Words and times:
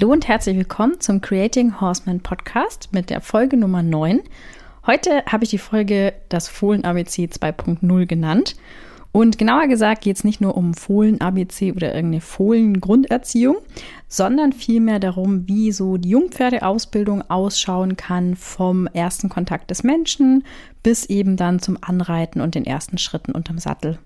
Hallo 0.00 0.12
und 0.12 0.28
herzlich 0.28 0.56
willkommen 0.56 0.98
zum 0.98 1.20
Creating 1.20 1.78
Horseman 1.78 2.20
Podcast 2.20 2.88
mit 2.90 3.10
der 3.10 3.20
Folge 3.20 3.58
Nummer 3.58 3.82
9. 3.82 4.22
Heute 4.86 5.22
habe 5.26 5.44
ich 5.44 5.50
die 5.50 5.58
Folge 5.58 6.14
das 6.30 6.48
Fohlen-ABC 6.48 7.26
2.0 7.26 8.06
genannt. 8.06 8.56
Und 9.12 9.36
genauer 9.36 9.68
gesagt 9.68 10.00
geht 10.00 10.16
es 10.16 10.24
nicht 10.24 10.40
nur 10.40 10.56
um 10.56 10.72
Fohlen-ABC 10.72 11.72
oder 11.72 11.94
irgendeine 11.94 12.22
Fohlen-Grunderziehung, 12.22 13.58
sondern 14.08 14.54
vielmehr 14.54 15.00
darum, 15.00 15.46
wie 15.46 15.70
so 15.70 15.98
die 15.98 16.08
Jungpferdeausbildung 16.08 17.28
ausschauen 17.28 17.98
kann 17.98 18.36
vom 18.36 18.86
ersten 18.86 19.28
Kontakt 19.28 19.70
des 19.70 19.82
Menschen 19.82 20.44
bis 20.82 21.04
eben 21.04 21.36
dann 21.36 21.58
zum 21.58 21.76
Anreiten 21.78 22.40
und 22.40 22.54
den 22.54 22.64
ersten 22.64 22.96
Schritten 22.96 23.32
unterm 23.32 23.58
Sattel. 23.58 23.98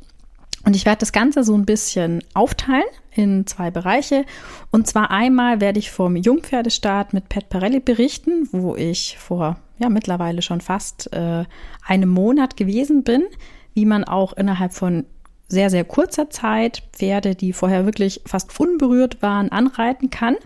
Und 0.65 0.75
ich 0.75 0.87
werde 0.87 1.01
das 1.01 1.13
Ganze 1.13 1.45
so 1.45 1.55
ein 1.55 1.67
bisschen 1.67 2.23
aufteilen 2.33 2.85
in 3.15 3.47
zwei 3.47 3.71
Bereiche. 3.71 4.25
Und 4.71 4.87
zwar 4.87 5.11
einmal 5.11 5.61
werde 5.61 5.79
ich 5.79 5.91
vom 5.91 6.17
Jungpferdestart 6.17 7.13
mit 7.13 7.29
Pat 7.29 7.49
Parelli 7.49 7.81
berichten, 7.81 8.49
wo 8.51 8.75
ich 8.75 9.19
vor 9.19 9.59
ja 9.79 9.89
mittlerweile 9.89 10.41
schon 10.41 10.61
fast 10.61 11.13
äh, 11.13 11.45
einem 11.87 12.09
Monat 12.09 12.57
gewesen 12.57 13.03
bin, 13.03 13.25
wie 13.75 13.87
man 13.87 14.05
auch 14.05 14.33
innerhalb 14.33 14.73
von 14.73 15.05
sehr, 15.49 15.69
sehr 15.69 15.85
kurzer 15.85 16.31
Zeit 16.31 16.83
Pferde, 16.93 17.35
die 17.35 17.53
vorher 17.53 17.85
wirklich 17.85 18.23
fast 18.25 18.59
unberührt 18.59 19.21
waren, 19.21 19.51
anreiten 19.51 20.11
kann. 20.11 20.37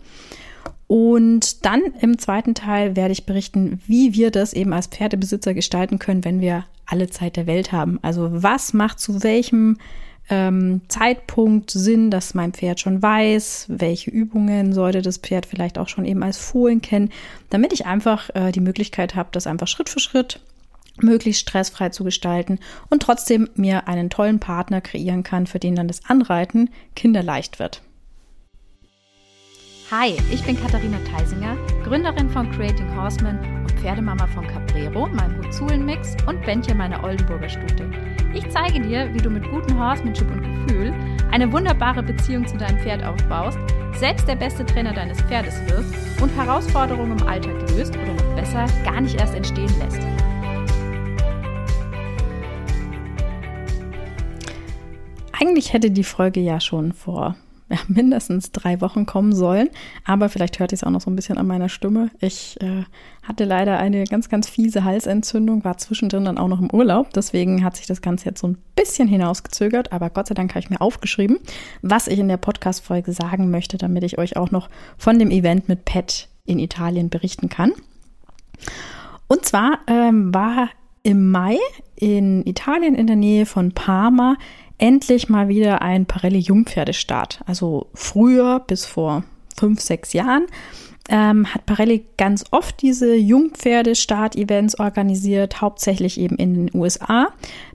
Und 0.87 1.67
dann 1.67 1.83
im 2.01 2.19
zweiten 2.19 2.55
Teil 2.55 2.97
werde 2.97 3.13
ich 3.13 3.27
berichten, 3.27 3.81
wie 3.87 4.15
wir 4.15 4.31
das 4.31 4.55
eben 4.55 4.73
als 4.73 4.87
Pferdebesitzer 4.87 5.55
gestalten 5.55 5.99
können, 5.99 6.25
wenn 6.25 6.41
wir 6.41 6.65
alle 6.87 7.11
Zeit 7.11 7.37
der 7.37 7.47
Welt 7.47 7.73
haben. 7.73 7.99
Also 8.03 8.29
was 8.43 8.73
macht 8.73 8.99
zu 8.99 9.23
welchem 9.23 9.77
ähm, 10.31 10.83
Zeitpunkt 10.89 11.71
Sinn, 11.71 12.11
dass 12.11 12.35
mein 12.35 12.53
Pferd 12.53 12.81
schon 12.81 13.03
weiß, 13.03 13.67
welche 13.69 14.11
Übungen 14.11 14.73
sollte 14.73 15.03
das 15.03 15.19
Pferd 15.19 15.47
vielleicht 15.47 15.79
auch 15.79 15.89
schon 15.89 16.05
eben 16.05 16.23
als 16.23 16.39
Fohlen 16.39 16.83
kennen, 16.83 17.11
damit 17.51 17.73
ich 17.73 17.87
einfach 17.87 18.31
äh, 18.35 18.53
die 18.53 18.61
Möglichkeit 18.61 19.15
habe, 19.15 19.31
das 19.33 19.47
einfach 19.47 19.69
Schritt 19.69 19.89
für 19.89 20.01
Schritt 20.01 20.41
möglichst 21.01 21.43
stressfrei 21.43 21.91
zu 21.91 22.05
gestalten 22.05 22.59
und 22.91 23.03
trotzdem 23.03 23.49
mir 23.55 23.89
einen 23.89 24.11
tollen 24.11 24.41
Partner 24.41 24.81
kreieren 24.81 25.23
kann, 25.23 25.47
für 25.47 25.59
den 25.61 25.77
dann 25.77 25.89
das 25.89 26.05
Anreiten 26.07 26.71
kinderleicht 26.97 27.59
wird. 27.59 27.83
Hi, 29.91 30.19
ich 30.31 30.45
bin 30.45 30.55
Katharina 30.55 30.99
Theisinger, 30.99 31.57
Gründerin 31.83 32.29
von 32.29 32.51
Creating 32.51 32.95
Horsemen 32.95 33.39
und 33.63 33.73
Pferdemama 33.81 34.27
von 34.27 34.47
Caprero, 34.47 35.07
meinem 35.07 35.43
Huzulen-Mix 35.43 36.15
und 36.27 36.43
Bändchen 36.43 36.77
meiner 36.77 37.03
Oldenburger 37.03 37.49
Stute. 37.49 37.91
Ich 38.35 38.47
zeige 38.51 38.83
dir, 38.83 39.09
wie 39.15 39.19
du 39.19 39.31
mit 39.31 39.51
gutem 39.51 39.83
Horsemanship 39.83 40.31
und 40.31 40.43
Gefühl 40.43 40.93
eine 41.31 41.51
wunderbare 41.51 42.03
Beziehung 42.03 42.47
zu 42.47 42.59
deinem 42.59 42.79
Pferd 42.81 43.03
aufbaust, 43.03 43.59
selbst 43.95 44.29
der 44.29 44.37
beste 44.37 44.67
Trainer 44.67 44.93
deines 44.93 45.23
Pferdes 45.23 45.59
wirst 45.71 45.95
und 46.21 46.37
Herausforderungen 46.37 47.19
im 47.19 47.27
Alltag 47.27 47.59
löst 47.71 47.97
oder 47.97 48.13
noch 48.13 48.37
besser 48.37 48.67
gar 48.85 49.01
nicht 49.01 49.19
erst 49.19 49.35
entstehen 49.35 49.73
lässt. 49.79 50.03
Eigentlich 55.33 55.73
hätte 55.73 55.91
die 55.91 56.05
Folge 56.05 56.41
ja 56.41 56.61
schon 56.61 56.93
vor 56.93 57.37
ja, 57.71 57.79
mindestens 57.89 58.53
drei 58.53 58.81
Wochen 58.81 59.07
kommen 59.07 59.35
sollen. 59.35 59.69
Aber 60.05 60.29
vielleicht 60.29 60.59
hört 60.59 60.73
ihr 60.73 60.77
es 60.77 60.85
auch 60.85 60.91
noch 60.91 61.01
so 61.01 61.11
ein 61.11 61.17
bisschen 61.17 61.39
an 61.39 61.47
meiner 61.47 61.69
Stimme. 61.69 62.11
Ich 62.21 62.61
äh, 62.61 62.85
hatte 63.23 63.45
leider 63.45 63.79
eine 63.79 64.05
ganz, 64.05 64.29
ganz 64.29 64.49
fiese 64.49 64.85
Halsentzündung, 64.85 65.65
war 65.65 65.79
zwischendrin 65.79 66.25
dann 66.25 66.39
auch 66.39 66.49
noch 66.49 66.61
im 66.61 66.71
Urlaub. 66.71 67.13
Deswegen 67.13 67.65
hat 67.65 67.77
sich 67.77 67.87
das 67.87 68.03
Ganze 68.03 68.27
jetzt 68.27 68.41
so 68.41 68.49
ein 68.49 68.59
bisschen 68.75 69.09
hinausgezögert. 69.09 69.93
Aber 69.93 70.11
Gott 70.11 70.29
sei 70.29 70.35
Dank 70.35 70.51
habe 70.51 70.61
ich 70.61 70.71
mir 70.71 70.81
aufgeschrieben, 70.81 71.39
was 71.83 72.09
ich 72.09 72.19
in 72.19 72.29
der 72.29 72.37
Podcast-Folge 72.37 73.13
sagen 73.13 73.51
möchte, 73.51 73.79
damit 73.79 74.05
ich 74.05 74.19
euch 74.19 74.37
auch 74.37 74.51
noch 74.51 74.69
von 74.97 75.19
dem 75.19 75.31
Event 75.31 75.69
mit 75.69 75.85
Pet 75.85 76.29
in 76.45 76.59
Italien 76.59 77.11
berichten 77.11 77.49
kann. 77.49 77.73
Und 79.29 79.45
zwar 79.45 79.81
ähm, 79.87 80.35
war 80.35 80.71
im 81.03 81.31
Mai 81.31 81.59
in 81.97 82.47
Italien 82.47 82.95
in 82.95 83.07
der 83.07 83.17
Nähe 83.17 83.47
von 83.47 83.73
Parma 83.73 84.37
endlich 84.79 85.29
mal 85.29 85.49
wieder 85.49 85.83
ein 85.83 86.07
Parelli 86.07 86.39
Jungpferdestart. 86.39 87.41
Also 87.47 87.89
früher 87.95 88.61
bis 88.61 88.85
vor 88.85 89.25
fünf, 89.57 89.81
sechs 89.81 90.13
Jahren 90.13 90.47
ähm, 91.09 91.53
hat 91.53 91.65
Parelli 91.65 92.05
ganz 92.19 92.45
oft 92.51 92.83
diese 92.83 93.15
Jungpferdestart-Events 93.17 94.79
organisiert, 94.79 95.61
hauptsächlich 95.61 96.21
eben 96.21 96.37
in 96.37 96.55
den 96.55 96.71
USA, 96.79 97.29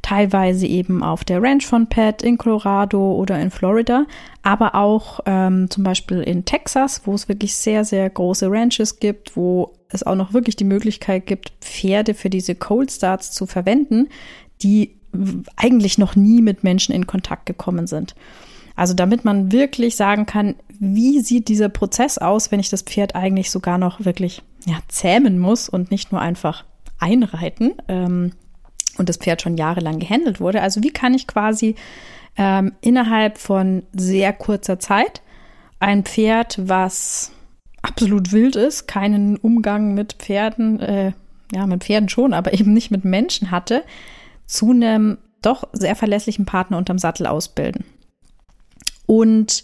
teilweise 0.03 0.67
eben 0.67 1.03
auf 1.03 1.23
der 1.23 1.41
Ranch 1.41 1.65
von 1.65 1.87
Pat 1.87 2.21
in 2.21 2.37
Colorado 2.37 3.13
oder 3.13 3.39
in 3.39 3.49
Florida, 3.49 4.05
aber 4.43 4.75
auch 4.75 5.19
ähm, 5.25 5.69
zum 5.69 5.83
Beispiel 5.83 6.21
in 6.21 6.45
Texas, 6.45 7.01
wo 7.05 7.15
es 7.15 7.27
wirklich 7.27 7.55
sehr, 7.55 7.83
sehr 7.83 8.07
große 8.09 8.49
Ranches 8.49 8.99
gibt, 8.99 9.35
wo 9.35 9.73
es 9.89 10.03
auch 10.03 10.15
noch 10.15 10.33
wirklich 10.33 10.55
die 10.55 10.63
Möglichkeit 10.63 11.25
gibt, 11.25 11.53
Pferde 11.59 12.13
für 12.13 12.29
diese 12.29 12.53
Cold 12.53 12.91
Starts 12.91 13.31
zu 13.31 13.47
verwenden, 13.47 14.09
die 14.61 14.99
eigentlich 15.55 15.97
noch 15.97 16.15
nie 16.15 16.41
mit 16.41 16.63
Menschen 16.63 16.93
in 16.93 17.07
Kontakt 17.07 17.45
gekommen 17.45 17.87
sind. 17.87 18.15
Also 18.75 18.93
damit 18.93 19.23
man 19.23 19.51
wirklich 19.51 19.95
sagen 19.95 20.25
kann, 20.25 20.55
wie 20.79 21.19
sieht 21.21 21.47
dieser 21.47 21.69
Prozess 21.69 22.17
aus, 22.17 22.51
wenn 22.51 22.59
ich 22.59 22.69
das 22.69 22.81
Pferd 22.81 23.15
eigentlich 23.15 23.51
sogar 23.51 23.77
noch 23.77 24.03
wirklich 24.03 24.41
ja, 24.65 24.79
zähmen 24.87 25.39
muss 25.39 25.69
und 25.69 25.91
nicht 25.91 26.11
nur 26.11 26.21
einfach 26.21 26.63
einreiten 26.99 27.73
ähm, 27.87 28.31
und 28.97 29.09
das 29.09 29.17
Pferd 29.17 29.41
schon 29.41 29.57
jahrelang 29.57 29.99
gehandelt 29.99 30.39
wurde. 30.39 30.61
Also 30.61 30.81
wie 30.83 30.91
kann 30.91 31.13
ich 31.13 31.27
quasi 31.27 31.75
ähm, 32.37 32.73
innerhalb 32.81 33.37
von 33.37 33.83
sehr 33.93 34.33
kurzer 34.33 34.79
Zeit 34.79 35.21
ein 35.79 36.03
Pferd, 36.03 36.57
was 36.67 37.31
absolut 37.81 38.31
wild 38.31 38.55
ist, 38.55 38.87
keinen 38.87 39.37
Umgang 39.37 39.93
mit 39.93 40.13
Pferden, 40.13 40.79
äh, 40.79 41.11
ja, 41.53 41.67
mit 41.67 41.83
Pferden 41.83 42.09
schon, 42.09 42.33
aber 42.33 42.53
eben 42.53 42.73
nicht 42.73 42.89
mit 42.89 43.05
Menschen 43.05 43.51
hatte, 43.51 43.83
zu 44.53 44.69
einem 44.69 45.17
doch 45.41 45.67
sehr 45.73 45.95
verlässlichen 45.95 46.45
Partner 46.45 46.77
unterm 46.77 46.99
Sattel 46.99 47.25
ausbilden. 47.25 47.85
Und 49.07 49.63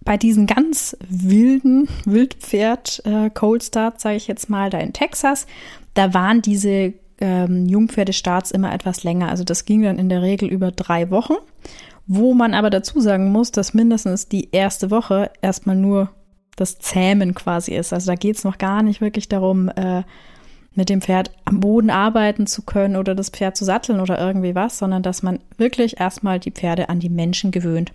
bei 0.00 0.16
diesen 0.16 0.46
ganz 0.46 0.96
wilden 1.06 1.88
Wildpferd 2.06 3.02
äh, 3.04 3.30
sage 3.98 4.16
ich 4.16 4.26
jetzt 4.26 4.48
mal, 4.48 4.70
da 4.70 4.78
in 4.78 4.94
Texas, 4.94 5.46
da 5.92 6.14
waren 6.14 6.40
diese 6.40 6.94
ähm, 7.20 7.66
Jungpferdestarts 7.66 8.50
immer 8.50 8.72
etwas 8.72 9.04
länger. 9.04 9.28
Also 9.28 9.44
das 9.44 9.66
ging 9.66 9.82
dann 9.82 9.98
in 9.98 10.08
der 10.08 10.22
Regel 10.22 10.48
über 10.48 10.70
drei 10.70 11.10
Wochen, 11.10 11.34
wo 12.06 12.32
man 12.32 12.54
aber 12.54 12.70
dazu 12.70 13.00
sagen 13.00 13.30
muss, 13.30 13.52
dass 13.52 13.74
mindestens 13.74 14.28
die 14.28 14.48
erste 14.52 14.90
Woche 14.90 15.30
erstmal 15.42 15.76
nur 15.76 16.10
das 16.56 16.78
Zähmen 16.78 17.34
quasi 17.34 17.74
ist. 17.74 17.92
Also 17.92 18.10
da 18.10 18.14
geht 18.14 18.36
es 18.36 18.44
noch 18.44 18.56
gar 18.56 18.82
nicht 18.82 19.02
wirklich 19.02 19.28
darum, 19.28 19.68
äh, 19.68 20.02
mit 20.74 20.88
dem 20.88 21.00
Pferd 21.00 21.30
am 21.44 21.60
Boden 21.60 21.90
arbeiten 21.90 22.46
zu 22.46 22.62
können 22.62 22.96
oder 22.96 23.14
das 23.14 23.30
Pferd 23.30 23.56
zu 23.56 23.64
satteln 23.64 24.00
oder 24.00 24.18
irgendwie 24.18 24.54
was, 24.54 24.78
sondern 24.78 25.02
dass 25.02 25.22
man 25.22 25.40
wirklich 25.56 26.00
erstmal 26.00 26.40
die 26.40 26.50
Pferde 26.50 26.88
an 26.88 27.00
die 27.00 27.10
Menschen 27.10 27.50
gewöhnt. 27.50 27.92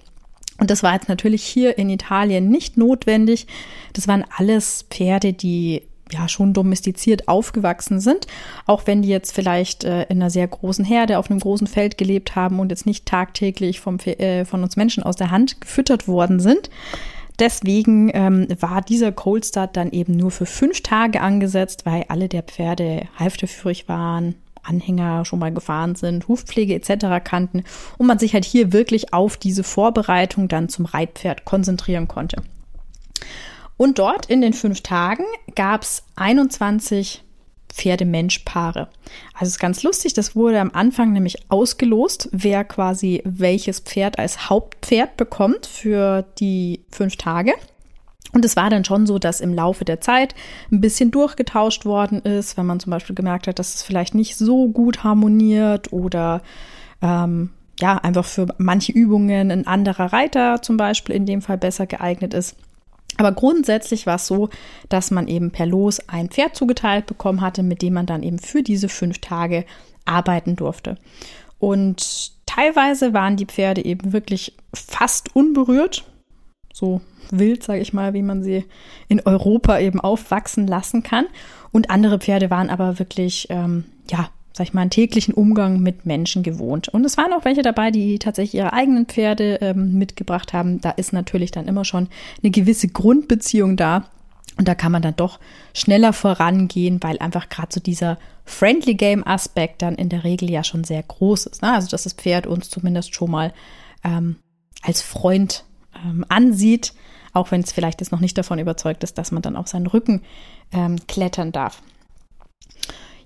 Und 0.60 0.70
das 0.70 0.84
war 0.84 0.94
jetzt 0.94 1.10
natürlich 1.10 1.44
hier 1.44 1.78
in 1.78 1.90
Italien 1.90 2.50
nicht 2.50 2.78
notwendig. 2.78 3.48
Das 3.94 4.08
waren 4.08 4.26
alles 4.38 4.86
Pferde, 4.90 5.34
die 5.34 5.84
ja 6.12 6.28
schon 6.28 6.54
domestiziert 6.54 7.28
aufgewachsen 7.28 8.00
sind, 8.00 8.28
auch 8.66 8.88
wenn 8.88 9.02
die 9.02 9.10
jetzt 9.10 9.34
vielleicht 9.34 9.84
äh, 9.84 10.04
in 10.04 10.18
einer 10.18 10.30
sehr 10.30 10.48
großen 10.48 10.84
Herde 10.84 11.20
auf 11.20 11.30
einem 11.30 11.40
großen 11.40 11.68
Feld 11.68 11.98
gelebt 11.98 12.36
haben 12.36 12.60
und 12.60 12.72
jetzt 12.72 12.86
nicht 12.86 13.06
tagtäglich 13.06 13.80
vom, 13.80 14.00
äh, 14.00 14.44
von 14.46 14.64
uns 14.64 14.76
Menschen 14.76 15.04
aus 15.04 15.16
der 15.16 15.32
Hand 15.32 15.62
gefüttert 15.62 16.08
worden 16.08 16.40
sind. 16.40 16.70
Deswegen 17.40 18.12
ähm, 18.14 18.48
war 18.60 18.82
dieser 18.82 19.12
Cold 19.12 19.46
Start 19.46 19.78
dann 19.78 19.92
eben 19.92 20.14
nur 20.14 20.30
für 20.30 20.46
fünf 20.46 20.82
Tage 20.82 21.22
angesetzt, 21.22 21.86
weil 21.86 22.06
alle 22.10 22.28
der 22.28 22.44
Pferde 22.44 23.08
halfterführig 23.18 23.88
waren, 23.88 24.36
Anhänger 24.62 25.24
schon 25.24 25.40
mal 25.40 25.54
gefahren 25.54 25.96
sind, 25.96 26.28
Hufpflege 26.28 26.76
etc. 26.76 27.24
kannten 27.24 27.64
und 27.98 28.08
man 28.08 28.20
sich 28.20 28.34
halt 28.34 28.46
hier 28.46 28.74
wirklich 28.74 29.14
auf 29.14 29.38
diese 29.38 29.64
Vorbereitung 29.64 30.48
dann 30.50 30.70
zum 30.70 30.86
Reitpferd 30.86 31.46
konzentrieren 31.46 32.08
konnte. 32.08 32.42
Und 33.78 33.98
dort 34.00 34.26
in 34.26 34.42
den 34.42 34.54
fünf 34.54 34.82
Tagen 34.82 35.24
gab 35.56 35.84
es 35.84 36.04
21 36.18 37.24
Pferde-Mensch-Paare. 37.70 38.90
Also 39.34 39.50
ist 39.50 39.60
ganz 39.60 39.84
lustig, 39.84 40.14
das 40.14 40.36
wurde 40.36 40.60
am 40.60 40.72
Anfang 40.74 41.14
nämlich 41.14 41.38
ausgelost, 41.50 42.30
wer 42.32 42.64
quasi 42.64 43.22
welches 43.26 43.80
Pferd 43.80 44.20
als 44.20 44.50
Hauptpferd 44.50 45.18
bekommt 45.18 45.66
für 45.66 46.26
die 46.40 46.82
fünf 46.90 47.16
Tage. 47.16 47.54
Und 48.32 48.46
es 48.46 48.56
war 48.56 48.70
dann 48.70 48.86
schon 48.86 49.08
so, 49.08 49.18
dass 49.18 49.42
im 49.42 49.54
Laufe 49.54 49.86
der 49.86 50.02
Zeit 50.02 50.36
ein 50.72 50.82
bisschen 50.82 51.10
durchgetauscht 51.10 51.86
worden 51.86 52.20
ist, 52.20 52.58
wenn 52.58 52.66
man 52.66 52.80
zum 52.80 52.92
Beispiel 52.92 53.16
gemerkt 53.16 53.48
hat, 53.48 53.58
dass 53.58 53.76
es 53.76 53.84
vielleicht 53.84 54.14
nicht 54.14 54.38
so 54.38 54.68
gut 54.68 55.04
harmoniert 55.04 55.92
oder 55.92 56.42
ähm, 57.02 57.50
ja, 57.80 57.98
einfach 57.98 58.26
für 58.26 58.48
manche 58.58 58.92
Übungen 58.92 59.52
ein 59.52 59.66
anderer 59.66 60.14
Reiter 60.14 60.62
zum 60.62 60.78
Beispiel 60.78 61.16
in 61.16 61.26
dem 61.26 61.42
Fall 61.42 61.58
besser 61.58 61.88
geeignet 61.88 62.34
ist. 62.34 62.56
Aber 63.20 63.34
grundsätzlich 63.34 64.06
war 64.06 64.16
es 64.16 64.28
so, 64.28 64.48
dass 64.88 65.12
man 65.12 65.28
eben 65.28 65.52
per 65.52 65.66
Los 65.66 66.00
ein 66.08 66.30
Pferd 66.30 66.56
zugeteilt 66.56 67.06
bekommen 67.06 67.42
hatte, 67.42 67.64
mit 67.64 67.82
dem 67.82 67.94
man 67.94 68.06
dann 68.06 68.24
eben 68.24 68.40
für 68.40 68.64
diese 68.64 68.88
fünf 68.88 69.20
Tage 69.20 69.66
arbeiten 70.06 70.56
durfte. 70.56 70.96
Und 71.60 72.32
teilweise 72.46 73.14
waren 73.14 73.36
die 73.36 73.46
Pferde 73.46 73.84
eben 73.84 74.14
wirklich 74.14 74.56
fast 74.74 75.36
unberührt, 75.36 76.06
so 76.74 77.02
wild, 77.30 77.62
sage 77.62 77.82
ich 77.82 77.92
mal, 77.92 78.14
wie 78.14 78.22
man 78.22 78.42
sie 78.42 78.64
in 79.10 79.20
Europa 79.20 79.80
eben 79.80 80.00
aufwachsen 80.00 80.66
lassen 80.66 81.04
kann. 81.04 81.26
Und 81.74 81.90
andere 81.90 82.20
Pferde 82.20 82.50
waren 82.50 82.70
aber 82.70 83.00
wirklich, 83.00 83.48
ähm, 83.50 83.84
ja, 84.10 84.30
sag 84.54 84.68
ich 84.68 84.74
mal, 84.74 84.82
einen 84.82 84.90
täglichen 84.90 85.34
Umgang 85.34 85.80
mit 85.80 86.06
Menschen 86.06 86.44
gewohnt. 86.44 86.88
Und 86.90 87.06
es 87.06 87.18
waren 87.18 87.34
auch 87.34 87.46
welche 87.46 87.62
dabei, 87.62 87.92
die 87.92 88.20
tatsächlich 88.20 88.56
ihre 88.56 88.74
eigenen 88.74 89.06
Pferde 89.06 89.60
ähm, 89.62 89.98
mitgebracht 89.98 90.54
haben. 90.54 90.82
Da 90.82 90.92
ist 90.92 91.14
natürlich 91.14 91.52
dann 91.52 91.68
immer 91.68 91.86
schon 91.86 92.08
eine 92.42 92.52
gewisse 92.52 92.88
Grundbeziehung 92.88 93.78
da. 93.78 94.06
Und 94.58 94.68
da 94.68 94.76
kann 94.76 94.92
man 94.92 95.02
dann 95.02 95.16
doch 95.16 95.40
schneller 95.74 96.12
vorangehen, 96.12 97.02
weil 97.02 97.18
einfach 97.20 97.48
gerade 97.48 97.70
so 97.72 97.80
dieser 97.80 98.18
Friendly 98.44 98.96
Game 98.96 99.26
Aspekt 99.26 99.82
dann 99.82 99.96
in 99.96 100.10
der 100.10 100.26
Regel 100.26 100.50
ja 100.50 100.64
schon 100.64 100.84
sehr 100.84 101.02
groß 101.02 101.46
ist. 101.46 101.62
Ne? 101.62 101.72
Also 101.72 101.88
dass 101.90 102.04
das 102.04 102.14
Pferd 102.14 102.46
uns 102.46 102.70
zumindest 102.70 103.16
schon 103.16 103.32
mal 103.32 103.54
ähm, 104.04 104.38
als 104.82 105.02
Freund 105.02 105.64
ähm, 106.06 106.26
ansieht, 106.28 106.94
auch 107.32 107.52
wenn 107.52 107.62
es 107.62 107.72
vielleicht 107.72 108.02
jetzt 108.02 108.12
noch 108.12 108.20
nicht 108.20 108.38
davon 108.38 108.60
überzeugt 108.60 109.04
ist, 109.04 109.18
dass 109.18 109.32
man 109.32 109.42
dann 109.42 109.56
auf 109.56 109.68
seinen 109.68 109.88
Rücken 109.88 110.24
ähm, 110.74 110.98
klettern 111.08 111.52
darf. 111.52 111.82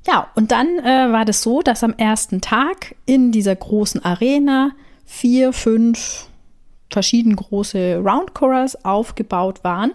Ja, 0.05 0.29
und 0.35 0.51
dann 0.51 0.79
äh, 0.79 1.11
war 1.11 1.25
das 1.25 1.41
so, 1.41 1.61
dass 1.61 1.83
am 1.83 1.93
ersten 1.93 2.41
Tag 2.41 2.95
in 3.05 3.31
dieser 3.31 3.55
großen 3.55 4.03
Arena 4.03 4.71
vier, 5.05 5.53
fünf 5.53 6.27
verschieden 6.91 7.35
große 7.35 7.97
Round 7.97 8.33
Corals 8.33 8.83
aufgebaut 8.85 9.63
waren 9.63 9.93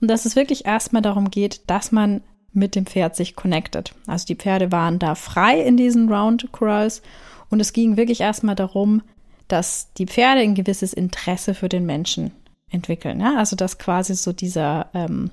und 0.00 0.08
dass 0.08 0.24
es 0.24 0.36
wirklich 0.36 0.64
erstmal 0.64 1.02
darum 1.02 1.30
geht, 1.30 1.62
dass 1.66 1.92
man 1.92 2.22
mit 2.52 2.74
dem 2.74 2.86
Pferd 2.86 3.16
sich 3.16 3.36
connected. 3.36 3.92
Also 4.06 4.26
die 4.26 4.36
Pferde 4.36 4.72
waren 4.72 4.98
da 4.98 5.14
frei 5.14 5.60
in 5.60 5.76
diesen 5.76 6.12
Round 6.12 6.50
Corals 6.52 7.02
und 7.50 7.60
es 7.60 7.72
ging 7.72 7.96
wirklich 7.96 8.20
erstmal 8.20 8.54
darum, 8.54 9.02
dass 9.48 9.92
die 9.94 10.06
Pferde 10.06 10.40
ein 10.40 10.54
gewisses 10.54 10.92
Interesse 10.92 11.54
für 11.54 11.68
den 11.68 11.86
Menschen 11.86 12.32
entwickeln. 12.70 13.20
Ja? 13.20 13.36
Also 13.36 13.56
dass 13.56 13.78
quasi 13.78 14.14
so 14.14 14.32
dieser, 14.32 14.88
ähm, 14.94 15.30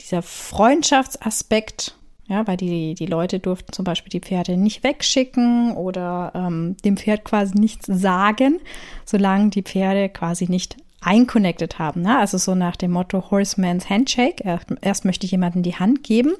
dieser 0.00 0.22
Freundschaftsaspekt 0.22 1.94
ja, 2.32 2.46
weil 2.46 2.56
die, 2.56 2.94
die 2.94 3.06
Leute 3.06 3.38
durften 3.38 3.74
zum 3.74 3.84
Beispiel 3.84 4.08
die 4.08 4.20
Pferde 4.20 4.56
nicht 4.56 4.82
wegschicken 4.82 5.76
oder 5.76 6.32
ähm, 6.34 6.78
dem 6.82 6.96
Pferd 6.96 7.24
quasi 7.24 7.58
nichts 7.58 7.86
sagen, 7.86 8.58
solange 9.04 9.50
die 9.50 9.62
Pferde 9.62 10.08
quasi 10.08 10.46
nicht 10.48 10.78
einconnected 11.02 11.78
haben. 11.78 12.00
Ne? 12.00 12.18
Also 12.18 12.38
so 12.38 12.54
nach 12.54 12.76
dem 12.76 12.92
Motto 12.92 13.30
Horseman's 13.30 13.90
Handshake. 13.90 14.42
Erst 14.80 15.04
möchte 15.04 15.26
ich 15.26 15.32
jemandem 15.32 15.62
die 15.62 15.76
Hand 15.76 16.04
geben, 16.04 16.32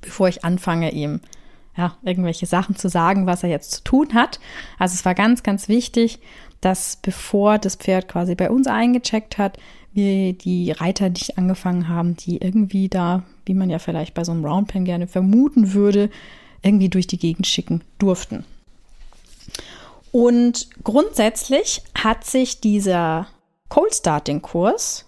bevor 0.00 0.28
ich 0.28 0.44
anfange, 0.44 0.90
ihm 0.90 1.20
ja, 1.76 1.96
irgendwelche 2.02 2.46
Sachen 2.46 2.74
zu 2.74 2.88
sagen, 2.88 3.26
was 3.26 3.44
er 3.44 3.50
jetzt 3.50 3.70
zu 3.70 3.84
tun 3.84 4.14
hat. 4.14 4.40
Also 4.76 4.94
es 4.94 5.04
war 5.04 5.14
ganz, 5.14 5.44
ganz 5.44 5.68
wichtig, 5.68 6.18
dass 6.62 6.96
bevor 6.96 7.58
das 7.58 7.76
Pferd 7.76 8.08
quasi 8.08 8.34
bei 8.34 8.50
uns 8.50 8.66
eingecheckt 8.66 9.36
hat, 9.36 9.58
wir 9.92 10.32
die 10.32 10.70
Reiter 10.70 11.10
nicht 11.10 11.36
angefangen 11.36 11.88
haben, 11.88 12.16
die 12.16 12.38
irgendwie 12.38 12.88
da, 12.88 13.24
wie 13.44 13.52
man 13.52 13.68
ja 13.68 13.78
vielleicht 13.78 14.14
bei 14.14 14.24
so 14.24 14.32
einem 14.32 14.44
Roundpen 14.44 14.86
gerne 14.86 15.06
vermuten 15.06 15.74
würde, 15.74 16.08
irgendwie 16.62 16.88
durch 16.88 17.06
die 17.06 17.18
Gegend 17.18 17.46
schicken 17.46 17.82
durften. 17.98 18.44
Und 20.12 20.68
grundsätzlich 20.84 21.82
hat 21.94 22.24
sich 22.24 22.60
dieser 22.60 23.26
Cold 23.68 23.94
Starting 23.94 24.40
Kurs 24.40 25.06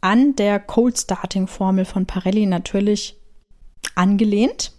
an 0.00 0.34
der 0.36 0.58
Cold 0.58 0.98
Starting 0.98 1.46
Formel 1.46 1.84
von 1.84 2.06
Parelli 2.06 2.46
natürlich 2.46 3.16
angelehnt. 3.94 4.72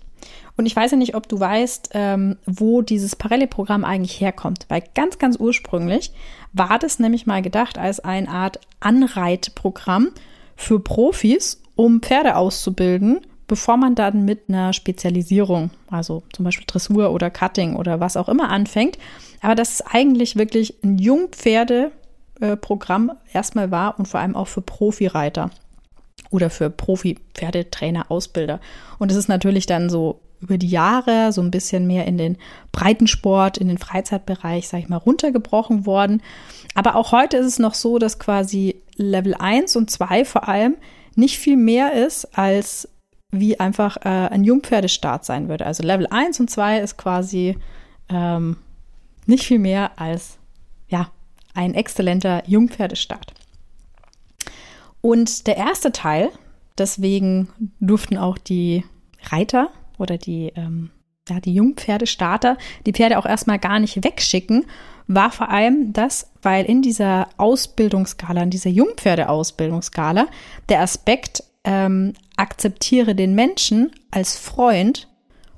Und 0.57 0.65
ich 0.65 0.75
weiß 0.75 0.92
ja 0.92 0.98
nicht, 0.98 1.15
ob 1.15 1.30
du 1.30 1.39
weißt, 1.39 1.92
ähm, 1.94 2.36
wo 2.48 2.81
dieses 2.81 3.15
Parelli-Programm 3.15 3.86
eigentlich 3.86 4.19
herkommt, 4.19 4.65
weil 4.69 4.81
ganz, 4.95 5.19
ganz 5.19 5.38
ursprünglich 5.39 6.12
war 6.51 6.80
das 6.80 6.98
nämlich 6.98 7.27
mal 7.27 7.44
gedacht 7.44 7.77
als 7.77 8.00
eine 8.00 8.27
Art 8.27 8.59
Anreitprogramm 8.80 10.09
für 10.56 10.80
Profis, 10.80 11.62
um 11.75 12.01
Pferde 12.01 12.36
auszubilden, 12.36 13.19
bevor 13.48 13.77
man 13.77 13.94
dann 13.94 14.25
mit 14.25 14.50
einer 14.50 14.74
Spezialisierung, 14.74 15.69
also 15.92 16.24
zum 16.33 16.45
Beispiel 16.45 16.65
Dressur 16.68 17.12
oder 17.12 17.30
Cutting 17.30 17.75
oder 17.75 18.00
was 18.00 18.18
auch 18.18 18.27
immer 18.27 18.50
anfängt. 18.50 18.98
Aber 19.42 19.53
das 19.53 19.74
ist 19.74 19.83
eigentlich 19.94 20.38
wirklich 20.38 20.83
ein 20.83 20.98
Jungpferdeprogramm 20.98 23.12
erstmal 23.31 23.69
war 23.69 24.00
und 24.00 24.07
vor 24.07 24.21
allem 24.21 24.36
auch 24.36 24.48
für 24.48 24.62
Profireiter 24.62 25.51
oder 26.29 26.50
für 26.50 26.69
Profi-Pferdetrainer, 26.69 28.09
Ausbilder. 28.09 28.59
Und 29.00 29.12
es 29.12 29.18
ist 29.18 29.29
natürlich 29.29 29.65
dann 29.65 29.89
so 29.89 30.19
über 30.39 30.57
die 30.57 30.69
Jahre 30.69 31.31
so 31.31 31.41
ein 31.41 31.51
bisschen 31.51 31.88
mehr 31.88 32.06
in 32.06 32.18
den 32.18 32.38
Breitensport, 32.71 33.57
in 33.57 33.68
den 33.68 33.77
Freizeitbereich, 33.77 34.68
sag 34.68 34.79
ich 34.79 34.89
mal, 34.89 34.97
runtergebrochen 34.97 35.85
worden. 35.85 36.21
Aber 36.75 36.95
auch 36.95 37.12
heute 37.12 37.38
ist 37.38 37.47
es 37.47 37.59
noch 37.59 37.74
so, 37.74 37.97
dass 37.97 38.19
quasi 38.19 38.81
Level 38.95 39.33
1 39.33 39.75
und 39.75 39.89
2 39.89 40.25
vor 40.25 40.47
allem 40.47 40.75
nicht 41.15 41.38
viel 41.39 41.57
mehr 41.57 41.94
ist, 41.94 42.38
als 42.38 42.88
wie 43.31 43.59
einfach 43.59 43.97
äh, 43.97 44.09
ein 44.09 44.44
Jungpferdestart 44.44 45.25
sein 45.25 45.50
würde. 45.50 45.65
Also 45.65 45.83
Level 45.83 46.07
1 46.07 46.39
und 46.39 46.50
2 46.50 46.79
ist 46.79 46.97
quasi 46.97 47.57
ähm, 48.09 48.57
nicht 49.25 49.44
viel 49.44 49.59
mehr 49.59 50.00
als 50.00 50.38
ja, 50.88 51.09
ein 51.53 51.74
exzellenter 51.74 52.44
Jungpferdestart. 52.47 53.33
Und 55.02 55.48
der 55.48 55.58
erste 55.58 55.92
Teil, 55.92 56.30
deswegen 56.78 57.50
durften 57.80 58.18
auch 58.18 58.38
die 58.38 58.84
Reiter 59.24 59.70
oder 59.98 60.18
die, 60.18 60.52
ähm, 60.56 60.92
ja, 61.28 61.40
die 61.40 61.54
Jungpferdestarter 61.54 62.58
die 62.86 62.94
Pferde 62.94 63.18
auch 63.18 63.26
erstmal 63.26 63.60
gar 63.60 63.80
nicht 63.80 64.04
wegschicken, 64.04 64.66
war 65.08 65.32
vor 65.32 65.50
allem 65.50 65.94
das, 65.94 66.32
weil 66.42 66.66
in 66.66 66.82
dieser 66.82 67.30
Ausbildungsskala, 67.38 68.44
in 68.44 68.50
dieser 68.50 68.70
Jungpferdeausbildungsskala, 68.70 70.28
der 70.70 70.82
Aspekt 70.82 71.44
ähm, 71.64 72.14
akzeptiere 72.36 73.16
den 73.16 73.34
Menschen 73.34 73.92
als 74.12 74.38
Freund 74.38 75.08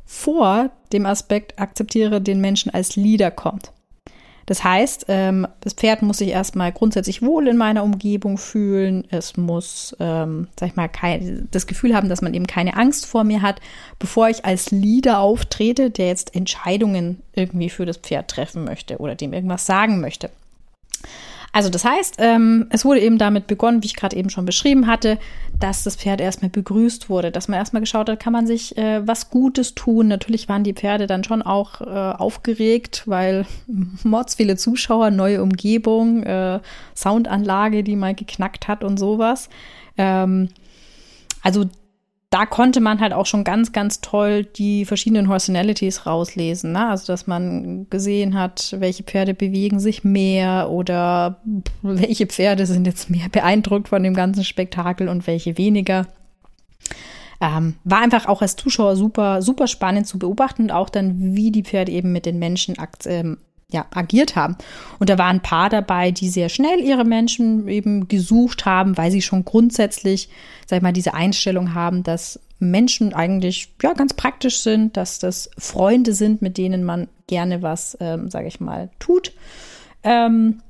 vor 0.05 0.71
dem 0.91 1.05
Aspekt 1.05 1.59
akzeptiere 1.59 2.19
den 2.19 2.41
Menschen 2.41 2.73
als 2.73 2.95
Leader 2.95 3.29
kommt. 3.29 3.71
Das 4.49 4.63
heißt, 4.63 5.05
ähm, 5.09 5.47
das 5.61 5.73
Pferd 5.73 6.01
muss 6.01 6.17
sich 6.17 6.29
erstmal 6.29 6.71
grundsätzlich 6.71 7.21
wohl 7.21 7.47
in 7.47 7.55
meiner 7.55 7.83
Umgebung 7.83 8.39
fühlen. 8.39 9.05
Es 9.11 9.37
muss, 9.37 9.95
ähm, 9.99 10.47
sag 10.59 10.69
ich 10.69 10.75
mal, 10.75 10.87
kein, 10.87 11.47
das 11.51 11.67
Gefühl 11.67 11.95
haben, 11.95 12.09
dass 12.09 12.23
man 12.23 12.33
eben 12.33 12.47
keine 12.47 12.75
Angst 12.75 13.05
vor 13.05 13.23
mir 13.23 13.43
hat, 13.43 13.61
bevor 13.99 14.27
ich 14.27 14.45
als 14.45 14.71
Leader 14.71 15.19
auftrete, 15.19 15.91
der 15.91 16.07
jetzt 16.07 16.35
Entscheidungen 16.35 17.21
irgendwie 17.35 17.69
für 17.69 17.85
das 17.85 17.97
Pferd 17.97 18.31
treffen 18.31 18.63
möchte 18.63 18.97
oder 18.97 19.13
dem 19.13 19.33
irgendwas 19.33 19.67
sagen 19.67 20.01
möchte. 20.01 20.31
Also 21.51 21.69
das 21.69 21.83
heißt, 21.83 22.15
ähm, 22.19 22.67
es 22.69 22.85
wurde 22.85 22.99
eben 22.99 23.17
damit 23.17 23.47
begonnen, 23.47 23.81
wie 23.81 23.87
ich 23.87 23.95
gerade 23.95 24.15
eben 24.15 24.29
schon 24.29 24.45
beschrieben 24.45 24.87
hatte, 24.87 25.17
dass 25.59 25.83
das 25.83 25.95
Pferd 25.95 26.21
erstmal 26.21 26.49
begrüßt 26.49 27.09
wurde, 27.09 27.31
dass 27.31 27.47
man 27.47 27.57
erstmal 27.57 27.81
geschaut 27.81 28.09
hat, 28.09 28.19
kann 28.19 28.33
man 28.33 28.45
sich 28.45 28.77
äh, 28.77 29.05
was 29.07 29.29
Gutes 29.29 29.73
tun. 29.73 30.07
Natürlich 30.07 30.47
waren 30.47 30.63
die 30.63 30.73
Pferde 30.73 31.07
dann 31.07 31.23
schon 31.23 31.41
auch 31.41 31.81
äh, 31.81 31.85
aufgeregt, 31.85 33.03
weil 33.07 33.45
Mods 34.03 34.35
viele 34.35 34.57
Zuschauer, 34.57 35.09
neue 35.11 35.41
Umgebung, 35.41 36.23
äh, 36.23 36.59
Soundanlage, 36.95 37.83
die 37.83 37.95
mal 37.95 38.13
geknackt 38.13 38.67
hat 38.67 38.83
und 38.83 38.97
sowas. 38.97 39.49
Ähm, 39.97 40.49
also 41.41 41.65
da 42.29 42.45
konnte 42.45 42.79
man 42.79 42.99
halt 42.99 43.11
auch 43.11 43.25
schon 43.25 43.43
ganz, 43.43 43.71
ganz 43.71 44.01
toll 44.01 44.43
die 44.45 44.85
verschiedenen 44.85 45.27
Personalities 45.27 46.05
rauslesen. 46.05 46.73
Ne? 46.73 46.89
Also, 46.89 47.07
dass 47.07 47.25
man 47.25 47.89
gesehen 47.89 48.37
hat, 48.37 48.75
welche 48.77 49.03
Pferde 49.03 49.33
bewegen 49.33 49.79
sich 49.79 50.03
mehr 50.03 50.69
oder 50.69 51.41
welche 51.81 52.27
Pferde 52.27 52.65
sind 52.67 52.85
jetzt 52.85 53.09
mehr 53.09 53.29
beeindruckt 53.29 53.89
von 53.89 54.03
dem 54.03 54.13
ganzen 54.13 54.43
Spektakel 54.43 55.09
und 55.09 55.25
welche 55.25 55.57
weniger. 55.57 56.07
Ähm, 57.41 57.75
war 57.85 58.01
einfach 58.01 58.27
auch 58.27 58.41
als 58.41 58.57
Zuschauer 58.57 58.95
super, 58.95 59.41
super 59.41 59.67
spannend 59.67 60.05
zu 60.05 60.19
beobachten 60.19 60.63
und 60.63 60.71
auch 60.71 60.89
dann, 60.89 61.35
wie 61.35 61.51
die 61.51 61.63
Pferde 61.63 61.91
eben 61.91 62.11
mit 62.11 62.25
den 62.25 62.37
Menschen 62.37 62.75
ähm, 63.05 63.37
ja, 63.71 63.85
agiert 63.93 64.35
haben. 64.35 64.55
Und 64.97 65.09
da 65.09 65.17
waren 65.17 65.37
ein 65.37 65.43
paar 65.43 65.69
dabei, 65.69 66.11
die 66.11 66.29
sehr 66.29 66.49
schnell 66.49 66.79
ihre 66.79 67.05
Menschen 67.05 67.67
eben 67.67 68.07
gesucht 68.07 68.65
haben, 68.65 68.97
weil 68.97 69.11
sie 69.11 69.21
schon 69.21 69.45
grundsätzlich, 69.45 70.29
sag 70.65 70.77
ich 70.77 70.83
mal, 70.83 70.93
diese 70.93 71.13
Einstellung 71.13 71.73
haben, 71.73 72.03
dass 72.03 72.39
Menschen 72.59 73.13
eigentlich 73.13 73.69
ja 73.81 73.93
ganz 73.93 74.13
praktisch 74.13 74.59
sind, 74.59 74.97
dass 74.97 75.19
das 75.19 75.49
Freunde 75.57 76.13
sind, 76.13 76.41
mit 76.41 76.57
denen 76.57 76.83
man 76.83 77.07
gerne 77.27 77.61
was, 77.61 77.95
ähm, 77.99 78.29
sage 78.29 78.47
ich 78.47 78.59
mal, 78.59 78.89
tut. 78.99 79.33
Ähm, 80.03 80.61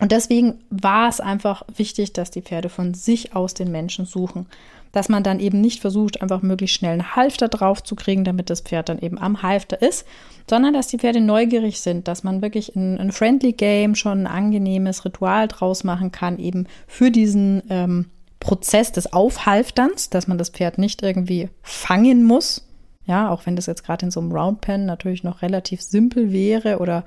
und 0.00 0.12
deswegen 0.12 0.60
war 0.70 1.08
es 1.08 1.20
einfach 1.20 1.62
wichtig, 1.76 2.14
dass 2.14 2.30
die 2.30 2.40
Pferde 2.40 2.70
von 2.70 2.94
sich 2.94 3.36
aus 3.36 3.52
den 3.52 3.70
Menschen 3.70 4.06
suchen 4.06 4.46
dass 4.92 5.08
man 5.08 5.22
dann 5.22 5.40
eben 5.40 5.60
nicht 5.60 5.80
versucht, 5.80 6.20
einfach 6.22 6.42
möglichst 6.42 6.76
schnell 6.76 6.92
einen 6.92 7.14
Halfter 7.16 7.48
drauf 7.48 7.82
zu 7.82 7.94
kriegen, 7.94 8.24
damit 8.24 8.50
das 8.50 8.60
Pferd 8.60 8.88
dann 8.88 8.98
eben 8.98 9.18
am 9.18 9.42
Halfter 9.42 9.80
ist, 9.80 10.06
sondern 10.48 10.74
dass 10.74 10.88
die 10.88 10.98
Pferde 10.98 11.20
neugierig 11.20 11.80
sind, 11.80 12.08
dass 12.08 12.24
man 12.24 12.42
wirklich 12.42 12.74
ein, 12.74 12.98
ein 12.98 13.12
Friendly 13.12 13.52
Game 13.52 13.94
schon 13.94 14.22
ein 14.22 14.26
angenehmes 14.26 15.04
Ritual 15.04 15.48
draus 15.48 15.84
machen 15.84 16.10
kann, 16.10 16.38
eben 16.38 16.66
für 16.86 17.10
diesen 17.10 17.62
ähm, 17.70 18.06
Prozess 18.40 18.90
des 18.90 19.12
Aufhalfterns, 19.12 20.10
dass 20.10 20.26
man 20.26 20.38
das 20.38 20.50
Pferd 20.50 20.78
nicht 20.78 21.02
irgendwie 21.02 21.50
fangen 21.62 22.24
muss. 22.24 22.66
Ja, 23.04 23.30
auch 23.30 23.46
wenn 23.46 23.56
das 23.56 23.66
jetzt 23.66 23.84
gerade 23.84 24.06
in 24.06 24.10
so 24.10 24.20
einem 24.20 24.32
Roundpen 24.32 24.86
natürlich 24.86 25.24
noch 25.24 25.42
relativ 25.42 25.82
simpel 25.82 26.32
wäre 26.32 26.78
oder 26.78 27.04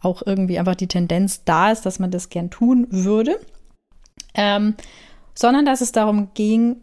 auch 0.00 0.22
irgendwie 0.24 0.58
einfach 0.58 0.74
die 0.74 0.86
Tendenz 0.86 1.44
da 1.44 1.72
ist, 1.72 1.86
dass 1.86 1.98
man 1.98 2.10
das 2.10 2.28
gern 2.28 2.50
tun 2.50 2.86
würde. 2.90 3.38
ähm, 4.34 4.74
sondern 5.34 5.64
dass 5.64 5.80
es 5.80 5.92
darum 5.92 6.28
ging, 6.34 6.76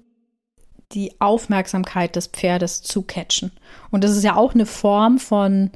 die 0.94 1.14
Aufmerksamkeit 1.20 2.16
des 2.16 2.28
Pferdes 2.28 2.82
zu 2.82 3.02
catchen. 3.02 3.52
Und 3.90 4.04
das 4.04 4.12
ist 4.12 4.24
ja 4.24 4.36
auch 4.36 4.54
eine 4.54 4.66
Form 4.66 5.20
von 5.20 5.72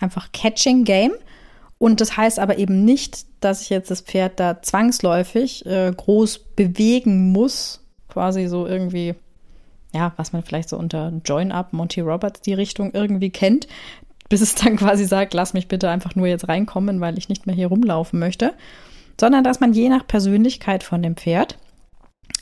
einfach 0.00 0.32
Catching 0.32 0.84
Game. 0.84 1.12
Und 1.78 2.00
das 2.00 2.16
heißt 2.16 2.38
aber 2.38 2.58
eben 2.58 2.84
nicht, 2.84 3.26
dass 3.40 3.62
ich 3.62 3.70
jetzt 3.70 3.90
das 3.90 4.02
Pferd 4.02 4.38
da 4.38 4.60
zwangsläufig 4.60 5.64
äh, 5.66 5.92
groß 5.96 6.38
bewegen 6.56 7.32
muss, 7.32 7.80
quasi 8.08 8.46
so 8.48 8.66
irgendwie, 8.66 9.14
ja, 9.94 10.12
was 10.16 10.32
man 10.32 10.42
vielleicht 10.42 10.68
so 10.68 10.76
unter 10.76 11.12
Join-Up, 11.24 11.72
Monty 11.72 12.00
Roberts 12.00 12.42
die 12.42 12.52
Richtung 12.52 12.92
irgendwie 12.92 13.30
kennt, 13.30 13.66
bis 14.28 14.42
es 14.42 14.54
dann 14.54 14.76
quasi 14.76 15.06
sagt, 15.06 15.32
lass 15.32 15.54
mich 15.54 15.68
bitte 15.68 15.88
einfach 15.88 16.14
nur 16.14 16.26
jetzt 16.26 16.48
reinkommen, 16.48 17.00
weil 17.00 17.16
ich 17.16 17.28
nicht 17.28 17.46
mehr 17.46 17.56
hier 17.56 17.68
rumlaufen 17.68 18.18
möchte, 18.18 18.52
sondern 19.18 19.42
dass 19.42 19.60
man 19.60 19.72
je 19.72 19.88
nach 19.88 20.06
Persönlichkeit 20.06 20.82
von 20.82 21.02
dem 21.02 21.16
Pferd 21.16 21.58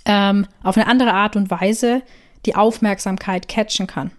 ähm, 0.08 0.46
auf 0.64 0.76
eine 0.76 0.88
andere 0.88 1.12
Art 1.12 1.36
und 1.36 1.50
Weise 1.50 2.02
die 2.46 2.56
Aufmerksamkeit 2.56 3.46
catchen 3.46 3.86
kann. 3.86 4.10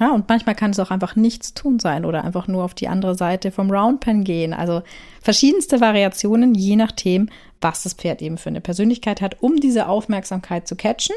Ja, 0.00 0.12
und 0.12 0.28
manchmal 0.28 0.54
kann 0.54 0.70
es 0.70 0.80
auch 0.80 0.90
einfach 0.90 1.16
nichts 1.16 1.54
tun 1.54 1.78
sein 1.78 2.04
oder 2.04 2.24
einfach 2.24 2.48
nur 2.48 2.64
auf 2.64 2.74
die 2.74 2.88
andere 2.88 3.14
Seite 3.14 3.50
vom 3.50 3.70
Roundpen 3.70 4.24
gehen. 4.24 4.52
Also 4.54 4.82
verschiedenste 5.20 5.80
Variationen, 5.80 6.54
je 6.54 6.76
nachdem, 6.76 7.28
was 7.60 7.82
das 7.82 7.94
Pferd 7.94 8.22
eben 8.22 8.38
für 8.38 8.48
eine 8.48 8.60
Persönlichkeit 8.60 9.20
hat, 9.20 9.42
um 9.42 9.60
diese 9.60 9.88
Aufmerksamkeit 9.88 10.66
zu 10.66 10.76
catchen, 10.76 11.14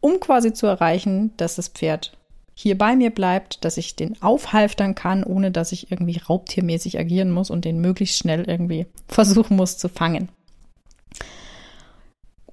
um 0.00 0.18
quasi 0.18 0.52
zu 0.52 0.66
erreichen, 0.66 1.32
dass 1.36 1.56
das 1.56 1.68
Pferd 1.68 2.16
hier 2.54 2.78
bei 2.78 2.96
mir 2.96 3.10
bleibt, 3.10 3.64
dass 3.64 3.76
ich 3.76 3.96
den 3.96 4.20
aufhalftern 4.22 4.94
kann, 4.94 5.22
ohne 5.22 5.50
dass 5.50 5.72
ich 5.72 5.92
irgendwie 5.92 6.18
raubtiermäßig 6.18 6.98
agieren 6.98 7.30
muss 7.30 7.50
und 7.50 7.64
den 7.64 7.80
möglichst 7.80 8.18
schnell 8.18 8.44
irgendwie 8.48 8.86
versuchen 9.08 9.56
muss 9.56 9.76
zu 9.76 9.88
fangen. 9.88 10.30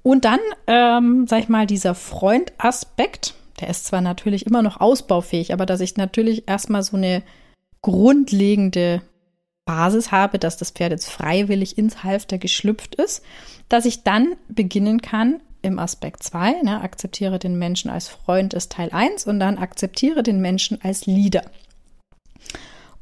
Und 0.03 0.25
dann, 0.25 0.39
ähm, 0.67 1.25
sag 1.27 1.39
ich 1.39 1.49
mal, 1.49 1.65
dieser 1.65 1.95
Freund-Aspekt, 1.95 3.33
der 3.59 3.69
ist 3.69 3.85
zwar 3.85 4.01
natürlich 4.01 4.45
immer 4.45 4.61
noch 4.61 4.79
ausbaufähig, 4.79 5.53
aber 5.53 5.65
dass 5.65 5.79
ich 5.79 5.95
natürlich 5.95 6.47
erstmal 6.47 6.83
so 6.83 6.97
eine 6.97 7.23
grundlegende 7.81 9.01
Basis 9.65 10.11
habe, 10.11 10.39
dass 10.39 10.57
das 10.57 10.71
Pferd 10.71 10.91
jetzt 10.91 11.09
freiwillig 11.09 11.77
ins 11.77 12.03
Halfter 12.03 12.37
geschlüpft 12.37 12.95
ist, 12.95 13.23
dass 13.69 13.85
ich 13.85 14.03
dann 14.03 14.35
beginnen 14.49 15.01
kann 15.01 15.41
im 15.61 15.79
Aspekt 15.79 16.23
2, 16.23 16.63
ne, 16.63 16.81
akzeptiere 16.81 17.39
den 17.39 17.57
Menschen 17.57 17.89
als 17.89 18.09
Freund 18.09 18.53
ist 18.53 18.73
Teil 18.73 18.89
1 18.91 19.25
und 19.27 19.39
dann 19.39 19.57
akzeptiere 19.57 20.21
den 20.21 20.41
Menschen 20.41 20.79
als 20.83 21.05
Leader. 21.05 21.43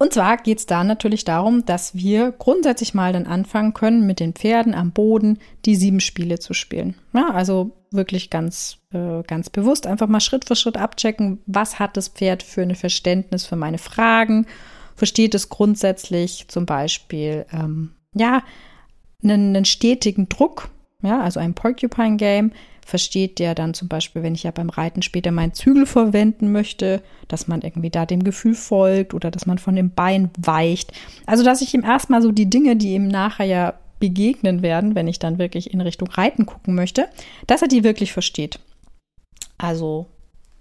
Und 0.01 0.13
zwar 0.13 0.37
geht 0.37 0.57
es 0.57 0.65
da 0.65 0.83
natürlich 0.83 1.25
darum, 1.25 1.63
dass 1.63 1.93
wir 1.93 2.31
grundsätzlich 2.31 2.95
mal 2.95 3.13
dann 3.13 3.27
anfangen 3.27 3.75
können, 3.75 4.07
mit 4.07 4.19
den 4.19 4.33
Pferden 4.33 4.73
am 4.73 4.93
Boden 4.93 5.37
die 5.63 5.75
sieben 5.75 5.99
Spiele 5.99 6.39
zu 6.39 6.55
spielen. 6.55 6.95
Ja, 7.13 7.29
also 7.29 7.77
wirklich 7.91 8.31
ganz, 8.31 8.79
äh, 8.93 9.21
ganz 9.21 9.51
bewusst 9.51 9.85
einfach 9.85 10.07
mal 10.07 10.19
Schritt 10.19 10.45
für 10.45 10.55
Schritt 10.55 10.75
abchecken, 10.75 11.37
was 11.45 11.77
hat 11.77 11.97
das 11.97 12.07
Pferd 12.07 12.41
für 12.41 12.63
ein 12.63 12.73
Verständnis 12.73 13.45
für 13.45 13.55
meine 13.55 13.77
Fragen? 13.77 14.47
Versteht 14.95 15.35
es 15.35 15.49
grundsätzlich 15.49 16.47
zum 16.47 16.65
Beispiel, 16.65 17.45
ähm, 17.53 17.91
ja, 18.15 18.41
einen, 19.23 19.55
einen 19.55 19.65
stetigen 19.65 20.27
Druck, 20.29 20.69
ja, 21.01 21.21
also 21.21 21.39
ein 21.39 21.53
Porcupine 21.53 22.17
Game, 22.17 22.51
versteht 22.85 23.39
der 23.39 23.55
dann 23.55 23.73
zum 23.73 23.87
Beispiel, 23.87 24.23
wenn 24.23 24.35
ich 24.35 24.43
ja 24.43 24.51
beim 24.51 24.69
Reiten 24.69 25.01
später 25.01 25.31
meinen 25.31 25.53
Zügel 25.53 25.85
verwenden 25.85 26.51
möchte, 26.51 27.01
dass 27.27 27.47
man 27.47 27.61
irgendwie 27.61 27.89
da 27.89 28.05
dem 28.05 28.23
Gefühl 28.23 28.55
folgt 28.55 29.13
oder 29.13 29.31
dass 29.31 29.45
man 29.45 29.57
von 29.57 29.75
dem 29.75 29.91
Bein 29.91 30.29
weicht. 30.37 30.91
Also, 31.25 31.43
dass 31.43 31.61
ich 31.61 31.73
ihm 31.73 31.83
erstmal 31.83 32.21
so 32.21 32.31
die 32.31 32.49
Dinge, 32.49 32.75
die 32.75 32.93
ihm 32.93 33.07
nachher 33.07 33.45
ja 33.45 33.73
begegnen 33.99 34.61
werden, 34.61 34.95
wenn 34.95 35.07
ich 35.07 35.19
dann 35.19 35.37
wirklich 35.37 35.73
in 35.73 35.79
Richtung 35.79 36.09
Reiten 36.09 36.45
gucken 36.45 36.75
möchte, 36.75 37.07
dass 37.47 37.61
er 37.61 37.67
die 37.67 37.83
wirklich 37.83 38.11
versteht. 38.11 38.59
Also 39.57 40.07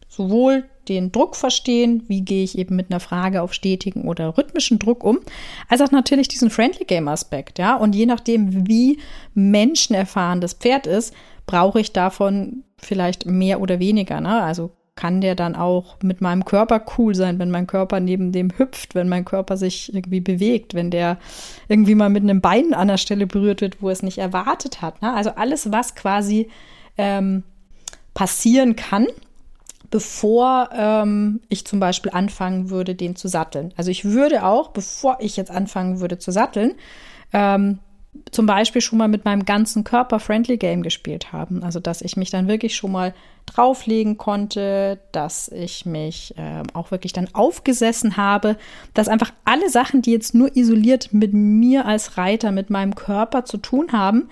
sowohl 0.08 0.64
den 0.94 1.12
Druck 1.12 1.36
verstehen, 1.36 2.02
wie 2.08 2.22
gehe 2.22 2.44
ich 2.44 2.58
eben 2.58 2.76
mit 2.76 2.90
einer 2.90 3.00
Frage 3.00 3.42
auf 3.42 3.54
stetigen 3.54 4.02
oder 4.02 4.36
rhythmischen 4.36 4.78
Druck 4.78 5.04
um, 5.04 5.20
als 5.68 5.80
auch 5.80 5.90
natürlich 5.90 6.28
diesen 6.28 6.50
Friendly 6.50 6.84
Game 6.84 7.08
Aspekt, 7.08 7.58
ja. 7.58 7.76
Und 7.76 7.94
je 7.94 8.06
nachdem, 8.06 8.66
wie 8.66 8.98
menschenerfahren 9.34 10.40
das 10.40 10.54
Pferd 10.54 10.86
ist, 10.86 11.14
brauche 11.46 11.80
ich 11.80 11.92
davon 11.92 12.64
vielleicht 12.78 13.26
mehr 13.26 13.60
oder 13.60 13.78
weniger. 13.78 14.20
Ne? 14.20 14.42
Also 14.42 14.70
kann 15.00 15.20
der 15.20 15.34
dann 15.34 15.56
auch 15.56 15.96
mit 16.02 16.20
meinem 16.20 16.44
Körper 16.44 16.84
cool 16.98 17.14
sein, 17.14 17.38
wenn 17.38 17.50
mein 17.50 17.66
Körper 17.66 18.00
neben 18.00 18.32
dem 18.32 18.50
hüpft, 18.58 18.94
wenn 18.94 19.08
mein 19.08 19.24
Körper 19.24 19.56
sich 19.56 19.94
irgendwie 19.94 20.20
bewegt, 20.20 20.74
wenn 20.74 20.90
der 20.90 21.18
irgendwie 21.68 21.94
mal 21.94 22.10
mit 22.10 22.22
einem 22.22 22.40
Bein 22.40 22.74
an 22.74 22.88
der 22.88 22.98
Stelle 22.98 23.26
berührt 23.26 23.62
wird, 23.62 23.80
wo 23.80 23.88
es 23.88 24.02
nicht 24.02 24.18
erwartet 24.18 24.82
hat. 24.82 25.00
Ne? 25.00 25.12
Also 25.12 25.30
alles, 25.30 25.72
was 25.72 25.94
quasi 25.94 26.50
ähm, 26.98 27.44
passieren 28.12 28.76
kann, 28.76 29.06
bevor 29.90 30.70
ähm, 30.72 31.40
ich 31.48 31.66
zum 31.66 31.80
Beispiel 31.80 32.12
anfangen 32.12 32.70
würde, 32.70 32.94
den 32.94 33.16
zu 33.16 33.28
satteln. 33.28 33.72
Also 33.76 33.90
ich 33.90 34.04
würde 34.04 34.44
auch, 34.44 34.68
bevor 34.68 35.18
ich 35.20 35.36
jetzt 35.36 35.50
anfangen 35.50 36.00
würde 36.00 36.18
zu 36.18 36.30
satteln, 36.30 36.74
ähm, 37.32 37.80
zum 38.32 38.46
Beispiel 38.46 38.80
schon 38.82 38.98
mal 38.98 39.08
mit 39.08 39.24
meinem 39.24 39.44
ganzen 39.44 39.84
Körper 39.84 40.18
Friendly 40.18 40.56
Game 40.56 40.82
gespielt 40.82 41.32
haben. 41.32 41.62
Also, 41.62 41.78
dass 41.78 42.02
ich 42.02 42.16
mich 42.16 42.30
dann 42.30 42.48
wirklich 42.48 42.74
schon 42.74 42.90
mal 42.90 43.14
drauflegen 43.46 44.18
konnte, 44.18 44.98
dass 45.12 45.48
ich 45.48 45.86
mich 45.86 46.36
äh, 46.36 46.62
auch 46.74 46.90
wirklich 46.90 47.12
dann 47.12 47.28
aufgesessen 47.34 48.16
habe, 48.16 48.56
dass 48.94 49.08
einfach 49.08 49.32
alle 49.44 49.70
Sachen, 49.70 50.02
die 50.02 50.10
jetzt 50.12 50.34
nur 50.34 50.56
isoliert 50.56 51.12
mit 51.12 51.32
mir 51.32 51.86
als 51.86 52.16
Reiter, 52.18 52.50
mit 52.50 52.68
meinem 52.68 52.96
Körper 52.96 53.44
zu 53.44 53.58
tun 53.58 53.92
haben, 53.92 54.28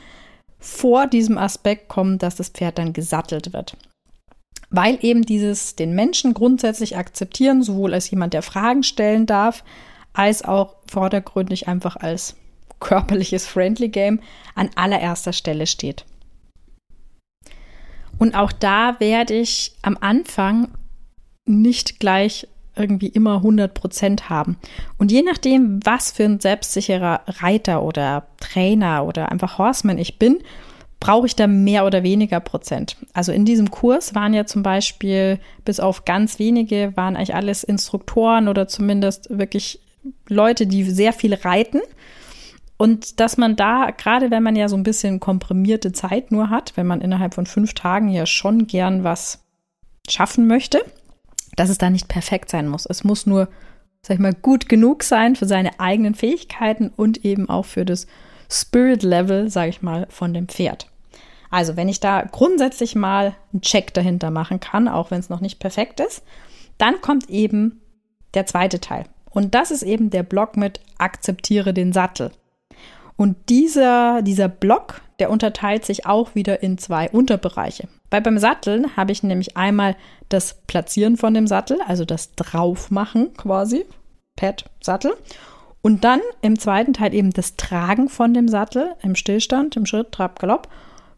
vor 0.59 1.07
diesem 1.07 1.39
Aspekt 1.39 1.89
kommen, 1.89 2.19
dass 2.19 2.35
das 2.35 2.49
Pferd 2.49 2.79
dann 2.79 2.93
gesattelt 2.93 3.53
wird. 3.53 3.77
Weil 4.71 4.99
eben 5.01 5.23
dieses 5.23 5.77
den 5.77 5.95
Menschen 5.95 6.35
grundsätzlich 6.35 6.97
akzeptieren, 6.97 7.63
sowohl 7.63 7.95
als 7.95 8.11
jemand, 8.11 8.35
der 8.35 8.43
Fragen 8.43 8.83
stellen 8.83 9.27
darf, 9.27 9.65
als 10.13 10.45
auch 10.45 10.77
vordergründig 10.87 11.69
einfach 11.69 11.97
als 11.97 12.37
körperliches 12.81 13.47
Friendly 13.47 13.89
Game 13.89 14.21
an 14.55 14.71
allererster 14.75 15.33
Stelle 15.33 15.67
steht. 15.67 16.05
Und 18.19 18.35
auch 18.35 18.53
da 18.53 18.99
werde 19.01 19.35
ich 19.35 19.73
am 19.83 19.97
Anfang 20.01 20.69
nicht 21.47 22.01
gleich 22.01 22.47
irgendwie 22.77 23.09
immer 23.09 23.37
100 23.37 23.75
Prozent 23.75 24.29
haben. 24.29 24.57
Und 24.99 25.11
je 25.11 25.23
nachdem, 25.23 25.81
was 25.85 26.13
für 26.13 26.25
ein 26.25 26.41
selbstsicherer 26.41 27.23
Reiter 27.27 27.83
oder 27.83 28.27
Trainer 28.39 29.05
oder 29.05 29.33
einfach 29.33 29.59
Horseman 29.59 29.99
ich 29.99 30.19
bin, 30.19 30.39
brauche 31.01 31.27
ich 31.27 31.37
da 31.37 31.47
mehr 31.47 31.87
oder 31.87 32.03
weniger 32.03 32.41
Prozent. 32.41 32.97
Also 33.13 33.33
in 33.33 33.45
diesem 33.45 33.71
Kurs 33.71 34.15
waren 34.15 34.35
ja 34.35 34.47
zum 34.47 34.63
Beispiel 34.63 35.39
bis 35.65 35.81
auf 35.81 36.05
ganz 36.05 36.39
wenige, 36.39 36.97
waren 36.97 37.17
eigentlich 37.17 37.35
alles 37.35 37.63
Instruktoren 37.63 38.49
oder 38.49 38.67
zumindest 38.67 39.29
wirklich 39.31 39.81
Leute, 40.29 40.67
die 40.67 40.85
sehr 40.85 41.13
viel 41.13 41.35
reiten 41.35 41.81
und 42.79 43.19
dass 43.19 43.37
man 43.37 43.57
da, 43.57 43.91
gerade 43.91 44.31
wenn 44.31 44.45
man 44.45 44.57
ja 44.57 44.69
so 44.69 44.77
ein 44.77 44.85
bisschen 44.85 45.19
komprimierte 45.21 45.93
Zeit 45.93 46.31
nur 46.31 46.49
hat, 46.49 46.73
wenn 46.77 46.87
man 46.87 47.01
innerhalb 47.01 47.35
von 47.35 47.45
fünf 47.45 47.75
Tagen 47.75 48.09
ja 48.09 48.25
schon 48.25 48.67
gern 48.67 49.05
was 49.05 49.45
schaffen 50.09 50.47
möchte, 50.47 50.81
dass 51.57 51.71
es 51.71 51.79
da 51.79 51.91
nicht 51.91 52.07
perfekt 52.07 52.51
sein 52.51 52.69
muss. 52.69 52.87
Es 52.87 53.03
muss 53.03 53.27
nur, 53.27 53.49
sag 54.03 54.15
ich 54.15 54.21
mal, 54.21 54.33
gut 54.33 54.69
genug 54.69 55.03
sein 55.03 55.35
für 55.35 55.47
seine 55.47 55.81
eigenen 55.81 56.15
Fähigkeiten 56.15 56.91
und 56.95 57.25
eben 57.25 57.49
auch 57.49 57.65
für 57.65 57.85
das 57.85 58.07
Spirit 58.51 59.03
Level, 59.03 59.51
sag 59.51 59.69
ich 59.69 59.83
mal, 59.83 60.07
von 60.11 60.33
dem 60.33 60.49
Pferd. 60.49 60.89
Also, 61.51 61.77
wenn 61.77 61.89
ich 61.89 62.01
da 62.01 62.23
grundsätzlich 62.23 62.95
mal 62.95 63.35
einen 63.53 63.63
Check 63.63 63.95
dahinter 63.95 64.31
machen 64.31 64.61
kann, 64.61 64.89
auch 64.89 65.11
wenn 65.11 65.21
es 65.21 65.31
noch 65.31 65.41
nicht 65.41 65.59
perfekt 65.59 66.01
ist, 66.01 66.23
dann 66.77 67.01
kommt 67.01 67.31
eben 67.31 67.81
der 68.35 68.47
zweite 68.47 68.81
Teil. 68.81 69.05
Und 69.31 69.55
das 69.55 69.71
ist 69.71 69.83
eben 69.83 70.11
der 70.11 70.23
Block 70.23 70.57
mit 70.57 70.81
akzeptiere 70.99 71.73
den 71.73 71.93
Sattel. 71.93 72.33
Und 73.17 73.37
dieser, 73.49 74.23
dieser 74.23 74.49
Block, 74.49 75.01
der 75.19 75.31
unterteilt 75.31 75.85
sich 75.85 76.07
auch 76.07 76.35
wieder 76.35 76.63
in 76.63 76.79
zwei 76.79 77.11
Unterbereiche. 77.11 77.89
Weil 78.11 78.23
beim 78.23 78.39
Satteln 78.39 78.97
habe 78.97 79.13
ich 79.13 79.23
nämlich 79.23 79.57
einmal 79.57 79.97
das 80.29 80.63
Platzieren 80.67 81.17
von 81.17 81.35
dem 81.35 81.47
Sattel, 81.47 81.79
also 81.87 82.05
das 82.05 82.35
Draufmachen 82.37 83.35
quasi, 83.35 83.85
Pad, 84.37 84.65
Sattel. 84.81 85.15
Und 85.81 86.05
dann 86.05 86.21
im 86.43 86.59
zweiten 86.59 86.93
Teil 86.93 87.15
eben 87.15 87.31
das 87.31 87.57
Tragen 87.57 88.09
von 88.09 88.35
dem 88.35 88.49
Sattel 88.49 88.95
im 89.03 89.15
Stillstand, 89.15 89.77
im 89.77 89.87
Schritt, 89.87 90.13
Trab, 90.13 90.39
Galopp 90.39 90.69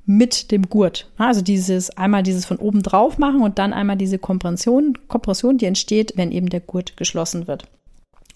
mit 0.07 0.51
dem 0.51 0.69
Gurt. 0.69 1.11
Also 1.19 1.41
dieses 1.41 1.97
einmal 1.97 2.23
dieses 2.23 2.45
von 2.45 2.59
oben 2.59 2.83
drauf 2.83 3.19
machen 3.19 3.43
und 3.43 3.59
dann 3.59 3.73
einmal 3.73 3.97
diese 3.97 4.19
Kompression, 4.19 4.99
Kompression, 5.09 5.57
die 5.59 5.67
entsteht, 5.67 6.15
wenn 6.17 6.33
eben 6.33 6.49
der 6.49 6.61
Gurt 6.61 6.97
geschlossen 6.97 7.47
wird. 7.47 7.65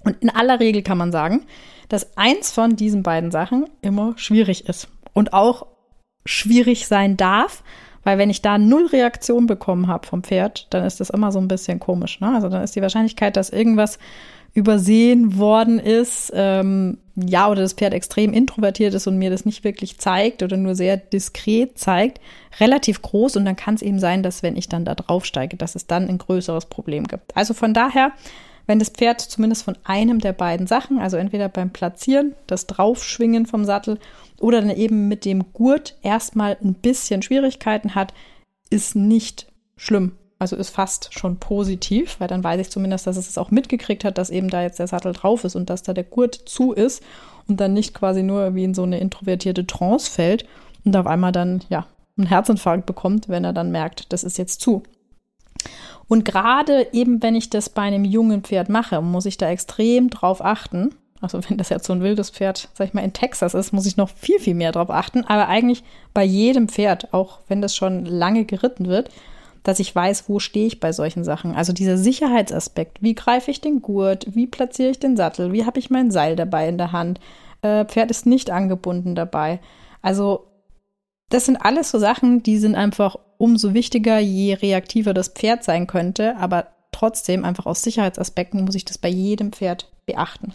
Und 0.05 0.23
in 0.23 0.31
aller 0.31 0.61
Regel 0.61 0.83
kann 0.83 0.99
man 0.99 1.13
sagen, 1.13 1.45
dass 1.89 2.17
eins 2.17 2.53
von 2.53 2.77
diesen 2.77 3.03
beiden 3.03 3.31
Sachen 3.31 3.67
immer 3.83 4.15
schwierig 4.17 4.69
ist 4.69 4.89
und 5.13 5.33
auch 5.33 5.67
schwierig 6.25 6.87
sein 6.87 7.17
darf, 7.17 7.63
Weil 8.05 8.19
wenn 8.19 8.31
ich 8.31 8.43
da 8.43 8.59
null 8.59 8.87
Reaktion 8.87 9.47
bekommen 9.47 9.89
habe 9.89 10.07
vom 10.07 10.23
Pferd, 10.23 10.67
dann 10.71 10.85
ist 10.85 11.01
das 11.01 11.11
immer 11.11 11.33
so 11.33 11.41
ein 11.41 11.49
bisschen 11.49 11.81
komisch. 11.81 12.21
Ne? 12.21 12.33
Also 12.35 12.49
dann 12.49 12.63
ist 12.63 12.77
die 12.77 12.83
Wahrscheinlichkeit, 12.83 13.37
dass 13.37 13.51
irgendwas 13.51 13.99
übersehen 14.55 15.37
worden 15.37 15.81
ist, 15.81 16.33
ähm, 16.35 16.99
ja, 17.17 17.49
oder 17.49 17.63
das 17.63 17.75
Pferd 17.75 17.93
extrem 17.93 18.33
introvertiert 18.33 18.95
ist 18.95 19.07
und 19.07 19.19
mir 19.19 19.31
das 19.31 19.45
nicht 19.45 19.65
wirklich 19.65 19.99
zeigt 19.99 20.43
oder 20.43 20.57
nur 20.57 20.75
sehr 20.75 20.97
diskret 20.97 21.79
zeigt, 21.79 22.21
relativ 22.61 23.03
groß. 23.03 23.37
Und 23.37 23.45
dann 23.45 23.57
kann 23.57 23.75
es 23.75 23.83
eben 23.83 23.99
sein, 23.99 24.23
dass 24.23 24.43
wenn 24.43 24.57
ich 24.57 24.69
dann 24.69 24.85
da 24.85 24.95
draufsteige, 24.95 25.57
dass 25.57 25.75
es 25.75 25.87
dann 25.87 26.09
ein 26.09 26.19
größeres 26.19 26.67
Problem 26.67 27.07
gibt. 27.07 27.37
Also 27.37 27.53
von 27.55 27.75
daher, 27.75 28.13
wenn 28.67 28.79
das 28.79 28.91
Pferd 28.91 29.21
zumindest 29.21 29.65
von 29.65 29.77
einem 29.85 30.21
der 30.21 30.33
beiden 30.33 30.67
Sachen, 30.67 30.99
also 30.99 31.17
entweder 31.17 31.49
beim 31.49 31.71
Platzieren, 31.71 32.35
das 32.47 32.67
Draufschwingen 32.67 33.47
vom 33.47 33.65
Sattel 33.65 33.99
oder 34.41 34.61
dann 34.61 34.71
eben 34.71 35.09
mit 35.09 35.25
dem 35.25 35.53
Gurt 35.53 35.97
erstmal 36.03 36.57
ein 36.63 36.75
bisschen 36.75 37.23
Schwierigkeiten 37.23 37.95
hat, 37.95 38.15
ist 38.71 38.97
nicht 38.97 39.47
schlimm. 39.77 40.13
Also 40.45 40.57
ist 40.57 40.69
fast 40.69 41.09
schon 41.19 41.39
positiv, 41.39 42.17
weil 42.19 42.29
dann 42.29 42.45
weiß 42.45 42.61
ich 42.61 42.69
zumindest, 42.69 43.07
dass 43.07 43.17
es 43.17 43.31
es 43.31 43.39
auch 43.39 43.51
mitgekriegt 43.51 44.05
hat, 44.05 44.19
dass 44.19 44.29
eben 44.29 44.51
da 44.51 44.61
jetzt 44.61 44.79
der 44.79 44.87
Sattel 44.87 45.15
drauf 45.15 45.43
ist 45.45 45.57
und 45.57 45.71
dass 45.71 45.83
da 45.83 45.95
der 45.95 46.05
Gurt 46.05 46.35
zu 46.35 46.75
ist 46.75 47.03
und 47.49 47.61
dann 47.61 47.73
nicht 47.73 47.95
quasi 47.95 48.23
nur 48.23 48.55
wie 48.55 48.65
in 48.65 48.75
so 48.75 48.83
eine 48.83 49.01
introvertierte 49.01 49.67
Trance 49.67 50.11
fällt 50.11 50.45
und 50.85 50.95
auf 50.99 51.07
einmal 51.07 51.33
dann, 51.33 51.65
ja, 51.71 51.87
einen 52.19 52.27
Herzinfarkt 52.27 52.85
bekommt, 52.85 53.31
wenn 53.31 53.43
er 53.43 53.55
dann 53.55 53.71
merkt, 53.71 54.13
das 54.13 54.23
ist 54.23 54.37
jetzt 54.37 54.61
zu. 54.61 54.83
Und 56.09 56.27
gerade 56.27 56.89
eben, 56.93 57.23
wenn 57.23 57.37
ich 57.37 57.49
das 57.49 57.71
bei 57.71 57.81
einem 57.81 58.05
jungen 58.05 58.43
Pferd 58.43 58.69
mache, 58.69 59.01
muss 59.01 59.25
ich 59.25 59.39
da 59.39 59.49
extrem 59.49 60.11
drauf 60.11 60.45
achten. 60.45 60.95
Also 61.23 61.41
wenn 61.49 61.57
das 61.57 61.71
jetzt 61.71 61.87
so 61.87 61.95
ein 61.95 62.03
wildes 62.03 62.29
Pferd, 62.29 62.69
sag 62.75 62.89
ich 62.89 62.93
mal, 62.93 63.01
in 63.01 63.15
Texas 63.15 63.55
ist, 63.55 63.73
muss 63.73 63.87
ich 63.87 63.97
noch 63.97 64.11
viel, 64.11 64.39
viel 64.41 64.53
mehr 64.53 64.73
drauf 64.73 64.91
achten. 64.91 65.25
Aber 65.25 65.49
eigentlich 65.49 65.85
bei 66.13 66.23
jedem 66.23 66.69
Pferd, 66.69 67.15
auch 67.15 67.39
wenn 67.49 67.63
das 67.63 67.75
schon 67.75 68.05
lange 68.05 68.45
geritten 68.45 68.89
wird, 68.89 69.09
dass 69.65 69.81
ich 69.81 69.95
weiß, 69.95 70.29
wo 70.29 70.39
stehe 70.39 70.67
ich 70.67 70.79
bei 70.79 70.93
solchen 70.93 71.25
Sachen. 71.25 71.55
Also 71.57 71.73
dieser 71.73 71.97
Sicherheitsaspekt, 71.97 73.03
wie 73.03 73.15
greife 73.15 73.51
ich 73.51 73.61
den 73.61 73.83
Gurt, 73.83 74.27
wie 74.35 74.47
platziere 74.47 74.91
ich 74.91 75.01
den 75.01 75.17
Sattel, 75.17 75.53
wie 75.53 75.65
habe 75.65 75.81
ich 75.81 75.91
mein 75.91 76.11
Seil 76.11 76.37
dabei 76.37 76.69
in 76.69 76.79
der 76.79 76.93
Hand, 76.93 77.19
äh, 77.63 77.85
Pferd 77.87 78.11
ist 78.11 78.27
nicht 78.27 78.51
angebunden 78.51 79.15
dabei. 79.15 79.59
Also 80.03 80.47
das 81.31 81.47
sind 81.47 81.57
alles 81.57 81.91
so 81.91 81.99
Sachen, 81.99 82.43
die 82.43 82.59
sind 82.59 82.75
einfach 82.75 83.17
umso 83.39 83.75
wichtiger, 83.75 84.19
je 84.19 84.55
reaktiver 84.55 85.15
das 85.15 85.29
Pferd 85.29 85.65
sein 85.65 85.87
könnte, 85.87 86.37
aber 86.37 86.69
trotzdem 86.93 87.45
einfach 87.45 87.67
aus 87.67 87.83
Sicherheitsaspekten 87.83 88.65
muss 88.65 88.75
ich 88.75 88.85
das 88.85 88.99
bei 88.99 89.09
jedem 89.09 89.51
Pferd 89.53 89.91
beachten. 90.05 90.53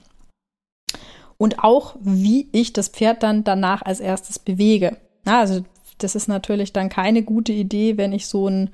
Und 1.37 1.63
auch, 1.63 1.95
wie 1.99 2.47
ich 2.51 2.73
das 2.73 2.89
Pferd 2.89 3.23
dann 3.23 3.43
danach 3.43 3.81
als 3.81 3.99
erstes 3.99 4.37
bewege. 4.37 4.97
Also 5.25 5.63
das 5.97 6.15
ist 6.15 6.27
natürlich 6.27 6.73
dann 6.73 6.89
keine 6.89 7.23
gute 7.23 7.53
Idee, 7.53 7.97
wenn 7.97 8.13
ich 8.13 8.27
so 8.27 8.47
ein 8.47 8.69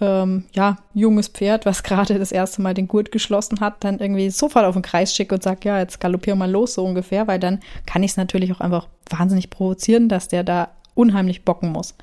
ähm, 0.00 0.44
ja, 0.52 0.76
junges 0.94 1.28
Pferd, 1.28 1.66
was 1.66 1.82
gerade 1.82 2.18
das 2.18 2.32
erste 2.32 2.62
Mal 2.62 2.74
den 2.74 2.88
Gurt 2.88 3.10
geschlossen 3.10 3.60
hat, 3.60 3.82
dann 3.84 3.98
irgendwie 3.98 4.30
sofort 4.30 4.64
auf 4.64 4.74
den 4.74 4.82
Kreis 4.82 5.14
schicke 5.14 5.34
und 5.34 5.42
sage, 5.42 5.60
ja, 5.64 5.78
jetzt 5.78 6.00
galoppier 6.00 6.36
mal 6.36 6.50
los, 6.50 6.74
so 6.74 6.84
ungefähr, 6.84 7.26
weil 7.26 7.38
dann 7.38 7.60
kann 7.86 8.02
ich 8.02 8.12
es 8.12 8.16
natürlich 8.16 8.52
auch 8.52 8.60
einfach 8.60 8.88
wahnsinnig 9.10 9.50
provozieren, 9.50 10.08
dass 10.08 10.28
der 10.28 10.44
da 10.44 10.68
unheimlich 10.94 11.44
bocken 11.44 11.72
muss. 11.72 11.94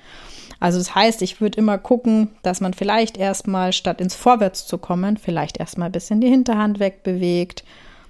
Also 0.60 0.78
das 0.78 0.96
heißt, 0.96 1.22
ich 1.22 1.42
würde 1.42 1.58
immer 1.58 1.78
gucken, 1.78 2.30
dass 2.42 2.62
man 2.62 2.74
vielleicht 2.74 3.18
erstmal, 3.18 3.74
statt 3.74 4.02
ins 4.02 4.16
Vorwärts 4.16 4.68
zu 4.68 4.78
kommen, 4.78 5.18
vielleicht 5.18 5.58
erstmal 5.58 5.90
ein 5.90 5.94
bisschen 5.94 6.22
die 6.22 6.30
Hinterhand 6.30 6.80
wegbewegt, 6.80 7.64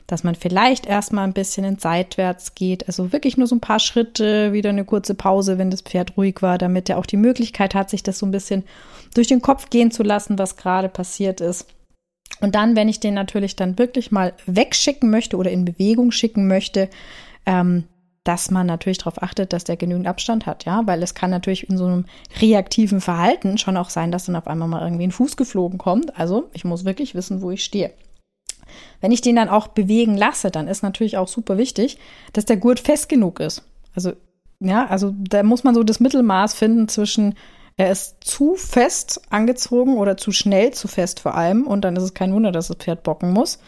dass 0.08 0.24
man 0.24 0.36
vielleicht 0.36 0.86
erstmal 0.86 1.24
ein 1.24 1.34
bisschen 1.34 1.66
ins 1.66 1.82
Seitwärts 1.82 2.54
geht, 2.56 2.88
also 2.88 3.12
wirklich 3.12 3.38
nur 3.38 3.48
so 3.48 3.56
ein 3.56 3.62
paar 3.62 3.80
Schritte, 3.80 4.54
wieder 4.54 4.70
eine 4.70 4.86
kurze 4.86 5.16
Pause, 5.16 5.58
wenn 5.58 5.72
das 5.72 5.82
Pferd 5.82 6.16
ruhig 6.18 6.42
war, 6.42 6.58
damit 6.58 6.90
er 6.90 6.98
auch 6.98 7.06
die 7.06 7.18
Möglichkeit 7.18 7.74
hat, 7.74 7.90
sich 7.90 8.04
das 8.04 8.20
so 8.20 8.26
ein 8.26 8.32
bisschen 8.32 8.64
durch 9.14 9.28
den 9.28 9.42
Kopf 9.42 9.70
gehen 9.70 9.92
zu 9.92 10.04
lassen, 10.04 10.38
was 10.38 10.58
gerade 10.58 10.90
passiert 10.90 11.42
ist. 11.42 11.68
Und 12.42 12.56
dann, 12.56 12.76
wenn 12.76 12.90
ich 12.90 13.00
den 13.00 13.14
natürlich 13.14 13.56
dann 13.56 13.80
wirklich 13.80 14.12
mal 14.12 14.34
wegschicken 14.46 15.10
möchte 15.10 15.38
oder 15.38 15.52
in 15.52 15.66
Bewegung 15.66 16.12
schicken 16.12 16.48
möchte, 16.48 16.90
ähm, 17.46 17.86
dass 18.24 18.50
man 18.50 18.66
natürlich 18.66 18.98
darauf 18.98 19.22
achtet, 19.22 19.54
dass 19.54 19.64
der 19.64 19.78
genügend 19.78 20.08
Abstand 20.08 20.48
hat, 20.48 20.66
ja, 20.66 20.82
weil 20.86 21.04
es 21.04 21.14
kann 21.14 21.30
natürlich 21.30 21.70
in 21.70 21.78
so 21.78 21.86
einem 21.86 22.06
reaktiven 22.42 23.00
Verhalten 23.00 23.58
schon 23.58 23.78
auch 23.78 23.92
sein, 23.92 24.12
dass 24.12 24.26
dann 24.26 24.36
auf 24.36 24.48
einmal 24.48 24.68
mal 24.68 24.82
irgendwie 24.82 25.06
ein 25.06 25.12
Fuß 25.12 25.38
geflogen 25.38 25.78
kommt. 25.78 26.18
Also 26.18 26.50
ich 26.54 26.66
muss 26.66 26.86
wirklich 26.86 27.14
wissen, 27.14 27.42
wo 27.42 27.52
ich 27.52 27.64
stehe. 27.64 27.94
Wenn 29.02 29.12
ich 29.12 29.22
den 29.22 29.36
dann 29.36 29.50
auch 29.50 29.68
bewegen 29.68 30.18
lasse, 30.18 30.52
dann 30.52 30.68
ist 30.68 30.84
natürlich 30.84 31.18
auch 31.18 31.28
super 31.28 31.58
wichtig, 31.58 31.98
dass 32.34 32.46
der 32.46 32.58
Gurt 32.58 32.80
fest 32.80 33.10
genug 33.10 33.40
ist. 33.40 33.64
Also 33.96 34.14
ja, 34.60 34.88
also 34.88 35.14
da 35.18 35.44
muss 35.44 35.64
man 35.64 35.76
so 35.76 35.84
das 35.84 36.00
Mittelmaß 36.00 36.54
finden 36.54 36.88
zwischen 36.88 37.36
er 37.78 37.92
ist 37.92 38.24
zu 38.24 38.56
fest 38.56 39.22
angezogen 39.30 39.98
oder 39.98 40.16
zu 40.16 40.32
schnell 40.32 40.72
zu 40.72 40.88
fest 40.88 41.20
vor 41.20 41.36
allem 41.36 41.68
und 41.68 41.82
dann 41.84 41.98
ist 41.98 42.04
es 42.04 42.14
kein 42.14 42.34
Wunder, 42.34 42.54
dass 42.54 42.70
das 42.70 42.78
Pferd 42.78 43.04
bocken 43.04 43.34
muss. 43.34 43.60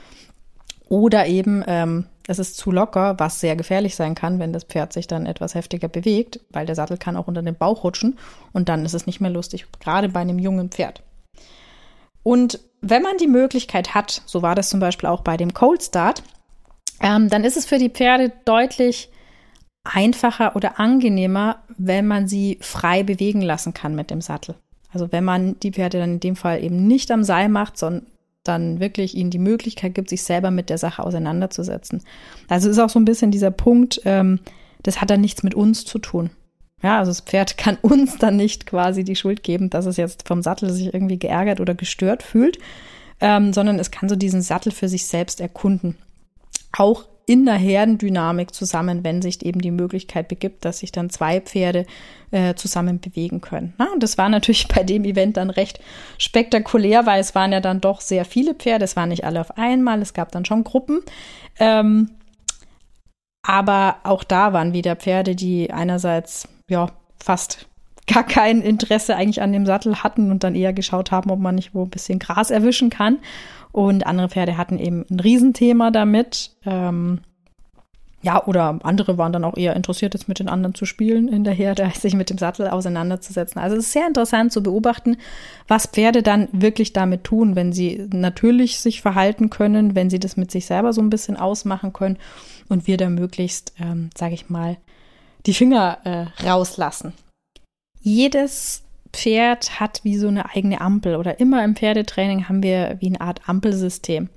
Oder 0.88 1.28
eben 1.28 1.62
ähm, 1.68 2.06
es 2.28 2.40
ist 2.40 2.56
zu 2.56 2.72
locker, 2.72 3.20
was 3.20 3.42
sehr 3.42 3.58
gefährlich 3.58 3.96
sein 3.96 4.16
kann, 4.16 4.40
wenn 4.40 4.54
das 4.54 4.64
Pferd 4.64 4.94
sich 4.94 5.08
dann 5.08 5.26
etwas 5.26 5.56
heftiger 5.56 5.90
bewegt, 5.90 6.40
weil 6.52 6.66
der 6.66 6.76
Sattel 6.76 6.98
kann 6.98 7.18
auch 7.18 7.28
unter 7.28 7.42
den 7.42 7.56
Bauch 7.56 7.84
rutschen 7.84 8.18
und 8.54 8.70
dann 8.70 8.86
ist 8.86 8.94
es 8.94 9.08
nicht 9.08 9.20
mehr 9.20 9.32
lustig, 9.32 9.66
gerade 9.82 10.08
bei 10.08 10.22
einem 10.22 10.40
jungen 10.40 10.70
Pferd. 10.70 11.04
Und 12.24 12.60
wenn 12.82 13.02
man 13.02 13.18
die 13.18 13.28
Möglichkeit 13.28 13.96
hat, 13.96 14.22
so 14.26 14.42
war 14.42 14.56
das 14.56 14.70
zum 14.70 14.80
Beispiel 14.80 15.10
auch 15.10 15.22
bei 15.22 15.38
dem 15.38 15.54
Cold 15.54 15.84
Start, 15.84 16.24
ähm, 17.02 17.30
dann 17.30 17.44
ist 17.44 17.58
es 17.58 17.66
für 17.66 17.78
die 17.78 17.90
Pferde 17.90 18.32
deutlich 18.46 19.10
einfacher 19.84 20.56
oder 20.56 20.80
angenehmer, 20.80 21.64
wenn 21.78 22.08
man 22.08 22.28
sie 22.28 22.58
frei 22.62 23.04
bewegen 23.04 23.42
lassen 23.42 23.74
kann 23.74 23.96
mit 23.96 24.12
dem 24.12 24.22
Sattel. 24.22 24.56
Also 24.92 25.12
wenn 25.12 25.24
man 25.24 25.60
die 25.60 25.72
Pferde 25.72 26.00
dann 26.00 26.14
in 26.14 26.20
dem 26.20 26.36
Fall 26.36 26.64
eben 26.64 26.88
nicht 26.88 27.12
am 27.12 27.24
Seil 27.24 27.50
macht, 27.50 27.78
sondern 27.78 28.08
dann 28.48 28.80
wirklich 28.80 29.16
ihnen 29.16 29.30
die 29.30 29.40
Möglichkeit 29.40 29.94
gibt, 29.94 30.10
sich 30.10 30.24
selber 30.24 30.52
mit 30.52 30.70
der 30.70 30.78
Sache 30.78 31.04
auseinanderzusetzen. 31.04 32.04
Also 32.48 32.70
ist 32.70 32.80
auch 32.80 32.90
so 32.90 33.00
ein 33.00 33.06
bisschen 33.06 33.32
dieser 33.32 33.52
Punkt, 33.52 34.02
ähm, 34.06 34.40
das 34.84 35.02
hat 35.02 35.10
dann 35.10 35.22
nichts 35.22 35.44
mit 35.44 35.54
uns 35.54 35.86
zu 35.86 36.00
tun. 36.00 36.30
Ja, 36.84 37.00
also 37.00 37.10
das 37.10 37.22
Pferd 37.22 37.58
kann 37.58 37.78
uns 37.82 38.18
dann 38.18 38.36
nicht 38.36 38.66
quasi 38.66 39.04
die 39.04 39.16
Schuld 39.16 39.44
geben, 39.44 39.70
dass 39.70 39.86
es 39.86 39.98
jetzt 39.98 40.28
vom 40.28 40.42
Sattel 40.42 40.70
sich 40.72 40.94
irgendwie 40.94 41.20
geärgert 41.20 41.60
oder 41.60 41.76
gestört 41.76 42.24
fühlt, 42.24 42.60
ähm, 43.20 43.54
sondern 43.54 43.80
es 43.80 43.92
kann 43.92 44.10
so 44.10 44.16
diesen 44.16 44.42
Sattel 44.42 44.72
für 44.72 44.88
sich 44.88 45.06
selbst 45.06 45.42
erkunden. 45.42 45.98
Auch 46.78 47.06
in 47.26 47.46
der 47.46 47.56
Herdendynamik 47.56 48.54
zusammen, 48.54 49.04
wenn 49.04 49.22
sich 49.22 49.46
eben 49.46 49.60
die 49.60 49.72
Möglichkeit 49.72 50.30
begibt, 50.30 50.64
dass 50.64 50.80
sich 50.80 50.94
dann 50.94 51.10
zwei 51.10 51.42
Pferde 51.42 51.86
äh, 52.32 52.56
zusammen 52.56 53.02
bewegen 53.02 53.42
können. 53.42 53.74
Na, 53.78 53.92
und 53.92 54.02
das 54.02 54.18
war 54.18 54.30
natürlich 54.30 54.68
bei 54.74 54.84
dem 54.84 55.04
Event 55.04 55.36
dann 55.36 55.50
recht 55.50 55.82
spektakulär, 56.18 57.06
weil 57.06 57.20
es 57.20 57.36
waren 57.36 57.52
ja 57.52 57.60
dann 57.60 57.82
doch 57.82 58.00
sehr 58.00 58.24
viele 58.24 58.56
Pferde. 58.56 58.86
Es 58.86 58.96
waren 58.96 59.10
nicht 59.10 59.26
alle 59.26 59.42
auf 59.42 59.58
einmal, 59.58 60.02
es 60.02 60.14
gab 60.14 60.32
dann 60.32 60.46
schon 60.46 60.64
Gruppen. 60.64 61.02
Ähm, 61.60 62.12
aber 63.46 63.98
auch 64.04 64.24
da 64.24 64.54
waren 64.54 64.72
wieder 64.72 64.96
Pferde, 64.96 65.36
die 65.36 65.72
einerseits 65.72 66.48
ja 66.70 66.88
fast 67.20 67.68
gar 68.08 68.24
kein 68.24 68.62
Interesse 68.62 69.16
eigentlich 69.16 69.42
an 69.42 69.52
dem 69.52 69.66
Sattel 69.66 70.04
hatten 70.04 70.32
und 70.32 70.44
dann 70.44 70.56
eher 70.56 70.74
geschaut 70.74 71.12
haben, 71.12 71.30
ob 71.30 71.40
man 71.40 71.56
nicht 71.56 71.76
wo 71.76 71.84
ein 71.84 71.90
bisschen 71.90 72.20
Gras 72.20 72.52
erwischen 72.52 72.90
kann. 72.90 73.20
Und 73.72 74.08
andere 74.08 74.30
Pferde 74.30 74.58
hatten 74.58 74.80
eben 74.80 75.06
ein 75.10 75.20
Riesenthema 75.20 75.92
damit. 75.92 76.52
Ähm, 76.66 77.20
ja, 78.24 78.44
oder 78.46 78.80
andere 78.84 79.18
waren 79.18 79.32
dann 79.32 79.44
auch 79.44 79.56
eher 79.56 79.76
interessiert, 79.76 80.14
jetzt 80.14 80.28
mit 80.28 80.40
den 80.40 80.50
anderen 80.50 80.74
zu 80.74 80.86
spielen 80.86 81.28
in 81.28 81.44
der 81.44 81.54
Herde, 81.54 81.92
sich 82.00 82.16
mit 82.16 82.30
dem 82.30 82.38
Sattel 82.38 82.68
auseinanderzusetzen. 82.68 83.62
Also 83.62 83.76
es 83.76 83.86
ist 83.86 83.94
sehr 83.94 84.08
interessant 84.08 84.52
zu 84.52 84.64
beobachten, 84.64 85.18
was 85.68 85.86
Pferde 85.86 86.24
dann 86.24 86.48
wirklich 86.52 86.94
damit 86.94 87.24
tun, 87.24 87.56
wenn 87.56 87.74
sie 87.74 88.08
natürlich 88.12 88.80
sich 88.80 89.02
verhalten 89.02 89.50
können, 89.50 89.96
wenn 89.96 90.10
sie 90.10 90.20
das 90.20 90.38
mit 90.38 90.50
sich 90.50 90.66
selber 90.66 90.94
so 90.94 91.02
ein 91.02 91.10
bisschen 91.10 91.38
ausmachen 91.38 91.94
können 91.94 92.18
und 92.70 92.88
wir 92.88 92.98
da 92.98 93.10
möglichst, 93.10 93.74
ähm, 93.80 94.10
sage 94.18 94.34
ich 94.34 94.50
mal, 94.50 94.78
die 95.46 95.54
Finger 95.54 96.00
äh, 96.04 96.46
rauslassen. 96.46 97.14
Jedes 98.00 98.84
Pferd 99.14 99.80
hat 99.80 100.02
wie 100.04 100.18
so 100.18 100.28
eine 100.28 100.50
eigene 100.54 100.82
Ampel 100.82 101.16
oder 101.16 101.40
immer 101.40 101.64
im 101.64 101.76
Pferdetraining 101.76 102.48
haben 102.48 102.64
wir 102.64 102.98
wie 103.00 103.08
eine 103.08 103.22
Art 103.22 103.48
Ampelsystem. 103.48 104.30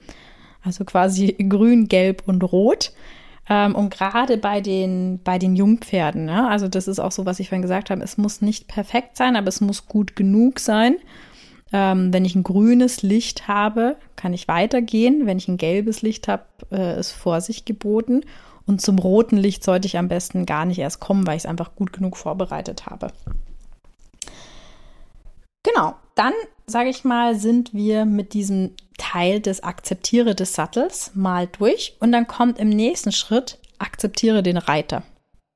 Also 0.63 0.85
quasi 0.85 1.33
grün, 1.49 1.89
gelb 1.89 2.23
und 2.27 2.43
rot. 2.43 2.93
Ähm, 3.49 3.75
und 3.75 3.91
gerade 3.91 4.37
bei 4.37 4.61
den, 4.61 5.21
bei 5.23 5.39
den 5.39 5.57
Jungpferden, 5.57 6.29
ja, 6.29 6.49
also 6.49 6.69
das 6.69 6.87
ist 6.89 7.01
auch 7.01 7.13
so, 7.13 7.27
was 7.27 7.41
ich 7.41 7.49
vorhin 7.49 7.63
gesagt 7.63 7.91
habe, 7.91 8.03
es 8.03 8.17
muss 8.17 8.41
nicht 8.41 8.69
perfekt 8.69 9.17
sein, 9.17 9.37
aber 9.37 9.49
es 9.49 9.61
muss 9.61 9.87
gut 9.87 10.15
genug 10.15 10.61
sein. 10.61 10.97
Ähm, 11.73 12.13
wenn 12.13 12.25
ich 12.25 12.35
ein 12.35 12.43
grünes 12.43 13.03
Licht 13.03 13.49
habe, 13.49 13.97
kann 14.17 14.33
ich 14.33 14.49
weitergehen. 14.49 15.27
Wenn 15.27 15.39
ich 15.39 15.49
ein 15.49 15.57
gelbes 15.57 16.03
Licht 16.03 16.29
habe, 16.29 16.45
äh, 16.73 16.99
ist 16.99 17.13
Vorsicht 17.13 17.67
geboten. 17.67 18.23
Und 18.71 18.81
zum 18.81 19.01
roten 19.01 19.37
Licht 19.37 19.65
sollte 19.65 19.87
ich 19.87 19.99
am 19.99 20.07
besten 20.07 20.47
gar 20.47 20.65
nicht 20.65 20.79
erst 20.79 21.01
kommen, 21.01 21.27
weil 21.27 21.37
ich 21.37 21.43
es 21.43 21.51
einfach 21.51 21.75
gut 21.75 21.93
genug 21.93 22.17
vorbereitet 22.17 22.87
habe. 22.87 23.09
Genau, 25.65 25.97
dann 26.15 26.33
sage 26.69 26.89
ich 26.89 27.03
mal, 27.03 27.35
sind 27.35 27.75
wir 27.75 28.05
mit 28.05 28.33
diesem 28.33 28.71
Teil 28.97 29.41
des 29.41 29.65
Akzeptiere 29.65 30.37
des 30.37 30.55
Sattels 30.55 31.11
mal 31.17 31.49
durch 31.49 31.97
und 31.99 32.13
dann 32.13 32.29
kommt 32.29 32.61
im 32.61 32.69
nächsten 32.69 33.11
Schritt 33.11 33.59
Akzeptiere 33.81 34.45
den 34.45 34.57
Reiter. 34.57 35.03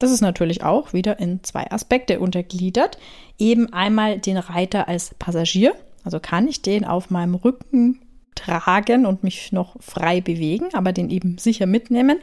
das 0.01 0.11
ist 0.11 0.21
natürlich 0.21 0.65
auch 0.65 0.93
wieder 0.93 1.21
in 1.21 1.45
zwei 1.45 1.71
Aspekte 1.71 2.19
untergliedert. 2.19 2.99
Eben 3.39 3.73
einmal 3.73 4.19
den 4.19 4.39
Reiter 4.39 4.89
als 4.89 5.15
Passagier, 5.15 5.77
also 6.03 6.19
kann 6.19 6.49
ich 6.49 6.63
den 6.63 6.85
auf 6.85 7.11
meinem 7.11 7.37
Rücken 7.37 8.01
tragen 8.35 9.07
und 9.07 9.23
mich 9.23 9.53
noch 9.53 9.77
frei 9.81 10.21
bewegen, 10.21 10.67
aber 10.73 10.93
den 10.93 11.11
eben 11.11 11.39
sicher 11.39 11.67
mitnehmen. 11.67 12.19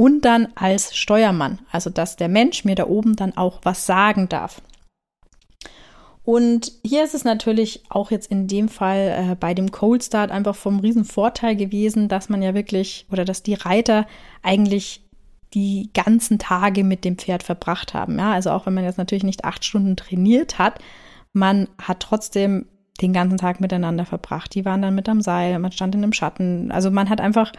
Und 0.00 0.24
dann 0.24 0.48
als 0.54 0.96
Steuermann, 0.96 1.58
also 1.70 1.90
dass 1.90 2.16
der 2.16 2.30
Mensch 2.30 2.64
mir 2.64 2.74
da 2.74 2.86
oben 2.86 3.16
dann 3.16 3.36
auch 3.36 3.60
was 3.64 3.84
sagen 3.84 4.30
darf. 4.30 4.62
Und 6.24 6.72
hier 6.82 7.04
ist 7.04 7.12
es 7.12 7.24
natürlich 7.24 7.82
auch 7.90 8.10
jetzt 8.10 8.30
in 8.30 8.48
dem 8.48 8.70
Fall 8.70 9.30
äh, 9.32 9.34
bei 9.34 9.52
dem 9.52 9.70
Cold 9.70 10.02
Start 10.02 10.30
einfach 10.30 10.56
vom 10.56 10.80
riesen 10.80 11.04
Vorteil 11.04 11.54
gewesen, 11.54 12.08
dass 12.08 12.30
man 12.30 12.40
ja 12.40 12.54
wirklich 12.54 13.04
oder 13.12 13.26
dass 13.26 13.42
die 13.42 13.52
Reiter 13.52 14.06
eigentlich 14.42 15.02
die 15.52 15.90
ganzen 15.92 16.38
Tage 16.38 16.82
mit 16.82 17.04
dem 17.04 17.18
Pferd 17.18 17.42
verbracht 17.42 17.92
haben. 17.92 18.18
Ja, 18.18 18.32
also 18.32 18.52
auch 18.52 18.64
wenn 18.64 18.72
man 18.72 18.84
jetzt 18.84 18.96
natürlich 18.96 19.24
nicht 19.24 19.44
acht 19.44 19.66
Stunden 19.66 19.96
trainiert 19.96 20.58
hat, 20.58 20.78
man 21.34 21.68
hat 21.76 22.00
trotzdem 22.00 22.64
den 23.02 23.12
ganzen 23.12 23.36
Tag 23.36 23.60
miteinander 23.60 24.06
verbracht. 24.06 24.54
Die 24.54 24.64
waren 24.64 24.80
dann 24.80 24.94
mit 24.94 25.10
am 25.10 25.20
Seil, 25.20 25.58
man 25.58 25.72
stand 25.72 25.94
in 25.94 26.02
einem 26.02 26.14
Schatten. 26.14 26.72
Also 26.72 26.90
man 26.90 27.10
hat 27.10 27.20
einfach 27.20 27.52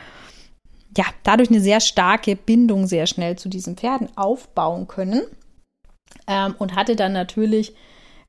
ja 0.97 1.05
dadurch 1.23 1.49
eine 1.49 1.61
sehr 1.61 1.79
starke 1.79 2.35
Bindung 2.35 2.87
sehr 2.87 3.07
schnell 3.07 3.37
zu 3.37 3.49
diesen 3.49 3.77
Pferden 3.77 4.09
aufbauen 4.17 4.87
können 4.87 5.23
ähm, 6.27 6.55
und 6.59 6.75
hatte 6.75 6.95
dann 6.95 7.13
natürlich, 7.13 7.75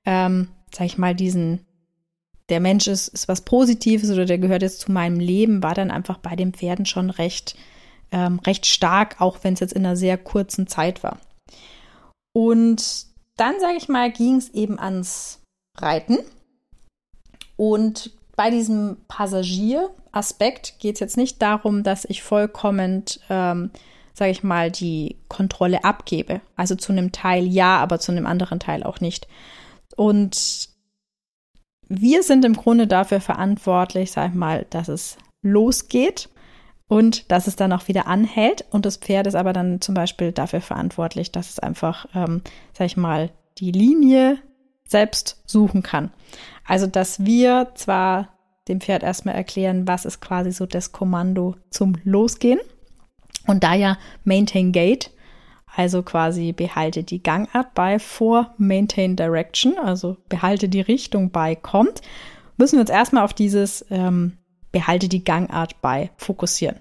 ähm, 0.05 0.49
sag 0.73 0.87
ich 0.87 0.99
mal, 0.99 1.15
diesen 1.15 1.67
der 2.49 2.61
Mensch 2.61 2.87
ist, 2.87 3.09
ist 3.09 3.29
was 3.29 3.43
Positives 3.43 4.11
oder 4.11 4.27
der 4.27 4.39
gehört 4.39 4.63
jetzt 4.63 4.81
zu 4.81 4.93
meinem 4.93 5.19
Leben, 5.19 5.63
war 5.63 5.75
dann 5.75 5.91
einfach 5.91 6.19
bei 6.19 6.37
den 6.37 6.53
Pferden 6.53 6.85
schon 6.85 7.09
recht 7.09 7.57
ähm, 8.13 8.39
recht 8.41 8.67
stark, 8.67 9.21
auch 9.21 9.39
wenn 9.43 9.55
es 9.55 9.61
jetzt 9.61 9.73
in 9.73 9.85
einer 9.85 9.97
sehr 9.97 10.19
kurzen 10.19 10.67
Zeit 10.67 11.03
war. 11.03 11.19
Und 12.33 13.07
dann, 13.37 13.59
sage 13.59 13.77
ich 13.77 13.89
mal, 13.89 14.13
ging 14.13 14.37
es 14.37 14.51
eben 14.51 14.79
ans 14.79 15.41
Reiten. 15.79 16.19
Und 17.57 18.13
bei 18.37 18.51
diesem 18.51 18.97
Passagieraspekt 19.09 20.79
geht 20.79 20.95
es 20.97 21.01
jetzt 21.01 21.17
nicht 21.17 21.43
darum, 21.43 21.83
dass 21.83 22.05
ich 22.05 22.23
vollkommen, 22.23 23.05
ähm, 23.29 23.71
sage 24.15 24.31
ich 24.31 24.43
mal, 24.43 24.71
die 24.71 25.17
Kontrolle 25.29 25.85
abgebe. 25.85 26.41
Also 26.57 26.75
zu 26.75 26.93
einem 26.93 27.13
Teil 27.13 27.47
ja, 27.47 27.79
aber 27.79 27.99
zu 27.99 28.13
einem 28.13 28.27
anderen 28.27 28.61
Teil 28.61 28.83
auch 28.83 29.01
nicht. 29.01 29.29
Und 29.97 30.71
wir 31.89 32.23
sind 32.23 32.45
im 32.45 32.55
Grunde 32.55 32.87
dafür 32.87 33.21
verantwortlich, 33.21 34.13
sag 34.13 34.31
ich 34.31 34.35
mal, 34.35 34.67
dass 34.71 34.89
es 34.89 35.19
losgeht 35.43 36.31
und 36.89 37.31
dass 37.31 37.47
es 37.47 37.57
dann 37.57 37.73
auch 37.73 37.89
wieder 37.89 38.07
anhält. 38.07 38.65
Und 38.71 38.87
das 38.87 38.97
Pferd 38.97 39.27
ist 39.27 39.35
aber 39.35 39.53
dann 39.53 39.81
zum 39.81 39.95
Beispiel 39.95 40.33
dafür 40.33 40.63
verantwortlich, 40.63 41.33
dass 41.33 41.51
es 41.51 41.59
einfach, 41.59 42.07
ähm, 42.15 42.43
sag 42.77 42.87
ich 42.87 42.97
mal, 42.97 43.31
die 43.59 43.73
Linie 43.73 44.39
selbst 44.93 45.43
suchen 45.47 45.83
kann. 45.83 46.13
Also, 46.65 46.87
dass 46.87 47.25
wir 47.25 47.73
zwar 47.75 48.29
dem 48.69 48.81
Pferd 48.81 49.03
erstmal 49.03 49.35
erklären, 49.35 49.89
was 49.89 50.05
ist 50.05 50.21
quasi 50.21 50.53
so 50.53 50.67
das 50.67 50.93
Kommando 50.93 51.57
zum 51.71 51.97
Losgehen. 52.05 52.61
Und 53.47 53.65
da 53.65 53.75
ja 53.75 53.99
Maintain 54.25 54.71
Gate, 54.71 55.11
also 55.75 56.03
quasi 56.03 56.53
behalte 56.53 57.03
die 57.03 57.23
Gangart 57.23 57.75
bei 57.75 57.99
vor 57.99 58.55
Maintain 58.59 59.17
Direction, 59.17 59.79
also 59.79 60.17
behalte 60.29 60.69
die 60.69 60.81
Richtung 60.81 61.31
bei 61.31 61.57
kommt, 61.57 62.03
müssen 62.57 62.77
wir 62.77 62.83
uns 62.83 62.91
erstmal 62.91 63.25
auf 63.25 63.35
dieses 63.35 63.85
ähm, 63.91 64.39
behalte 64.71 65.09
die 65.09 65.25
Gangart 65.25 65.81
bei 65.81 66.11
fokussieren. 66.17 66.77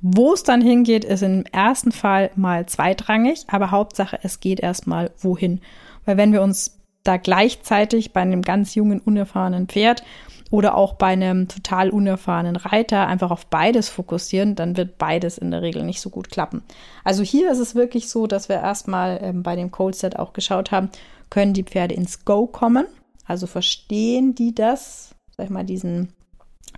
Wo 0.00 0.32
es 0.32 0.42
dann 0.42 0.62
hingeht, 0.62 1.04
ist 1.04 1.22
im 1.22 1.44
ersten 1.52 1.92
Fall 1.92 2.30
mal 2.34 2.64
zweitrangig, 2.66 3.44
aber 3.48 3.70
Hauptsache, 3.70 4.18
es 4.22 4.40
geht 4.40 4.60
erstmal 4.60 5.10
wohin. 5.18 5.60
Weil 6.06 6.16
wenn 6.16 6.32
wir 6.32 6.40
uns 6.40 6.79
da 7.02 7.16
gleichzeitig 7.16 8.12
bei 8.12 8.20
einem 8.20 8.42
ganz 8.42 8.74
jungen, 8.74 9.00
unerfahrenen 9.00 9.68
Pferd 9.68 10.02
oder 10.50 10.76
auch 10.76 10.94
bei 10.94 11.08
einem 11.08 11.48
total 11.48 11.90
unerfahrenen 11.90 12.56
Reiter 12.56 13.06
einfach 13.06 13.30
auf 13.30 13.46
beides 13.46 13.88
fokussieren, 13.88 14.56
dann 14.56 14.76
wird 14.76 14.98
beides 14.98 15.38
in 15.38 15.50
der 15.50 15.62
Regel 15.62 15.84
nicht 15.84 16.00
so 16.00 16.10
gut 16.10 16.30
klappen. 16.30 16.62
Also 17.04 17.22
hier 17.22 17.50
ist 17.50 17.58
es 17.60 17.74
wirklich 17.74 18.08
so, 18.08 18.26
dass 18.26 18.48
wir 18.48 18.56
erstmal 18.56 19.20
ähm, 19.22 19.42
bei 19.42 19.56
dem 19.56 19.70
Cold 19.70 19.94
Set 19.94 20.18
auch 20.18 20.32
geschaut 20.32 20.72
haben, 20.72 20.90
können 21.30 21.54
die 21.54 21.62
Pferde 21.62 21.94
ins 21.94 22.24
Go 22.24 22.46
kommen? 22.46 22.86
Also 23.24 23.46
verstehen 23.46 24.34
die 24.34 24.54
das, 24.54 25.14
sag 25.36 25.44
ich 25.44 25.50
mal, 25.50 25.64
diesen 25.64 26.12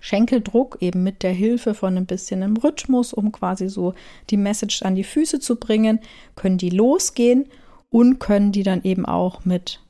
Schenkeldruck 0.01 0.77
eben 0.81 1.03
mit 1.03 1.23
der 1.23 1.33
Hilfe 1.33 1.73
von 1.73 1.97
ein 1.97 2.05
bisschen 2.05 2.41
im 2.41 2.57
Rhythmus, 2.57 3.13
um 3.13 3.31
quasi 3.31 3.69
so 3.69 3.93
die 4.29 4.37
Message 4.37 4.83
an 4.83 4.95
die 4.95 5.03
Füße 5.03 5.39
zu 5.39 5.55
bringen, 5.55 5.99
können 6.35 6.57
die 6.57 6.69
losgehen 6.69 7.45
und 7.89 8.19
können 8.19 8.51
die 8.51 8.63
dann 8.63 8.83
eben 8.83 9.05
auch 9.05 9.45
mit 9.45 9.82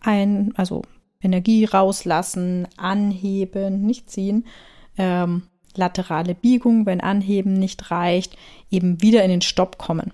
ein, 0.00 0.52
also 0.56 0.82
Energie 1.22 1.64
rauslassen, 1.64 2.66
anheben, 2.76 3.82
nicht 3.82 4.10
ziehen, 4.10 4.46
ähm, 4.96 5.42
laterale 5.76 6.34
Biegung, 6.34 6.86
wenn 6.86 7.00
Anheben 7.00 7.54
nicht 7.54 7.90
reicht, 7.90 8.36
eben 8.70 9.02
wieder 9.02 9.22
in 9.22 9.30
den 9.30 9.42
Stopp 9.42 9.78
kommen. 9.78 10.12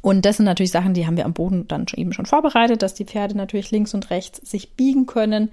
Und 0.00 0.24
das 0.24 0.36
sind 0.36 0.46
natürlich 0.46 0.72
Sachen, 0.72 0.94
die 0.94 1.06
haben 1.06 1.16
wir 1.16 1.24
am 1.24 1.32
Boden 1.32 1.66
dann 1.66 1.86
eben 1.94 2.12
schon 2.12 2.26
vorbereitet, 2.26 2.82
dass 2.82 2.94
die 2.94 3.06
Pferde 3.06 3.36
natürlich 3.36 3.70
links 3.70 3.94
und 3.94 4.10
rechts 4.10 4.38
sich 4.50 4.74
biegen 4.74 5.06
können 5.06 5.50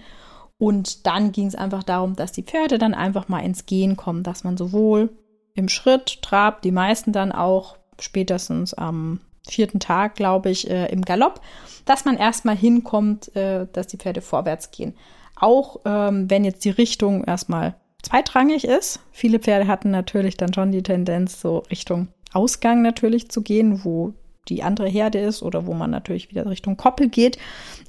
und 0.62 1.08
dann 1.08 1.32
ging 1.32 1.48
es 1.48 1.56
einfach 1.56 1.82
darum, 1.82 2.16
dass 2.16 2.34
die 2.34 2.44
Pferde 2.44 2.78
dann 2.78 2.94
einfach 2.94 3.28
mal 3.28 3.40
ins 3.40 3.66
Gehen 3.66 3.98
kommen, 3.98 4.22
dass 4.22 4.44
man 4.44 4.58
sowohl 4.58 5.10
im 5.56 5.68
Schritt, 5.70 6.22
Trab, 6.22 6.62
die 6.62 6.72
meisten 6.72 7.12
dann 7.12 7.32
auch 7.32 7.78
spätestens 8.00 8.76
am 8.76 9.22
vierten 9.48 9.80
Tag, 9.80 10.16
glaube 10.16 10.50
ich, 10.50 10.70
äh, 10.70 10.92
im 10.92 11.02
Galopp, 11.04 11.42
dass 11.86 12.06
man 12.06 12.18
erstmal 12.18 12.56
hinkommt, 12.56 13.36
äh, 13.36 13.68
dass 13.72 13.88
die 13.88 13.98
Pferde 13.98 14.22
vorwärts 14.22 14.72
gehen. 14.72 14.94
Auch 15.36 15.80
ähm, 15.86 16.30
wenn 16.30 16.46
jetzt 16.46 16.64
die 16.66 16.70
Richtung 16.70 17.24
erstmal 17.24 17.76
zweitrangig 18.04 18.66
ist. 18.66 19.00
Viele 19.12 19.40
Pferde 19.40 19.68
hatten 19.68 19.92
natürlich 19.92 20.38
dann 20.38 20.54
schon 20.54 20.72
die 20.72 20.84
Tendenz, 20.84 21.40
so 21.40 21.60
Richtung 21.70 22.08
Ausgang 22.34 22.82
natürlich 22.82 23.30
zu 23.30 23.42
gehen, 23.42 23.84
wo 23.84 24.14
die 24.50 24.64
andere 24.64 24.88
Herde 24.88 25.20
ist 25.20 25.44
oder 25.44 25.68
wo 25.68 25.74
man 25.74 25.92
natürlich 25.92 26.30
wieder 26.30 26.50
Richtung 26.50 26.78
Koppel 26.78 27.10
geht, 27.10 27.38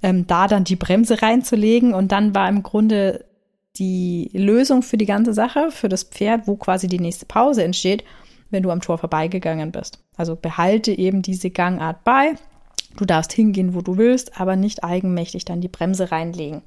ähm, 0.03 0.27
da 0.27 0.49
dann 0.49 0.65
die 0.65 0.77
Bremse 0.77 1.23
reinzulegen. 1.23 1.95
Und 1.95 2.13
dann 2.13 2.35
war 2.35 2.49
im 2.49 2.63
Grunde 2.63 3.25
die 3.77 4.31
Lösung 4.35 4.83
für 4.83 4.99
die 4.99 5.07
ganze 5.07 5.33
Sache, 5.33 5.71
für 5.71 5.89
das 5.89 6.05
Pferd, 6.05 6.47
wo 6.47 6.57
quasi 6.57 6.89
die 6.89 6.99
nächste 6.99 7.25
Pause 7.25 7.65
entsteht, 7.65 8.05
wenn 8.53 8.63
du 8.63 8.71
am 8.71 8.81
Tor 8.81 8.99
vorbeigegangen 8.99 9.73
bist. 9.73 9.99
Also 10.17 10.37
behalte 10.37 10.97
eben 10.97 11.23
diese 11.23 11.51
Gangart 11.51 12.05
bei. 12.05 12.35
Du 12.97 13.05
darfst 13.05 13.33
hingehen, 13.33 13.75
wo 13.75 13.81
du 13.81 13.97
willst, 13.97 14.41
aber 14.41 14.55
nicht 14.55 14.85
eigenmächtig 14.85 15.45
dann 15.45 15.61
die 15.61 15.69
Bremse 15.69 16.13
reinlegen. 16.13 16.63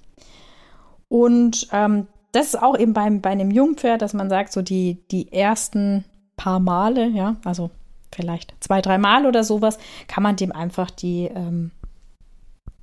Und 1.08 1.68
ähm, 1.72 2.08
das 2.32 2.48
ist 2.48 2.62
auch 2.62 2.78
eben 2.78 2.94
beim, 2.94 3.22
bei 3.22 3.30
einem 3.30 3.52
Jungpferd, 3.52 4.02
dass 4.02 4.14
man 4.14 4.30
sagt, 4.30 4.52
so 4.52 4.62
die, 4.62 4.98
die 5.12 5.32
ersten 5.32 6.04
paar 6.36 6.60
Male, 6.60 7.08
ja, 7.08 7.38
also 7.46 7.70
vielleicht 8.14 8.54
zwei, 8.60 8.82
dreimal 8.82 9.26
oder 9.26 9.44
sowas, 9.44 9.78
kann 10.08 10.24
man 10.24 10.36
dem 10.36 10.52
einfach 10.52 10.90
die, 10.92 11.30
ähm, 11.34 11.72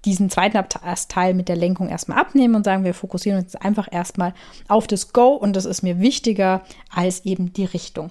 diesen 0.04 0.30
zweiten 0.30 0.64
Teil 1.08 1.34
mit 1.34 1.48
der 1.48 1.56
Lenkung 1.56 1.88
erstmal 1.88 2.18
abnehmen 2.18 2.54
und 2.54 2.64
sagen, 2.64 2.84
wir 2.84 2.94
fokussieren 2.94 3.42
uns 3.42 3.54
einfach 3.54 3.88
erstmal 3.90 4.34
auf 4.68 4.86
das 4.86 5.12
Go 5.12 5.34
und 5.34 5.54
das 5.54 5.64
ist 5.64 5.82
mir 5.82 6.00
wichtiger 6.00 6.62
als 6.90 7.24
eben 7.24 7.52
die 7.52 7.64
Richtung. 7.64 8.10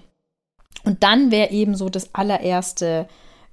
Und 0.84 1.04
dann 1.04 1.32
wäre 1.32 1.52
eben 1.52 1.76
so 1.76 1.90
das 1.90 2.14
allererste 2.14 3.08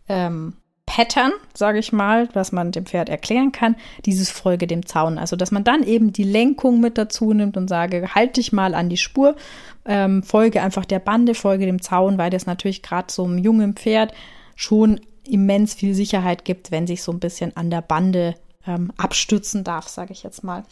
ähm, 0.08 0.54
Pattern, 0.88 1.32
sage 1.52 1.78
ich 1.78 1.92
mal, 1.92 2.30
was 2.32 2.50
man 2.50 2.72
dem 2.72 2.86
Pferd 2.86 3.10
erklären 3.10 3.52
kann, 3.52 3.76
dieses 4.06 4.30
Folge 4.30 4.66
dem 4.66 4.86
Zaun. 4.86 5.18
Also, 5.18 5.36
dass 5.36 5.50
man 5.50 5.62
dann 5.62 5.82
eben 5.82 6.14
die 6.14 6.24
Lenkung 6.24 6.80
mit 6.80 6.96
dazu 6.96 7.34
nimmt 7.34 7.58
und 7.58 7.68
sage, 7.68 8.14
halt 8.14 8.38
dich 8.38 8.52
mal 8.52 8.74
an 8.74 8.88
die 8.88 8.96
Spur, 8.96 9.36
ähm, 9.84 10.22
folge 10.22 10.62
einfach 10.62 10.86
der 10.86 10.98
Bande, 10.98 11.34
folge 11.34 11.66
dem 11.66 11.82
Zaun, 11.82 12.16
weil 12.16 12.30
das 12.30 12.46
natürlich 12.46 12.82
gerade 12.82 13.12
so 13.12 13.24
einem 13.24 13.36
jungen 13.36 13.74
Pferd 13.74 14.14
schon 14.56 15.00
immens 15.24 15.74
viel 15.74 15.94
Sicherheit 15.94 16.46
gibt, 16.46 16.70
wenn 16.70 16.86
sich 16.86 17.02
so 17.02 17.12
ein 17.12 17.20
bisschen 17.20 17.54
an 17.54 17.68
der 17.70 17.82
Bande 17.82 18.34
ähm, 18.66 18.90
abstützen 18.96 19.64
darf, 19.64 19.88
sage 19.88 20.12
ich 20.12 20.22
jetzt 20.22 20.42
mal. 20.42 20.64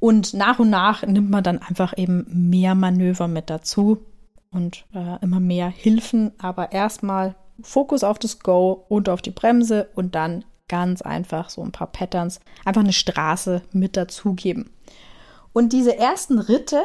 Und 0.00 0.32
nach 0.32 0.58
und 0.58 0.70
nach 0.70 1.02
nimmt 1.02 1.28
man 1.28 1.44
dann 1.44 1.58
einfach 1.58 1.96
eben 1.98 2.26
mehr 2.48 2.74
Manöver 2.74 3.28
mit 3.28 3.50
dazu 3.50 3.98
und 4.50 4.84
äh, 4.94 5.22
immer 5.22 5.40
mehr 5.40 5.68
Hilfen, 5.68 6.32
aber 6.38 6.72
erstmal 6.72 7.34
Fokus 7.60 8.04
auf 8.04 8.18
das 8.18 8.40
Go 8.40 8.84
und 8.88 9.08
auf 9.08 9.22
die 9.22 9.30
Bremse 9.30 9.88
und 9.94 10.14
dann 10.14 10.44
ganz 10.68 11.02
einfach 11.02 11.48
so 11.50 11.62
ein 11.62 11.72
paar 11.72 11.90
Patterns, 11.90 12.40
einfach 12.64 12.82
eine 12.82 12.92
Straße 12.92 13.62
mit 13.72 13.96
dazugeben. 13.96 14.70
Und 15.52 15.72
diese 15.72 15.96
ersten 15.96 16.38
Ritte, 16.38 16.82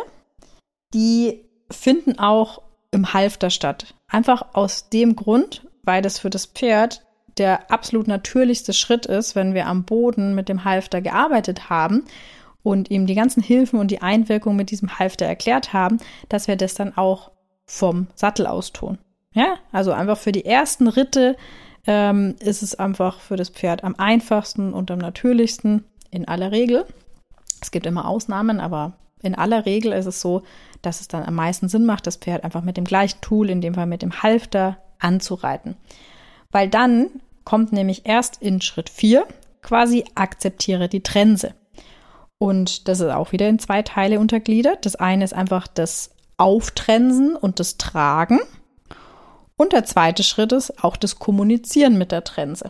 die 0.93 1.45
finden 1.69 2.17
auch 2.17 2.61
im 2.91 3.13
Halfter 3.13 3.49
statt. 3.49 3.93
Einfach 4.07 4.53
aus 4.53 4.89
dem 4.89 5.15
Grund, 5.15 5.67
weil 5.83 6.01
das 6.01 6.19
für 6.19 6.29
das 6.29 6.45
Pferd 6.45 7.03
der 7.37 7.71
absolut 7.71 8.07
natürlichste 8.07 8.73
Schritt 8.73 9.07
ist, 9.07 9.35
wenn 9.35 9.53
wir 9.53 9.67
am 9.67 9.85
Boden 9.85 10.35
mit 10.35 10.49
dem 10.49 10.65
Halfter 10.65 11.01
gearbeitet 11.01 11.69
haben 11.69 12.05
und 12.61 12.91
ihm 12.91 13.07
die 13.07 13.15
ganzen 13.15 13.41
Hilfen 13.41 13.79
und 13.79 13.89
die 13.89 14.01
Einwirkung 14.01 14.55
mit 14.55 14.69
diesem 14.69 14.99
Halfter 14.99 15.25
erklärt 15.25 15.73
haben, 15.73 15.97
dass 16.29 16.47
wir 16.47 16.55
das 16.55 16.75
dann 16.75 16.95
auch 16.95 17.31
vom 17.65 18.07
Sattel 18.15 18.47
aus 18.47 18.73
tun. 18.73 18.97
Ja, 19.33 19.55
also 19.71 19.91
einfach 19.91 20.17
für 20.17 20.31
die 20.31 20.45
ersten 20.45 20.87
Ritte 20.87 21.35
ähm, 21.87 22.35
ist 22.39 22.61
es 22.61 22.75
einfach 22.75 23.19
für 23.19 23.35
das 23.35 23.49
Pferd 23.49 23.83
am 23.83 23.95
einfachsten 23.95 24.73
und 24.73 24.91
am 24.91 24.99
natürlichsten 24.99 25.83
in 26.11 26.27
aller 26.27 26.51
Regel. 26.51 26.85
Es 27.61 27.71
gibt 27.71 27.85
immer 27.85 28.07
Ausnahmen, 28.07 28.59
aber 28.59 28.93
in 29.21 29.35
aller 29.35 29.65
Regel 29.65 29.93
ist 29.93 30.05
es 30.05 30.21
so, 30.21 30.43
dass 30.81 31.01
es 31.01 31.07
dann 31.07 31.23
am 31.23 31.35
meisten 31.35 31.69
Sinn 31.69 31.85
macht, 31.85 32.05
das 32.05 32.17
Pferd 32.17 32.43
einfach 32.43 32.61
mit 32.61 32.77
dem 32.77 32.83
gleichen 32.83 33.21
Tool, 33.21 33.49
in 33.49 33.61
dem 33.61 33.73
Fall 33.73 33.87
mit 33.87 34.01
dem 34.01 34.21
Halfter, 34.21 34.77
anzureiten. 34.99 35.75
Weil 36.51 36.69
dann 36.69 37.09
kommt 37.43 37.73
nämlich 37.73 38.05
erst 38.05 38.41
in 38.41 38.61
Schritt 38.61 38.89
4 38.89 39.25
quasi 39.61 40.05
akzeptiere 40.15 40.89
die 40.89 41.01
Trense. 41.01 41.53
Und 42.37 42.87
das 42.87 42.99
ist 42.99 43.09
auch 43.09 43.31
wieder 43.31 43.47
in 43.47 43.59
zwei 43.59 43.81
Teile 43.81 44.19
untergliedert. 44.19 44.85
Das 44.85 44.95
eine 44.95 45.23
ist 45.23 45.33
einfach 45.33 45.67
das 45.67 46.11
Auftrensen 46.43 47.37
und 47.37 47.61
das 47.61 47.77
Tragen. 47.77 48.39
Und 49.55 49.71
der 49.71 49.85
zweite 49.85 50.23
Schritt 50.23 50.51
ist 50.51 50.83
auch 50.83 50.97
das 50.97 51.17
Kommunizieren 51.19 51.97
mit 51.97 52.11
der 52.11 52.25
Trense. 52.25 52.69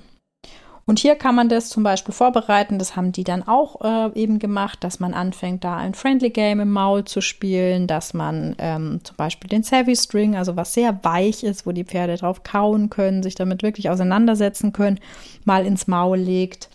Und 0.85 0.99
hier 0.99 1.15
kann 1.15 1.33
man 1.33 1.49
das 1.49 1.69
zum 1.69 1.81
Beispiel 1.81 2.13
vorbereiten. 2.13 2.77
Das 2.77 2.95
haben 2.95 3.11
die 3.13 3.23
dann 3.23 3.47
auch 3.47 3.81
äh, 3.81 4.11
eben 4.19 4.37
gemacht, 4.37 4.83
dass 4.83 4.99
man 4.99 5.15
anfängt, 5.15 5.63
da 5.63 5.77
ein 5.77 5.95
Friendly 5.95 6.29
Game 6.29 6.59
im 6.59 6.71
Maul 6.71 7.05
zu 7.05 7.21
spielen, 7.21 7.87
dass 7.87 8.13
man 8.13 8.55
ähm, 8.59 8.99
zum 9.03 9.15
Beispiel 9.15 9.49
den 9.49 9.63
Savvy 9.63 9.95
String, 9.95 10.35
also 10.35 10.55
was 10.55 10.73
sehr 10.73 11.03
weich 11.03 11.43
ist, 11.43 11.65
wo 11.65 11.71
die 11.71 11.85
Pferde 11.85 12.17
drauf 12.17 12.43
kauen 12.43 12.91
können, 12.91 13.23
sich 13.23 13.33
damit 13.33 13.63
wirklich 13.63 13.89
auseinandersetzen 13.89 14.71
können, 14.71 14.99
mal 15.45 15.65
ins 15.65 15.87
Maul 15.87 16.19
legt. 16.19 16.69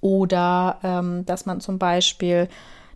Oder 0.00 0.78
ähm, 0.82 1.24
dass 1.24 1.46
man 1.46 1.60
zum 1.60 1.78
Beispiel 1.78 2.48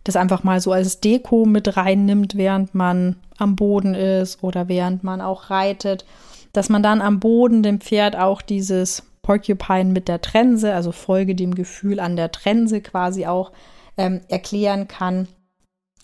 das 0.04 0.16
einfach 0.16 0.42
mal 0.44 0.60
so 0.60 0.72
als 0.72 1.00
Deko 1.00 1.44
mit 1.44 1.76
reinnimmt, 1.76 2.36
während 2.36 2.74
man 2.74 3.16
am 3.38 3.56
Boden 3.56 3.94
ist 3.94 4.42
oder 4.42 4.68
während 4.68 5.04
man 5.04 5.20
auch 5.20 5.50
reitet. 5.50 6.04
Dass 6.52 6.68
man 6.68 6.82
dann 6.82 7.00
am 7.00 7.20
Boden 7.20 7.62
dem 7.62 7.80
Pferd 7.80 8.16
auch 8.16 8.42
dieses 8.42 9.04
Porcupine 9.22 9.90
mit 9.92 10.08
der 10.08 10.20
Trense, 10.20 10.74
also 10.74 10.92
Folge 10.92 11.34
dem 11.34 11.54
Gefühl 11.54 12.00
an 12.00 12.16
der 12.16 12.32
Trense 12.32 12.80
quasi 12.80 13.26
auch 13.26 13.52
ähm, 13.96 14.20
erklären 14.28 14.88
kann. 14.88 15.28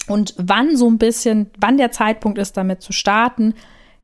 Und 0.07 0.35
wann 0.39 0.77
so 0.77 0.89
ein 0.89 0.99
bisschen, 0.99 1.51
wann 1.59 1.77
der 1.77 1.91
Zeitpunkt 1.91 2.39
ist, 2.39 2.57
damit 2.57 2.81
zu 2.81 2.93
starten, 2.93 3.55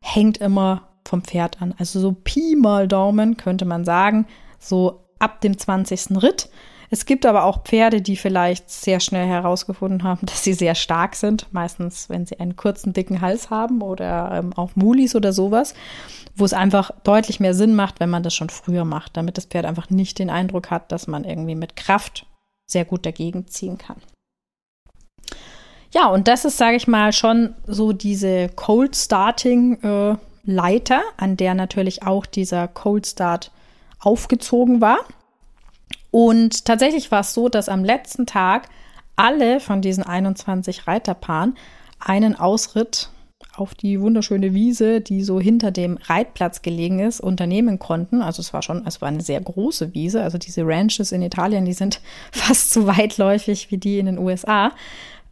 hängt 0.01 0.39
immer 0.39 0.89
vom 1.07 1.23
Pferd 1.23 1.63
an. 1.63 1.75
Also 1.79 2.01
so 2.01 2.13
Pi 2.13 2.57
mal 2.57 2.89
Daumen 2.89 3.37
könnte 3.37 3.65
man 3.65 3.85
sagen, 3.85 4.27
so 4.59 5.05
ab 5.19 5.41
dem 5.41 5.57
20. 5.57 6.23
Ritt. 6.23 6.51
Es 6.91 7.07
gibt 7.07 7.27
aber 7.27 7.45
auch 7.45 7.65
Pferde, 7.65 8.03
die 8.03 8.17
vielleicht 8.17 8.71
sehr 8.71 9.01
schnell 9.01 9.27
herausgefunden 9.27 10.03
haben, 10.03 10.21
dass 10.27 10.45
sie 10.45 10.55
sehr 10.55 10.75
stark 10.75 11.17
sind. 11.17 11.47
Meistens, 11.53 12.09
wenn 12.09 12.27
sie 12.27 12.39
einen 12.41 12.57
kurzen, 12.57 12.93
dicken 12.93 13.21
Hals 13.21 13.51
haben 13.51 13.83
oder 13.83 14.33
ähm, 14.33 14.53
auch 14.55 14.77
Mulis 14.77 15.15
oder 15.15 15.33
sowas 15.33 15.75
wo 16.37 16.45
es 16.45 16.53
einfach 16.53 16.91
deutlich 17.05 17.41
mehr 17.41 17.55
Sinn 17.55 17.75
macht, 17.75 18.01
wenn 18.01 18.11
man 18.11 18.23
das 18.23 18.35
schon 18.35 18.51
früher 18.51 18.85
macht, 18.85 19.17
damit 19.17 19.37
das 19.37 19.47
Pferd 19.47 19.67
einfach 19.67 19.91
nicht 19.91 20.19
den 20.19 20.31
Eindruck 20.31 20.71
hat, 20.71 20.91
dass 20.91 21.07
man 21.07 21.25
irgendwie 21.25 21.55
mit 21.55 21.77
Kraft 21.77 22.27
sehr 22.67 22.85
gut 22.85 23.07
dagegen 23.07 23.47
ziehen 23.47 23.79
kann. 23.79 23.97
Ja, 25.93 26.09
und 26.09 26.27
das 26.27 26.45
ist, 26.45 26.59
sage 26.59 26.77
ich 26.77 26.89
mal, 26.89 27.13
schon 27.13 27.55
so 27.67 27.93
diese 27.93 28.49
Cold 28.49 28.97
Starting 28.97 29.81
äh, 29.83 30.17
Leiter, 30.43 31.03
an 31.17 31.37
der 31.37 31.55
natürlich 31.55 32.03
auch 32.03 32.27
dieser 32.27 32.67
Cold 32.67 33.07
Start 33.07 33.53
aufgezogen 34.01 34.81
war. 34.81 34.99
Und 36.15 36.65
tatsächlich 36.65 37.11
war 37.11 37.23
es 37.23 37.35
so, 37.35 37.49
dass 37.49 37.69
am 37.69 37.83
letzten 37.83 38.25
Tag 38.25 38.69
alle 39.17 39.59
von 39.59 39.83
diesen 39.83 40.05
21 40.05 40.87
Reiterpaaren 40.87 41.57
einen 41.99 42.37
Ausritt 42.37 43.11
auf 43.57 43.75
die 43.75 44.01
wunderschöne 44.01 44.55
Wiese, 44.55 45.01
die 45.01 45.25
so 45.25 45.41
hinter 45.41 45.73
dem 45.73 45.99
Reitplatz 46.05 46.63
gelegen 46.63 47.01
ist, 47.01 47.19
unternehmen 47.19 47.81
konnten. 47.81 48.23
Also 48.23 48.43
es 48.43 48.53
war 48.53 48.63
schon, 48.63 48.87
es 48.87 49.01
war 49.01 49.09
eine 49.09 49.23
sehr 49.23 49.41
große 49.41 49.93
Wiese. 49.93 50.23
Also 50.23 50.39
diese 50.39 50.65
Ranches 50.65 51.11
in 51.11 51.21
Italien, 51.21 51.65
die 51.65 51.73
sind 51.73 52.01
fast 52.31 52.73
so 52.73 52.87
weitläufig 52.87 53.73
wie 53.73 53.79
die 53.79 53.99
in 53.99 54.07
den 54.07 54.19
USA. 54.19 54.71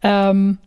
Ähm, 0.03 0.59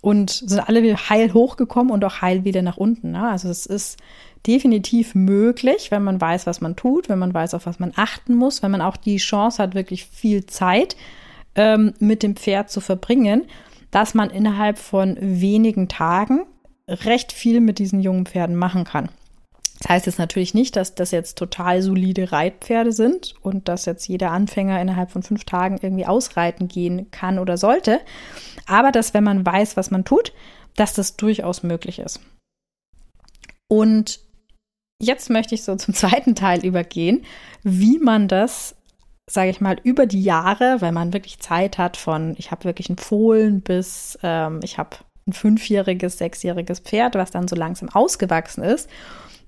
und 0.00 0.30
sind 0.30 0.60
alle 0.60 0.82
heil 0.82 1.32
hochgekommen 1.32 1.92
und 1.92 2.04
auch 2.04 2.22
heil 2.22 2.44
wieder 2.44 2.62
nach 2.62 2.76
unten. 2.76 3.12
Ne? 3.12 3.28
Also 3.28 3.48
es 3.48 3.66
ist 3.66 3.98
definitiv 4.46 5.14
möglich, 5.14 5.90
wenn 5.90 6.04
man 6.04 6.20
weiß, 6.20 6.46
was 6.46 6.60
man 6.60 6.76
tut, 6.76 7.08
wenn 7.08 7.18
man 7.18 7.34
weiß, 7.34 7.54
auf 7.54 7.66
was 7.66 7.78
man 7.78 7.92
achten 7.96 8.34
muss, 8.34 8.62
wenn 8.62 8.70
man 8.70 8.80
auch 8.80 8.96
die 8.96 9.16
Chance 9.16 9.62
hat, 9.62 9.74
wirklich 9.74 10.04
viel 10.06 10.46
Zeit 10.46 10.96
ähm, 11.54 11.94
mit 11.98 12.22
dem 12.22 12.36
Pferd 12.36 12.70
zu 12.70 12.80
verbringen, 12.80 13.46
dass 13.90 14.14
man 14.14 14.30
innerhalb 14.30 14.78
von 14.78 15.16
wenigen 15.20 15.88
Tagen 15.88 16.46
recht 16.86 17.32
viel 17.32 17.60
mit 17.60 17.78
diesen 17.78 18.00
jungen 18.00 18.26
Pferden 18.26 18.56
machen 18.56 18.84
kann. 18.84 19.08
Das 19.80 19.90
heißt 19.90 20.06
jetzt 20.06 20.18
natürlich 20.18 20.54
nicht, 20.54 20.76
dass 20.76 20.94
das 20.94 21.12
jetzt 21.12 21.38
total 21.38 21.82
solide 21.82 22.32
Reitpferde 22.32 22.92
sind 22.92 23.34
und 23.42 23.68
dass 23.68 23.84
jetzt 23.84 24.08
jeder 24.08 24.32
Anfänger 24.32 24.80
innerhalb 24.80 25.10
von 25.10 25.22
fünf 25.22 25.44
Tagen 25.44 25.78
irgendwie 25.80 26.06
ausreiten 26.06 26.66
gehen 26.66 27.10
kann 27.10 27.38
oder 27.38 27.56
sollte. 27.56 28.00
Aber 28.66 28.90
dass, 28.90 29.14
wenn 29.14 29.24
man 29.24 29.46
weiß, 29.46 29.76
was 29.76 29.90
man 29.90 30.04
tut, 30.04 30.32
dass 30.74 30.94
das 30.94 31.16
durchaus 31.16 31.62
möglich 31.62 32.00
ist. 32.00 32.20
Und 33.68 34.20
jetzt 35.00 35.30
möchte 35.30 35.54
ich 35.54 35.62
so 35.62 35.76
zum 35.76 35.94
zweiten 35.94 36.34
Teil 36.34 36.64
übergehen, 36.64 37.24
wie 37.62 37.98
man 37.98 38.26
das, 38.26 38.74
sage 39.30 39.50
ich 39.50 39.60
mal, 39.60 39.76
über 39.84 40.06
die 40.06 40.22
Jahre, 40.22 40.80
weil 40.80 40.92
man 40.92 41.12
wirklich 41.12 41.38
Zeit 41.38 41.78
hat 41.78 41.96
von, 41.96 42.34
ich 42.38 42.50
habe 42.50 42.64
wirklich 42.64 42.88
einen 42.88 42.98
Fohlen 42.98 43.60
bis, 43.60 44.18
ähm, 44.22 44.60
ich 44.64 44.78
habe 44.78 44.96
ein 45.26 45.32
fünfjähriges, 45.32 46.18
sechsjähriges 46.18 46.80
Pferd, 46.80 47.14
was 47.14 47.30
dann 47.30 47.46
so 47.46 47.54
langsam 47.54 47.90
ausgewachsen 47.90 48.64
ist, 48.64 48.88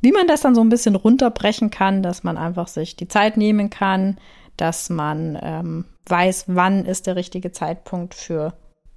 wie 0.00 0.12
man 0.12 0.26
das 0.26 0.40
dann 0.40 0.54
so 0.54 0.60
ein 0.60 0.68
bisschen 0.68 0.96
runterbrechen 0.96 1.70
kann, 1.70 2.02
dass 2.02 2.22
man 2.22 2.38
einfach 2.38 2.68
sich 2.68 2.96
die 2.96 3.08
Zeit 3.08 3.36
nehmen 3.36 3.70
kann, 3.70 4.18
dass 4.56 4.90
man 4.90 5.38
ähm, 5.42 5.84
weiß, 6.06 6.44
wann 6.48 6.84
ist 6.84 7.06
der 7.06 7.16
richtige 7.16 7.52
Zeitpunkt 7.52 8.14
für 8.14 8.54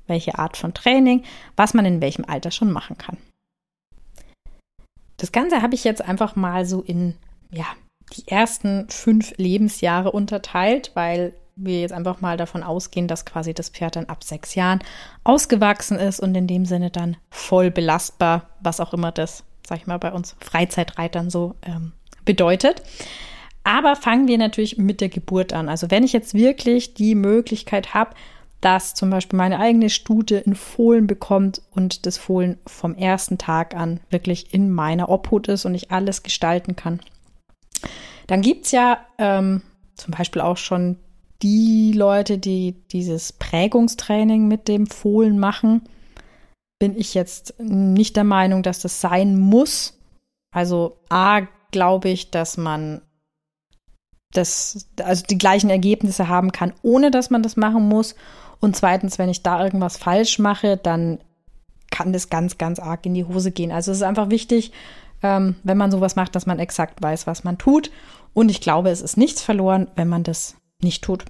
welche 0.07 0.37
Art 0.37 0.57
von 0.57 0.73
Training, 0.73 1.23
was 1.55 1.73
man 1.73 1.85
in 1.85 2.01
welchem 2.01 2.25
Alter 2.25 2.51
schon 2.51 2.71
machen 2.71 2.97
kann. 2.97 3.17
Das 5.17 5.31
Ganze 5.31 5.61
habe 5.61 5.75
ich 5.75 5.83
jetzt 5.83 6.01
einfach 6.01 6.35
mal 6.35 6.65
so 6.65 6.81
in 6.81 7.15
ja, 7.51 7.65
die 8.15 8.27
ersten 8.27 8.89
fünf 8.89 9.33
Lebensjahre 9.37 10.11
unterteilt, 10.11 10.91
weil 10.95 11.33
wir 11.55 11.81
jetzt 11.81 11.93
einfach 11.93 12.19
mal 12.19 12.35
davon 12.35 12.63
ausgehen, 12.63 13.07
dass 13.07 13.25
quasi 13.25 13.53
das 13.53 13.69
Pferd 13.69 13.95
dann 13.95 14.05
ab 14.05 14.23
sechs 14.23 14.55
Jahren 14.55 14.79
ausgewachsen 15.23 15.99
ist 15.99 16.19
und 16.19 16.35
in 16.35 16.47
dem 16.47 16.65
Sinne 16.65 16.89
dann 16.89 17.15
voll 17.29 17.71
belastbar, 17.71 18.49
was 18.59 18.79
auch 18.79 18.93
immer 18.93 19.11
das, 19.11 19.43
sag 19.67 19.79
ich 19.79 19.87
mal, 19.87 19.97
bei 19.97 20.11
uns 20.11 20.35
Freizeitreitern 20.39 21.29
so 21.29 21.55
ähm, 21.61 21.93
bedeutet. 22.25 22.81
Aber 23.63 23.95
fangen 23.95 24.27
wir 24.27 24.37
natürlich 24.37 24.77
mit 24.77 24.99
der 25.01 25.09
Geburt 25.09 25.53
an. 25.53 25.69
Also 25.69 25.89
wenn 25.89 26.03
ich 26.03 26.13
jetzt 26.13 26.33
wirklich 26.33 26.93
die 26.93 27.15
Möglichkeit 27.15 27.93
habe, 27.93 28.11
dass 28.59 28.93
zum 28.93 29.09
Beispiel 29.09 29.37
meine 29.37 29.59
eigene 29.59 29.89
Stute 29.89 30.37
in 30.37 30.55
Fohlen 30.55 31.05
bekommt 31.05 31.61
und 31.71 32.05
das 32.05 32.17
Fohlen 32.17 32.57
vom 32.65 32.95
ersten 32.95 33.37
Tag 33.37 33.75
an 33.75 33.99
wirklich 34.09 34.53
in 34.53 34.71
meiner 34.71 35.09
Obhut 35.09 35.49
ist 35.49 35.65
und 35.65 35.75
ich 35.75 35.91
alles 35.91 36.23
gestalten 36.23 36.75
kann, 36.75 37.01
dann 38.27 38.41
gibt 38.41 38.65
es 38.65 38.71
ja 38.71 38.99
ähm, 39.17 39.61
zum 39.95 40.13
Beispiel 40.13 40.41
auch 40.41 40.57
schon 40.57 40.97
die 41.41 41.91
Leute, 41.93 42.37
die 42.37 42.75
dieses 42.91 43.33
Prägungstraining 43.33 44.47
mit 44.47 44.69
dem 44.69 44.87
Fohlen 44.87 45.39
machen, 45.39 45.81
bin 46.83 46.99
ich 46.99 47.13
jetzt 47.13 47.53
nicht 47.59 48.17
der 48.17 48.25
Meinung, 48.25 48.61
dass 48.61 48.81
das 48.81 48.99
sein 48.99 49.39
muss. 49.39 49.97
Also 50.51 50.97
A, 51.07 51.43
glaube 51.71 52.09
ich, 52.09 52.29
dass 52.29 52.57
man 52.57 53.01
das, 54.33 54.89
also 55.01 55.23
die 55.25 55.37
gleichen 55.37 55.69
Ergebnisse 55.69 56.27
haben 56.27 56.51
kann, 56.51 56.73
ohne 56.81 57.09
dass 57.09 57.29
man 57.29 57.41
das 57.41 57.55
machen 57.55 57.87
muss. 57.87 58.15
Und 58.59 58.75
zweitens, 58.75 59.17
wenn 59.17 59.29
ich 59.29 59.43
da 59.43 59.63
irgendwas 59.63 59.95
falsch 59.95 60.39
mache, 60.39 60.75
dann 60.75 61.19
kann 61.89 62.11
das 62.11 62.29
ganz, 62.29 62.57
ganz 62.57 62.79
arg 62.79 63.05
in 63.05 63.13
die 63.13 63.23
Hose 63.23 63.51
gehen. 63.51 63.71
Also 63.71 63.91
es 63.91 63.99
ist 63.99 64.03
einfach 64.03 64.29
wichtig, 64.29 64.73
ähm, 65.21 65.55
wenn 65.63 65.77
man 65.77 65.89
sowas 65.89 66.17
macht, 66.17 66.35
dass 66.35 66.45
man 66.45 66.59
exakt 66.59 67.01
weiß, 67.01 67.27
was 67.27 67.45
man 67.45 67.57
tut. 67.57 67.91
Und 68.33 68.51
ich 68.51 68.59
glaube, 68.59 68.89
es 68.89 68.99
ist 68.99 69.15
nichts 69.15 69.41
verloren, 69.41 69.87
wenn 69.95 70.09
man 70.09 70.23
das 70.23 70.57
nicht 70.81 71.01
tut. 71.01 71.23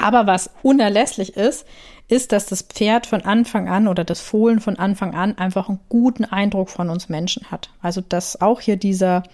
Aber 0.00 0.26
was 0.26 0.50
unerlässlich 0.62 1.36
ist, 1.36 1.66
ist, 2.08 2.32
dass 2.32 2.46
das 2.46 2.62
Pferd 2.62 3.06
von 3.06 3.22
Anfang 3.22 3.68
an 3.68 3.86
oder 3.86 4.04
das 4.04 4.20
Fohlen 4.20 4.60
von 4.60 4.78
Anfang 4.78 5.14
an 5.14 5.36
einfach 5.36 5.68
einen 5.68 5.80
guten 5.88 6.24
Eindruck 6.24 6.70
von 6.70 6.88
uns 6.88 7.08
Menschen 7.08 7.50
hat. 7.50 7.70
Also 7.82 8.00
dass 8.00 8.40
auch 8.40 8.60
hier 8.60 8.76
dieser 8.76 9.24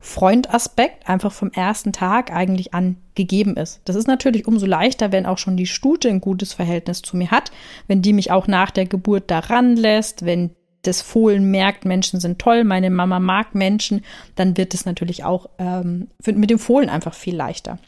Freundaspekt 0.00 1.08
einfach 1.08 1.30
vom 1.30 1.52
ersten 1.52 1.92
Tag 1.92 2.32
eigentlich 2.32 2.74
angegeben 2.74 3.56
ist. 3.56 3.80
Das 3.84 3.94
ist 3.94 4.08
natürlich 4.08 4.48
umso 4.48 4.66
leichter, 4.66 5.12
wenn 5.12 5.26
auch 5.26 5.38
schon 5.38 5.56
die 5.56 5.66
Stute 5.66 6.08
ein 6.08 6.20
gutes 6.20 6.52
Verhältnis 6.54 7.02
zu 7.02 7.16
mir 7.16 7.30
hat, 7.30 7.52
wenn 7.86 8.02
die 8.02 8.12
mich 8.12 8.32
auch 8.32 8.48
nach 8.48 8.72
der 8.72 8.86
Geburt 8.86 9.30
daran 9.30 9.76
lässt, 9.76 10.24
wenn 10.24 10.50
das 10.82 11.02
Fohlen 11.02 11.52
merkt, 11.52 11.84
Menschen 11.84 12.18
sind 12.18 12.40
toll, 12.40 12.64
meine 12.64 12.90
Mama 12.90 13.20
mag 13.20 13.54
Menschen, 13.54 14.04
dann 14.34 14.56
wird 14.56 14.74
es 14.74 14.84
natürlich 14.84 15.22
auch 15.22 15.48
ähm, 15.58 16.08
mit 16.26 16.50
dem 16.50 16.58
Fohlen 16.58 16.88
einfach 16.88 17.14
viel 17.14 17.36
leichter. 17.36 17.78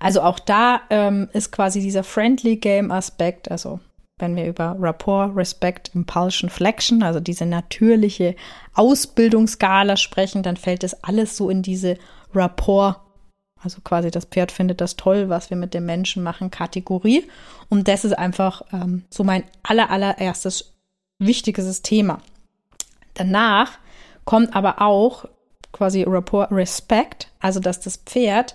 Also 0.00 0.22
auch 0.22 0.38
da 0.38 0.80
ähm, 0.90 1.28
ist 1.32 1.52
quasi 1.52 1.80
dieser 1.80 2.02
Friendly 2.02 2.56
Game 2.56 2.90
Aspekt, 2.90 3.50
also 3.50 3.78
wenn 4.18 4.34
wir 4.34 4.46
über 4.46 4.76
Rapport, 4.78 5.34
Respect, 5.36 5.90
Impulsion, 5.94 6.50
Flexion, 6.50 7.02
also 7.02 7.20
diese 7.20 7.46
natürliche 7.46 8.34
Ausbildungsskala 8.74 9.96
sprechen, 9.96 10.42
dann 10.42 10.56
fällt 10.56 10.82
das 10.82 11.04
alles 11.04 11.36
so 11.36 11.50
in 11.50 11.62
diese 11.62 11.96
Rapport, 12.34 13.00
also 13.62 13.80
quasi 13.82 14.10
das 14.10 14.24
Pferd 14.24 14.52
findet 14.52 14.80
das 14.80 14.96
toll, 14.96 15.28
was 15.28 15.50
wir 15.50 15.56
mit 15.56 15.74
dem 15.74 15.84
Menschen 15.84 16.22
machen, 16.22 16.50
Kategorie. 16.50 17.26
Und 17.68 17.88
das 17.88 18.04
ist 18.04 18.18
einfach 18.18 18.62
ähm, 18.72 19.04
so 19.10 19.22
mein 19.22 19.44
aller, 19.62 19.90
allererstes 19.90 20.72
wichtiges 21.18 21.82
Thema. 21.82 22.20
Danach 23.14 23.72
kommt 24.24 24.56
aber 24.56 24.80
auch 24.80 25.26
quasi 25.72 26.04
Rapport, 26.06 26.50
Respect, 26.50 27.28
also 27.38 27.60
dass 27.60 27.80
das 27.80 27.98
Pferd, 27.98 28.54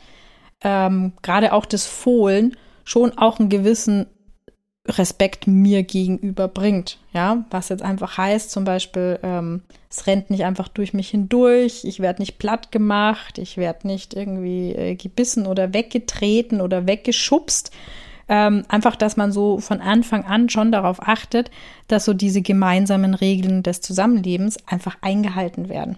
ähm, 0.63 1.13
gerade 1.21 1.53
auch 1.53 1.65
das 1.65 1.85
Fohlen, 1.85 2.55
schon 2.83 3.17
auch 3.17 3.39
einen 3.39 3.49
gewissen 3.49 4.07
Respekt 4.87 5.47
mir 5.47 5.83
gegenüber 5.83 6.47
bringt. 6.47 6.99
Ja, 7.11 7.45
was 7.49 7.69
jetzt 7.69 7.81
einfach 7.81 8.17
heißt, 8.17 8.51
zum 8.51 8.65
Beispiel, 8.65 9.19
ähm, 9.23 9.63
es 9.89 10.05
rennt 10.05 10.29
nicht 10.29 10.45
einfach 10.45 10.67
durch 10.67 10.93
mich 10.93 11.09
hindurch, 11.09 11.83
ich 11.85 11.99
werde 11.99 12.21
nicht 12.21 12.37
platt 12.37 12.71
gemacht, 12.71 13.39
ich 13.39 13.57
werde 13.57 13.87
nicht 13.87 14.13
irgendwie 14.13 14.73
äh, 14.73 14.95
gebissen 14.95 15.47
oder 15.47 15.73
weggetreten 15.73 16.61
oder 16.61 16.87
weggeschubst. 16.87 17.71
Ähm, 18.27 18.63
einfach, 18.69 18.95
dass 18.95 19.17
man 19.17 19.31
so 19.31 19.59
von 19.59 19.81
Anfang 19.81 20.25
an 20.25 20.49
schon 20.49 20.71
darauf 20.71 21.01
achtet, 21.01 21.51
dass 21.87 22.05
so 22.05 22.13
diese 22.13 22.41
gemeinsamen 22.41 23.13
Regeln 23.13 23.63
des 23.63 23.81
Zusammenlebens 23.81 24.57
einfach 24.67 24.97
eingehalten 25.01 25.69
werden. 25.69 25.97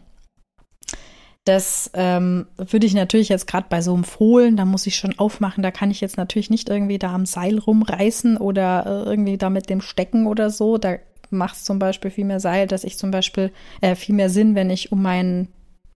Das 1.47 1.89
ähm, 1.93 2.45
würde 2.57 2.85
ich 2.85 2.93
natürlich 2.93 3.29
jetzt 3.29 3.47
gerade 3.47 3.67
bei 3.69 3.81
so 3.81 3.93
einem 3.93 4.03
Fohlen, 4.03 4.57
da 4.57 4.65
muss 4.65 4.85
ich 4.85 4.97
schon 4.97 5.17
aufmachen, 5.17 5.63
da 5.63 5.71
kann 5.71 5.91
ich 5.91 6.01
jetzt 6.01 6.17
natürlich 6.17 6.49
nicht 6.49 6.67
irgendwie 6.67 6.99
da 6.99 7.13
am 7.13 7.25
Seil 7.25 7.57
rumreißen 7.57 8.35
oder 8.35 8.85
äh, 8.85 9.09
irgendwie 9.09 9.37
da 9.37 9.49
mit 9.49 9.69
dem 9.69 9.79
Stecken 9.79 10.27
oder 10.27 10.49
so. 10.49 10.77
Da 10.77 10.97
macht 11.29 11.55
es 11.55 11.63
zum 11.63 11.79
Beispiel 11.79 12.11
viel 12.11 12.25
mehr 12.25 12.41
Seil, 12.41 12.67
dass 12.67 12.83
ich 12.83 12.97
zum 12.97 13.11
Beispiel 13.11 13.53
äh, 13.79 13.95
viel 13.95 14.13
mehr 14.13 14.29
Sinn, 14.29 14.55
wenn 14.55 14.69
ich 14.69 14.91
um 14.91 15.01
meinen 15.01 15.47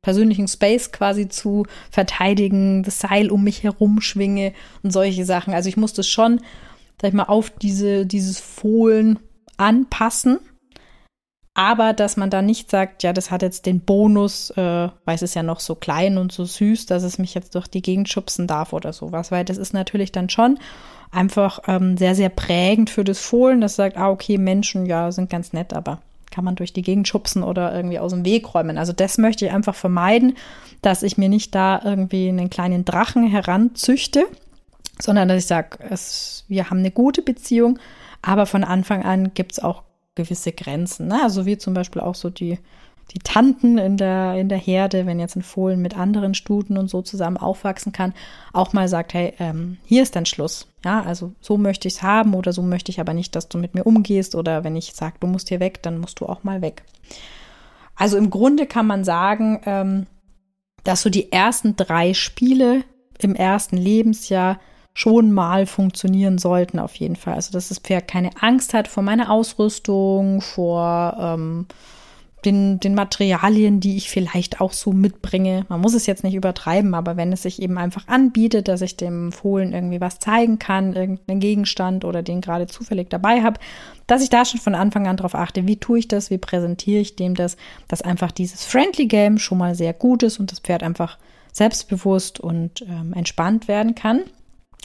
persönlichen 0.01 0.47
Space 0.47 0.93
quasi 0.93 1.27
zu 1.27 1.65
verteidigen, 1.89 2.83
das 2.83 2.99
Seil 2.99 3.29
um 3.29 3.43
mich 3.43 3.61
herum 3.63 3.99
schwinge 3.99 4.53
und 4.83 4.91
solche 4.91 5.25
Sachen. 5.25 5.53
Also 5.53 5.67
ich 5.67 5.75
muss 5.75 5.91
das 5.91 6.07
schon, 6.07 6.39
sag 7.01 7.09
ich 7.09 7.13
mal, 7.13 7.25
auf 7.25 7.49
diese, 7.49 8.05
dieses 8.05 8.39
Fohlen 8.39 9.19
anpassen 9.57 10.39
aber 11.53 11.93
dass 11.93 12.15
man 12.15 12.29
da 12.29 12.41
nicht 12.41 12.71
sagt, 12.71 13.03
ja, 13.03 13.11
das 13.11 13.29
hat 13.29 13.41
jetzt 13.41 13.65
den 13.65 13.81
Bonus, 13.81 14.51
äh, 14.51 14.89
weil 15.05 15.15
es 15.15 15.21
ist 15.21 15.35
ja 15.35 15.43
noch 15.43 15.59
so 15.59 15.75
klein 15.75 16.17
und 16.17 16.31
so 16.31 16.45
süß, 16.45 16.85
dass 16.85 17.03
es 17.03 17.17
mich 17.17 17.33
jetzt 17.33 17.55
durch 17.55 17.67
die 17.67 17.81
Gegend 17.81 18.07
schubsen 18.07 18.47
darf 18.47 18.71
oder 18.71 18.93
sowas, 18.93 19.31
weil 19.31 19.43
das 19.43 19.57
ist 19.57 19.73
natürlich 19.73 20.11
dann 20.11 20.29
schon 20.29 20.59
einfach 21.11 21.59
ähm, 21.67 21.97
sehr, 21.97 22.15
sehr 22.15 22.29
prägend 22.29 22.89
für 22.89 23.03
das 23.03 23.19
Fohlen, 23.19 23.59
das 23.59 23.75
sagt, 23.75 23.97
ah, 23.97 24.09
okay, 24.09 24.37
Menschen, 24.37 24.85
ja, 24.85 25.11
sind 25.11 25.29
ganz 25.29 25.51
nett, 25.51 25.73
aber 25.73 25.99
kann 26.31 26.45
man 26.45 26.55
durch 26.55 26.71
die 26.71 26.81
Gegend 26.81 27.09
schubsen 27.09 27.43
oder 27.43 27.75
irgendwie 27.75 27.99
aus 27.99 28.11
dem 28.11 28.23
Weg 28.23 28.53
räumen. 28.53 28.77
Also 28.77 28.93
das 28.93 29.17
möchte 29.17 29.45
ich 29.45 29.51
einfach 29.51 29.75
vermeiden, 29.75 30.37
dass 30.81 31.03
ich 31.03 31.17
mir 31.17 31.27
nicht 31.27 31.53
da 31.53 31.81
irgendwie 31.83 32.29
einen 32.29 32.49
kleinen 32.49 32.85
Drachen 32.85 33.27
heranzüchte, 33.27 34.23
sondern 35.01 35.27
dass 35.27 35.39
ich 35.39 35.47
sage, 35.47 35.77
wir 36.47 36.69
haben 36.69 36.79
eine 36.79 36.91
gute 36.91 37.21
Beziehung, 37.21 37.79
aber 38.21 38.45
von 38.45 38.63
Anfang 38.63 39.03
an 39.03 39.33
gibt 39.33 39.51
es 39.51 39.59
auch 39.59 39.83
gewisse 40.15 40.51
Grenzen. 40.51 41.07
Ne? 41.07 41.21
Also 41.21 41.45
wie 41.45 41.57
zum 41.57 41.73
Beispiel 41.73 42.01
auch 42.01 42.15
so 42.15 42.29
die, 42.29 42.59
die 43.13 43.19
Tanten 43.19 43.77
in 43.77 43.97
der, 43.97 44.35
in 44.35 44.49
der 44.49 44.57
Herde, 44.57 45.05
wenn 45.05 45.19
jetzt 45.19 45.35
ein 45.35 45.41
Fohlen 45.41 45.81
mit 45.81 45.97
anderen 45.97 46.33
Stuten 46.33 46.77
und 46.77 46.89
so 46.89 47.01
zusammen 47.01 47.37
aufwachsen 47.37 47.91
kann, 47.91 48.13
auch 48.53 48.73
mal 48.73 48.87
sagt, 48.87 49.13
hey, 49.13 49.33
ähm, 49.39 49.77
hier 49.85 50.03
ist 50.03 50.15
dein 50.15 50.25
Schluss. 50.25 50.67
Ja, 50.83 51.01
also 51.03 51.33
so 51.41 51.57
möchte 51.57 51.87
ich 51.87 51.95
es 51.95 52.03
haben 52.03 52.33
oder 52.33 52.53
so 52.53 52.61
möchte 52.61 52.91
ich 52.91 52.99
aber 52.99 53.13
nicht, 53.13 53.35
dass 53.35 53.49
du 53.49 53.57
mit 53.57 53.75
mir 53.75 53.83
umgehst 53.83 54.35
oder 54.35 54.63
wenn 54.63 54.75
ich 54.75 54.93
sage, 54.93 55.15
du 55.19 55.27
musst 55.27 55.49
hier 55.49 55.59
weg, 55.59 55.81
dann 55.83 55.99
musst 55.99 56.19
du 56.19 56.25
auch 56.25 56.43
mal 56.43 56.61
weg. 56.61 56.83
Also 57.95 58.17
im 58.17 58.29
Grunde 58.29 58.65
kann 58.65 58.87
man 58.87 59.03
sagen, 59.03 59.61
ähm, 59.65 60.07
dass 60.83 61.01
so 61.01 61.09
die 61.09 61.31
ersten 61.31 61.75
drei 61.75 62.13
Spiele 62.13 62.83
im 63.19 63.35
ersten 63.35 63.77
Lebensjahr 63.77 64.59
schon 64.93 65.31
mal 65.31 65.65
funktionieren 65.65 66.37
sollten, 66.37 66.79
auf 66.79 66.95
jeden 66.95 67.15
Fall. 67.15 67.35
Also, 67.35 67.51
dass 67.51 67.69
das 67.69 67.79
Pferd 67.79 68.07
keine 68.07 68.31
Angst 68.39 68.73
hat 68.73 68.87
vor 68.87 69.03
meiner 69.03 69.31
Ausrüstung, 69.31 70.41
vor 70.41 71.17
ähm, 71.19 71.67
den, 72.45 72.79
den 72.79 72.95
Materialien, 72.95 73.79
die 73.79 73.97
ich 73.97 74.09
vielleicht 74.09 74.61
auch 74.61 74.73
so 74.73 74.91
mitbringe. 74.91 75.65
Man 75.69 75.79
muss 75.79 75.93
es 75.93 76.07
jetzt 76.07 76.23
nicht 76.23 76.33
übertreiben, 76.33 76.95
aber 76.95 77.15
wenn 77.15 77.31
es 77.31 77.43
sich 77.43 77.61
eben 77.61 77.77
einfach 77.77 78.07
anbietet, 78.07 78.67
dass 78.67 78.81
ich 78.81 78.97
dem 78.97 79.31
Fohlen 79.31 79.73
irgendwie 79.73 80.01
was 80.01 80.19
zeigen 80.19 80.57
kann, 80.57 80.93
irgendeinen 80.93 81.39
Gegenstand 81.39 82.03
oder 82.03 82.23
den 82.23 82.41
gerade 82.41 82.67
zufällig 82.67 83.09
dabei 83.09 83.43
habe, 83.43 83.59
dass 84.07 84.23
ich 84.23 84.29
da 84.29 84.43
schon 84.43 84.59
von 84.59 84.75
Anfang 84.75 85.07
an 85.07 85.17
darauf 85.17 85.35
achte, 85.35 85.67
wie 85.67 85.77
tue 85.77 85.99
ich 85.99 86.07
das, 86.07 86.31
wie 86.31 86.39
präsentiere 86.39 87.01
ich 87.01 87.15
dem 87.15 87.35
das, 87.35 87.57
dass 87.87 88.01
einfach 88.01 88.31
dieses 88.31 88.65
Friendly 88.65 89.05
Game 89.05 89.37
schon 89.37 89.59
mal 89.59 89.75
sehr 89.75 89.93
gut 89.93 90.23
ist 90.23 90.39
und 90.39 90.51
das 90.51 90.59
Pferd 90.59 90.83
einfach 90.83 91.17
selbstbewusst 91.51 92.39
und 92.39 92.81
ähm, 92.81 93.13
entspannt 93.13 93.67
werden 93.67 93.93
kann. 93.93 94.21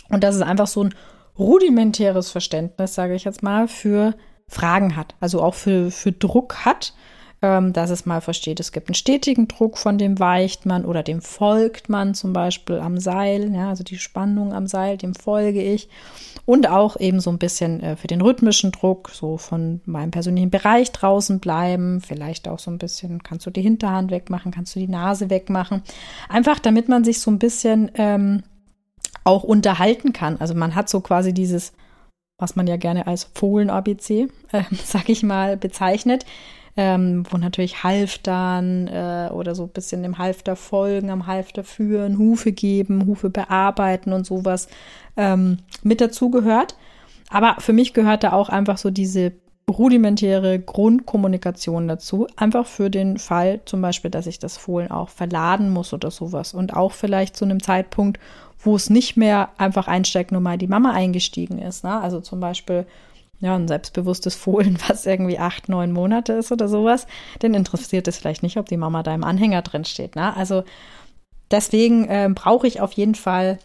Und 0.08 0.24
dass 0.24 0.34
es 0.34 0.42
einfach 0.42 0.66
so 0.66 0.84
ein 0.84 0.94
rudimentäres 1.38 2.30
Verständnis, 2.30 2.94
sage 2.94 3.14
ich 3.14 3.24
jetzt 3.24 3.42
mal, 3.42 3.68
für 3.68 4.14
Fragen 4.48 4.96
hat, 4.96 5.14
also 5.20 5.42
auch 5.42 5.54
für, 5.54 5.90
für 5.90 6.12
Druck 6.12 6.64
hat, 6.64 6.94
ähm, 7.42 7.72
dass 7.72 7.90
es 7.90 8.06
mal 8.06 8.20
versteht, 8.20 8.60
es 8.60 8.72
gibt 8.72 8.88
einen 8.88 8.94
stetigen 8.94 9.48
Druck, 9.48 9.76
von 9.76 9.98
dem 9.98 10.18
weicht 10.18 10.64
man 10.64 10.84
oder 10.84 11.02
dem 11.02 11.20
folgt 11.20 11.88
man 11.88 12.14
zum 12.14 12.32
Beispiel 12.32 12.78
am 12.78 12.98
Seil, 12.98 13.52
ja, 13.54 13.68
also 13.68 13.84
die 13.84 13.98
Spannung 13.98 14.54
am 14.54 14.66
Seil, 14.66 14.96
dem 14.96 15.14
folge 15.14 15.62
ich. 15.62 15.88
Und 16.46 16.68
auch 16.68 16.98
eben 16.98 17.20
so 17.20 17.30
ein 17.30 17.38
bisschen 17.38 17.82
äh, 17.82 17.96
für 17.96 18.06
den 18.06 18.20
rhythmischen 18.20 18.72
Druck, 18.72 19.10
so 19.10 19.36
von 19.36 19.80
meinem 19.84 20.12
persönlichen 20.12 20.50
Bereich 20.50 20.92
draußen 20.92 21.40
bleiben, 21.40 22.00
vielleicht 22.00 22.48
auch 22.48 22.60
so 22.60 22.70
ein 22.70 22.78
bisschen, 22.78 23.22
kannst 23.22 23.44
du 23.46 23.50
die 23.50 23.62
Hinterhand 23.62 24.10
wegmachen, 24.10 24.52
kannst 24.52 24.74
du 24.74 24.80
die 24.80 24.88
Nase 24.88 25.28
wegmachen. 25.28 25.82
Einfach 26.28 26.58
damit 26.58 26.88
man 26.88 27.04
sich 27.04 27.20
so 27.20 27.30
ein 27.30 27.38
bisschen 27.38 27.90
ähm, 27.96 28.44
auch 29.24 29.42
unterhalten 29.42 30.12
kann. 30.12 30.36
Also 30.40 30.54
man 30.54 30.74
hat 30.74 30.88
so 30.88 31.00
quasi 31.00 31.32
dieses, 31.32 31.72
was 32.38 32.56
man 32.56 32.66
ja 32.66 32.76
gerne 32.76 33.06
als 33.06 33.30
Fohlen-ABC, 33.34 34.28
äh, 34.52 34.62
sag 34.84 35.08
ich 35.08 35.22
mal, 35.22 35.56
bezeichnet, 35.56 36.24
ähm, 36.76 37.24
wo 37.30 37.38
natürlich 37.38 37.82
Halftern 37.82 38.86
äh, 38.88 39.30
oder 39.32 39.54
so 39.54 39.64
ein 39.64 39.70
bisschen 39.70 40.02
dem 40.02 40.18
Halfter 40.18 40.56
folgen, 40.56 41.10
am 41.10 41.26
Halfter 41.26 41.64
führen, 41.64 42.18
Hufe 42.18 42.52
geben, 42.52 43.06
Hufe 43.06 43.30
bearbeiten 43.30 44.12
und 44.12 44.26
sowas 44.26 44.68
ähm, 45.16 45.58
mit 45.82 46.00
dazugehört. 46.00 46.76
Aber 47.30 47.56
für 47.58 47.72
mich 47.72 47.94
gehört 47.94 48.24
da 48.24 48.32
auch 48.32 48.50
einfach 48.50 48.78
so 48.78 48.90
diese 48.90 49.32
rudimentäre 49.68 50.60
Grundkommunikation 50.60 51.88
dazu. 51.88 52.26
Einfach 52.36 52.66
für 52.66 52.90
den 52.90 53.18
Fall 53.18 53.60
zum 53.64 53.82
Beispiel, 53.82 54.10
dass 54.10 54.26
ich 54.26 54.38
das 54.38 54.56
Fohlen 54.56 54.90
auch 54.90 55.08
verladen 55.08 55.70
muss 55.70 55.92
oder 55.92 56.10
sowas. 56.10 56.54
Und 56.54 56.74
auch 56.74 56.92
vielleicht 56.92 57.36
zu 57.36 57.44
einem 57.44 57.62
Zeitpunkt, 57.62 58.20
wo 58.60 58.76
es 58.76 58.90
nicht 58.90 59.16
mehr 59.16 59.50
einfach 59.58 59.88
einsteigt, 59.88 60.32
nur 60.32 60.40
mal 60.40 60.58
die 60.58 60.68
Mama 60.68 60.92
eingestiegen 60.92 61.58
ist. 61.58 61.84
Ne? 61.84 62.00
Also 62.00 62.20
zum 62.20 62.40
Beispiel 62.40 62.86
ja, 63.40 63.54
ein 63.54 63.68
selbstbewusstes 63.68 64.34
Fohlen, 64.34 64.78
was 64.88 65.04
irgendwie 65.04 65.38
acht, 65.38 65.68
neun 65.68 65.92
Monate 65.92 66.34
ist 66.34 66.52
oder 66.52 66.68
sowas, 66.68 67.06
dann 67.40 67.54
interessiert 67.54 68.08
es 68.08 68.18
vielleicht 68.18 68.42
nicht, 68.42 68.56
ob 68.56 68.66
die 68.66 68.76
Mama 68.76 69.02
da 69.02 69.14
im 69.14 69.24
Anhänger 69.24 69.62
drin 69.62 69.84
steht. 69.84 70.16
Ne? 70.16 70.34
Also 70.36 70.64
deswegen 71.50 72.08
äh, 72.08 72.30
brauche 72.32 72.66
ich 72.66 72.80
auf 72.80 72.92
jeden 72.92 73.14
Fall 73.14 73.58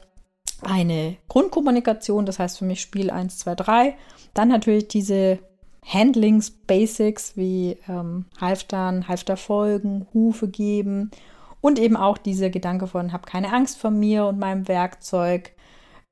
eine 0.64 1.16
Grundkommunikation, 1.28 2.26
das 2.26 2.40
heißt 2.40 2.60
für 2.60 2.66
mich 2.66 2.82
Spiel 2.82 3.10
1, 3.10 3.40
2, 3.40 3.56
3. 3.56 3.96
Dann 4.34 4.50
natürlich 4.50 4.88
diese 4.88 5.40
Handlings, 5.86 6.52
Basics 6.52 7.36
wie 7.36 7.78
ähm, 7.88 8.26
Halftern, 8.40 9.08
Halfterfolgen, 9.08 10.08
Hufe 10.14 10.48
geben 10.48 11.12
und 11.60 11.80
eben 11.80 11.98
auch 11.98 12.18
dieser 12.18 12.50
Gedanke 12.50 12.88
von, 12.88 13.14
hab 13.14 13.26
keine 13.26 13.54
Angst 13.54 13.80
vor 13.80 13.92
mir 13.92 14.26
und 14.26 14.40
meinem 14.40 14.68
Werkzeug, 14.68 15.54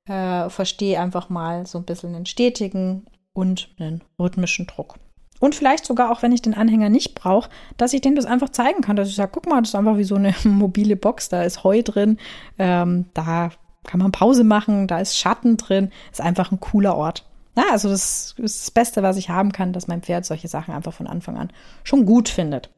äh, 0.05 0.49
verstehe 0.49 0.99
einfach 0.99 1.29
mal 1.29 1.65
so 1.65 1.77
ein 1.77 1.85
bisschen 1.85 2.15
einen 2.15 2.25
stetigen 2.25 3.05
und 3.33 3.69
einen 3.79 4.03
rhythmischen 4.19 4.67
Druck. 4.67 4.95
Und 5.39 5.55
vielleicht 5.55 5.85
sogar 5.85 6.11
auch, 6.11 6.21
wenn 6.21 6.33
ich 6.33 6.41
den 6.41 6.53
Anhänger 6.53 6.89
nicht 6.89 7.15
brauche, 7.15 7.49
dass 7.77 7.93
ich 7.93 8.01
denen 8.01 8.15
das 8.15 8.25
einfach 8.25 8.49
zeigen 8.49 8.81
kann, 8.81 8.97
dass 8.97 9.07
ich 9.07 9.15
sage, 9.15 9.31
guck 9.33 9.47
mal, 9.47 9.61
das 9.61 9.69
ist 9.69 9.75
einfach 9.75 9.97
wie 9.97 10.03
so 10.03 10.15
eine 10.15 10.35
mobile 10.43 10.95
Box, 10.95 11.29
da 11.29 11.43
ist 11.43 11.63
Heu 11.63 11.81
drin, 11.81 12.17
ähm, 12.57 13.05
da 13.13 13.51
kann 13.85 14.01
man 14.01 14.11
Pause 14.11 14.43
machen, 14.43 14.87
da 14.87 14.99
ist 14.99 15.17
Schatten 15.17 15.57
drin, 15.57 15.91
ist 16.11 16.21
einfach 16.21 16.51
ein 16.51 16.59
cooler 16.59 16.95
Ort. 16.97 17.28
Ja, 17.59 17.71
also 17.71 17.89
das 17.89 18.35
ist 18.37 18.61
das 18.61 18.71
Beste, 18.71 19.03
was 19.03 19.17
ich 19.17 19.29
haben 19.29 19.51
kann, 19.51 19.73
dass 19.73 19.89
mein 19.89 20.01
Pferd 20.01 20.23
solche 20.23 20.47
Sachen 20.47 20.73
einfach 20.73 20.93
von 20.93 21.07
Anfang 21.07 21.37
an 21.37 21.51
schon 21.83 22.05
gut 22.05 22.29
findet. 22.29 22.69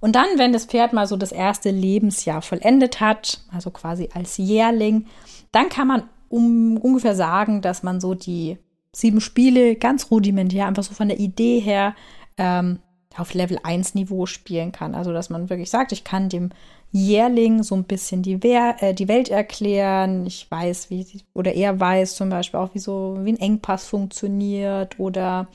Und 0.00 0.16
dann, 0.16 0.26
wenn 0.36 0.52
das 0.52 0.64
Pferd 0.64 0.92
mal 0.92 1.06
so 1.06 1.16
das 1.16 1.30
erste 1.30 1.70
Lebensjahr 1.70 2.42
vollendet 2.42 3.00
hat, 3.00 3.40
also 3.52 3.70
quasi 3.70 4.08
als 4.12 4.36
Jährling, 4.36 5.06
dann 5.52 5.68
kann 5.68 5.86
man 5.86 6.02
um, 6.28 6.76
ungefähr 6.78 7.14
sagen, 7.14 7.62
dass 7.62 7.84
man 7.84 8.00
so 8.00 8.14
die 8.14 8.58
sieben 8.92 9.20
Spiele 9.20 9.76
ganz 9.76 10.10
rudimentär, 10.10 10.66
einfach 10.66 10.82
so 10.82 10.94
von 10.94 11.06
der 11.06 11.20
Idee 11.20 11.60
her, 11.60 11.94
ähm, 12.36 12.80
auf 13.16 13.34
Level 13.34 13.60
1 13.62 13.94
Niveau 13.94 14.26
spielen 14.26 14.72
kann. 14.72 14.96
Also, 14.96 15.12
dass 15.12 15.30
man 15.30 15.50
wirklich 15.50 15.70
sagt, 15.70 15.92
ich 15.92 16.02
kann 16.02 16.28
dem 16.28 16.50
Jährling 16.92 17.62
so 17.62 17.74
ein 17.76 17.84
bisschen 17.84 18.22
die, 18.22 18.42
Wehr, 18.42 18.76
äh, 18.80 18.94
die 18.94 19.08
Welt 19.08 19.28
erklären. 19.28 20.26
Ich 20.26 20.50
weiß, 20.50 20.90
wie, 20.90 21.06
oder 21.34 21.52
er 21.54 21.78
weiß 21.78 22.16
zum 22.16 22.30
Beispiel 22.30 22.58
auch, 22.58 22.74
wie 22.74 22.80
so, 22.80 23.18
wie 23.22 23.32
ein 23.32 23.38
Engpass 23.40 23.86
funktioniert 23.86 24.98
oder 24.98 25.48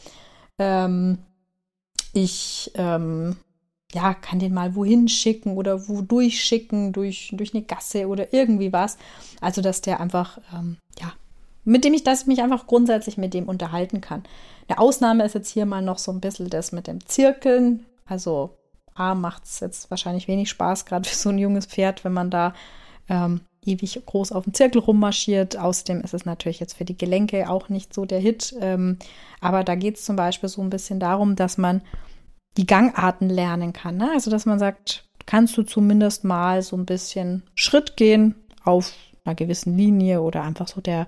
ähm, 0.58 1.18
ich 2.14 2.72
ähm, 2.76 3.36
ja, 3.94 4.14
kann 4.14 4.40
den 4.40 4.54
mal 4.54 4.76
wohin 4.76 5.08
schicken 5.08 5.56
oder 5.58 5.88
wo 5.88 6.02
durchschicken, 6.02 6.92
durch, 6.92 7.32
durch 7.34 7.54
eine 7.54 7.64
Gasse 7.64 8.08
oder 8.08 8.34
irgendwie 8.34 8.74
was. 8.74 8.98
Also, 9.42 9.62
dass 9.62 9.82
der 9.82 10.00
einfach, 10.02 10.38
ähm, 10.54 10.78
ja, 11.00 11.14
mit 11.64 11.86
dem 11.86 11.94
ich, 11.94 12.04
dass 12.04 12.22
ich 12.22 12.28
mich 12.28 12.42
einfach 12.42 12.68
grundsätzlich 12.68 13.18
mit 13.18 13.34
dem 13.34 13.48
unterhalten 13.48 14.02
kann. 14.02 14.24
Eine 14.68 14.80
Ausnahme 14.80 15.24
ist 15.24 15.36
jetzt 15.36 15.50
hier 15.50 15.66
mal 15.66 15.82
noch 15.82 15.98
so 15.98 16.12
ein 16.12 16.20
bisschen 16.20 16.50
das 16.50 16.74
mit 16.74 16.88
dem 16.88 17.06
Zirkeln. 17.06 17.86
Also, 18.06 18.52
A, 18.96 19.14
macht 19.14 19.44
es 19.44 19.60
jetzt 19.60 19.92
wahrscheinlich 19.92 20.28
wenig 20.28 20.50
Spaß, 20.50 20.86
gerade 20.86 21.08
für 21.08 21.16
so 21.16 21.30
ein 21.30 21.38
junges 21.38 21.66
Pferd, 21.66 22.04
wenn 22.06 22.14
man 22.14 22.32
da 22.32 22.54
ähm, 23.10 23.42
ewig 23.64 24.02
groß 24.06 24.32
auf 24.32 24.46
dem 24.46 24.54
Zirkel 24.54 24.82
rummarschiert. 24.82 25.58
Außerdem 25.58 26.02
ist 26.02 26.14
es 26.14 26.26
natürlich 26.26 26.60
jetzt 26.60 26.78
für 26.78 26.86
die 26.86 26.98
Gelenke 26.98 27.50
auch 27.50 27.70
nicht 27.70 27.94
so 27.94 28.06
der 28.06 28.20
Hit. 28.20 28.56
Ähm, 28.62 28.98
aber 29.42 29.64
da 29.64 29.76
geht 29.76 29.98
es 29.98 30.06
zum 30.06 30.16
Beispiel 30.16 30.50
so 30.50 30.62
ein 30.62 30.70
bisschen 30.70 31.00
darum, 31.00 31.36
dass 31.36 31.58
man 31.58 31.82
die 32.58 32.66
Gangarten 32.66 33.30
lernen 33.30 33.74
kann. 33.74 33.98
Ne? 33.98 34.10
Also, 34.14 34.32
dass 34.32 34.46
man 34.46 34.60
sagt, 34.60 35.06
kannst 35.26 35.58
du 35.58 35.64
zumindest 35.64 36.24
mal 36.24 36.62
so 36.62 36.78
ein 36.78 36.86
bisschen 36.86 37.44
Schritt 37.54 37.98
gehen 37.98 38.36
auf 38.64 38.94
einer 39.26 39.36
gewissen 39.36 39.78
Linie 39.78 40.22
oder 40.22 40.44
einfach 40.44 40.68
so 40.68 40.80
der, 40.80 41.06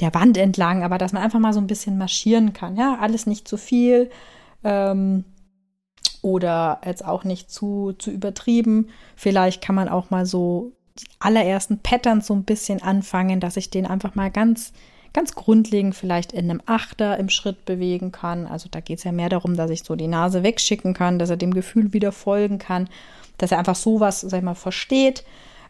der 0.00 0.14
Wand 0.14 0.38
entlang, 0.38 0.82
aber 0.82 0.96
dass 0.96 1.12
man 1.12 1.22
einfach 1.22 1.40
mal 1.40 1.52
so 1.52 1.60
ein 1.60 1.66
bisschen 1.66 1.98
marschieren 1.98 2.52
kann. 2.52 2.76
Ja, 2.76 2.98
alles 3.00 3.26
nicht 3.26 3.48
zu 3.48 3.58
viel 3.58 4.10
ähm, 4.64 5.24
oder 6.32 6.80
jetzt 6.84 7.04
auch 7.04 7.24
nicht 7.24 7.50
zu, 7.50 7.94
zu 7.98 8.10
übertrieben. 8.10 8.88
Vielleicht 9.16 9.62
kann 9.62 9.74
man 9.74 9.88
auch 9.88 10.10
mal 10.10 10.26
so 10.26 10.72
die 10.98 11.06
allerersten 11.20 11.78
Patterns 11.78 12.26
so 12.26 12.34
ein 12.34 12.44
bisschen 12.44 12.82
anfangen, 12.82 13.40
dass 13.40 13.56
ich 13.56 13.70
den 13.70 13.86
einfach 13.86 14.14
mal 14.14 14.30
ganz 14.30 14.72
ganz 15.12 15.34
grundlegend 15.34 15.94
vielleicht 15.94 16.32
in 16.32 16.50
einem 16.50 16.62
Achter 16.66 17.18
im 17.18 17.28
Schritt 17.28 17.64
bewegen 17.64 18.12
kann. 18.12 18.46
Also 18.46 18.68
da 18.70 18.80
geht 18.80 18.98
es 18.98 19.04
ja 19.04 19.12
mehr 19.12 19.28
darum, 19.28 19.56
dass 19.56 19.70
ich 19.70 19.82
so 19.82 19.96
die 19.96 20.06
Nase 20.06 20.42
wegschicken 20.42 20.94
kann, 20.94 21.18
dass 21.18 21.30
er 21.30 21.36
dem 21.36 21.54
Gefühl 21.54 21.92
wieder 21.92 22.12
folgen 22.12 22.58
kann, 22.58 22.88
dass 23.38 23.52
er 23.52 23.58
einfach 23.58 23.74
sowas, 23.74 24.20
sag 24.20 24.38
ich 24.38 24.44
mal, 24.44 24.54
versteht, 24.54 25.24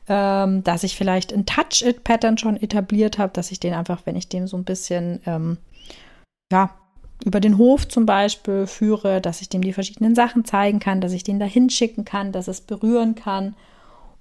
ähm, 0.08 0.64
dass 0.64 0.82
ich 0.82 0.96
vielleicht 0.96 1.32
ein 1.32 1.46
Touch-It-Pattern 1.46 2.38
schon 2.38 2.56
etabliert 2.56 3.18
habe, 3.18 3.32
dass 3.32 3.50
ich 3.50 3.60
den 3.60 3.74
einfach, 3.74 4.02
wenn 4.04 4.16
ich 4.16 4.28
dem 4.28 4.46
so 4.46 4.56
ein 4.56 4.64
bisschen, 4.64 5.20
ähm, 5.26 5.58
ja, 6.50 6.70
über 7.24 7.40
den 7.40 7.58
Hof 7.58 7.88
zum 7.88 8.06
Beispiel 8.06 8.66
führe, 8.66 9.20
dass 9.20 9.40
ich 9.40 9.48
dem 9.48 9.62
die 9.62 9.72
verschiedenen 9.72 10.14
Sachen 10.14 10.44
zeigen 10.44 10.78
kann, 10.78 11.00
dass 11.00 11.12
ich 11.12 11.24
den 11.24 11.40
da 11.40 11.46
hinschicken 11.46 12.04
kann, 12.04 12.32
dass 12.32 12.48
es 12.48 12.60
berühren 12.60 13.14
kann 13.14 13.54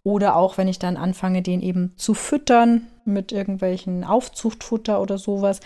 oder 0.07 0.37
auch 0.37 0.57
wenn 0.57 0.69
ich 0.69 0.79
dann 0.79 0.95
anfange, 0.95 1.41
den 1.41 1.61
eben 1.61 1.91
zu 1.97 2.13
füttern 2.13 2.87
mit 3.03 3.33
irgendwelchen 3.33 4.05
Aufzuchtfutter 4.05 5.01
oder 5.01 5.17
sowas, 5.17 5.59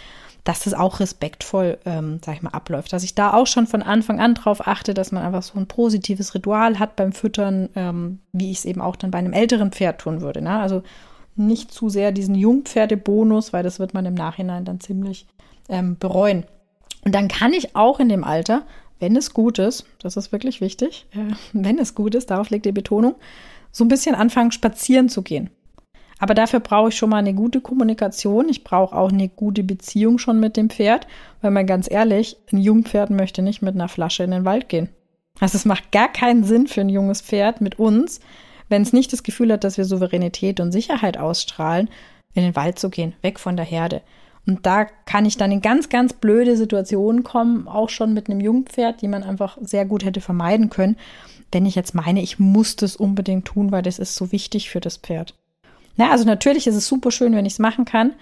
dass 0.43 0.61
das 0.63 0.73
auch 0.73 0.99
respektvoll, 0.99 1.77
ähm, 1.86 2.19
sag 2.25 2.38
ich 2.38 2.41
mal, 2.41 2.49
abläuft. 2.49 2.91
Dass 2.91 3.03
ich 3.03 3.13
da 3.13 3.34
auch 3.34 3.45
schon 3.45 3.67
von 3.67 3.84
Anfang 3.84 4.19
an 4.19 4.34
drauf 4.34 4.65
achte, 4.65 4.95
dass 4.95 5.11
man 5.11 5.23
einfach 5.23 5.43
so 5.43 5.59
ein 5.59 5.67
positives 5.67 6.34
Ritual 6.34 6.79
hat 6.79 6.95
beim 6.95 7.11
Füttern, 7.11 7.69
ähm, 7.75 8.19
wie 8.32 8.49
ich 8.49 8.57
es 8.57 8.65
eben 8.65 8.82
auch 8.82 8.95
dann 8.95 9.11
bei 9.11 9.19
einem 9.19 9.34
älteren 9.34 9.71
Pferd 9.71 10.01
tun 10.01 10.21
würde. 10.21 10.41
Ne? 10.41 10.57
Also 10.57 10.82
nicht 11.36 11.71
zu 11.71 11.89
sehr 11.89 12.11
diesen 12.11 12.34
Jungpferdebonus, 12.34 13.53
weil 13.53 13.61
das 13.61 13.77
wird 13.77 13.93
man 13.93 14.07
im 14.07 14.15
Nachhinein 14.15 14.65
dann 14.65 14.79
ziemlich 14.79 15.27
ähm, 15.69 15.97
bereuen. 15.99 16.45
Und 17.04 17.16
dann 17.16 17.28
kann 17.28 17.54
ich 17.54 17.76
auch 17.76 17.99
in 17.99 18.10
dem 18.10 18.24
Alter, 18.24 18.64
wenn 18.99 19.16
es 19.16 19.34
gut 19.34 19.60
ist, 19.60 19.86
das 19.99 20.18
ist 20.18 20.32
wirklich 20.32 20.62
wichtig, 20.62 21.08
äh, 21.12 21.34
wenn 21.54 21.80
es 21.80 21.95
gut 21.95 22.16
ist, 22.16 22.30
darauf 22.30 22.49
liegt 22.49 22.66
die 22.66 22.72
Betonung, 22.72 23.16
so 23.72 23.84
ein 23.84 23.89
bisschen 23.89 24.16
anfangen, 24.16 24.52
spazieren 24.52 25.10
zu 25.10 25.22
gehen. 25.22 25.49
Aber 26.20 26.36
dafür 26.36 26.60
brauche 26.60 26.89
ich 26.89 26.95
schon 26.95 27.10
mal 27.10 27.18
eine 27.18 27.34
gute 27.34 27.62
Kommunikation. 27.62 28.47
Ich 28.47 28.64
brauche 28.64 28.95
auch 28.95 29.12
eine 29.12 29.28
gute 29.28 29.64
Beziehung 29.64 30.20
schon 30.20 30.39
mit 30.39 30.56
dem 30.56 30.70
Pferd, 30.70 31.08
weil 31.41 31.49
man 31.49 31.66
ganz 31.66 31.89
ehrlich, 31.89 32.38
ein 32.54 32.60
Jungpferd 32.60 33.10
möchte 33.10 33.41
nicht 33.41 33.64
mit 33.64 33.74
einer 33.74 33.88
Flasche 33.88 34.24
in 34.24 34.30
den 34.30 34.45
Wald 34.45 34.70
gehen. 34.70 34.89
Also 35.39 35.56
es 35.58 35.66
macht 35.66 35.91
gar 35.91 36.12
keinen 36.12 36.43
Sinn 36.43 36.68
für 36.68 36.82
ein 36.82 36.89
junges 36.89 37.22
Pferd 37.22 37.60
mit 37.60 37.80
uns, 37.80 38.20
wenn 38.70 38.84
es 38.84 38.93
nicht 38.93 39.12
das 39.12 39.24
Gefühl 39.24 39.52
hat, 39.52 39.64
dass 39.64 39.80
wir 39.80 39.86
Souveränität 39.86 40.60
und 40.60 40.72
Sicherheit 40.72 41.18
ausstrahlen, 41.18 41.89
in 42.36 42.43
den 42.43 42.56
Wald 42.56 42.78
zu 42.78 42.91
gehen, 42.91 43.14
weg 43.24 43.39
von 43.39 43.56
der 43.56 43.66
Herde. 43.66 44.04
Und 44.48 44.66
da 44.66 44.86
kann 44.86 45.26
ich 45.26 45.38
dann 45.38 45.52
in 45.52 45.62
ganz, 45.62 45.89
ganz 45.89 46.14
blöde 46.14 46.58
Situationen 46.58 47.24
kommen, 47.24 47.68
auch 47.68 47.89
schon 47.89 48.14
mit 48.14 48.30
einem 48.30 48.42
Jungpferd, 48.42 49.02
die 49.02 49.08
man 49.08 49.24
einfach 49.24 49.58
sehr 49.62 49.86
gut 49.86 50.04
hätte 50.04 50.22
vermeiden 50.22 50.70
können 50.70 50.98
wenn 51.52 51.66
ich 51.66 51.76
jetzt 51.76 51.94
meine, 51.94 52.22
ich 52.22 52.39
muss 52.39 52.76
das 52.76 52.96
unbedingt 52.96 53.46
tun, 53.46 53.72
weil 53.72 53.82
das 53.82 54.00
ist 54.00 54.16
so 54.16 54.32
wichtig 54.32 54.70
für 54.70 54.80
das 54.80 54.98
Pferd. 54.98 55.36
Ja, 55.98 56.12
also 56.12 56.24
natürlich 56.24 56.68
ist 56.68 56.76
es 56.76 56.88
super 56.88 57.12
schön, 57.12 57.36
wenn 57.36 57.46
ich 57.46 57.54
es 57.54 57.60
machen 57.60 57.86
kann, 57.86 58.14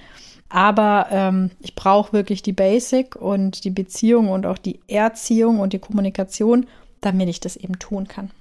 aber 0.50 1.08
ähm, 1.12 1.52
ich 1.60 1.76
brauche 1.76 2.14
wirklich 2.14 2.42
die 2.42 2.54
Basic 2.54 3.16
und 3.16 3.64
die 3.64 3.70
Beziehung 3.70 4.30
und 4.30 4.46
auch 4.46 4.58
die 4.58 4.80
Erziehung 4.88 5.60
und 5.60 5.74
die 5.74 5.80
Kommunikation, 5.80 6.66
damit 7.02 7.30
ich 7.30 7.40
das 7.40 7.56
eben 7.56 7.78
tun 7.78 8.08
kann. 8.08 8.32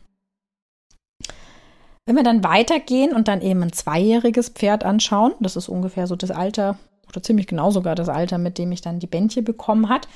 Wenn 2.07 2.17
wir 2.17 2.25
dann 2.25 2.43
weitergehen 2.43 3.13
und 3.13 3.29
dann 3.29 3.43
eben 3.43 3.63
ein 3.63 3.73
zweijähriges 3.73 4.49
Pferd 4.49 4.83
anschauen, 4.83 5.35
das 5.41 5.57
ist 5.57 5.69
ungefähr 5.69 6.07
so 6.07 6.17
das 6.17 6.31
Alter 6.31 6.79
oder 7.09 7.23
ziemlich 7.23 7.47
genau 7.47 7.71
sogar 7.71 7.95
das 7.95 8.09
Alter, 8.09 8.39
mit 8.39 8.59
dem 8.59 8.73
ich 8.73 8.81
dann 8.81 8.99
die 8.99 9.07
Bändchen 9.07 9.45
bekommen 9.45 9.89
hat, 9.89 10.09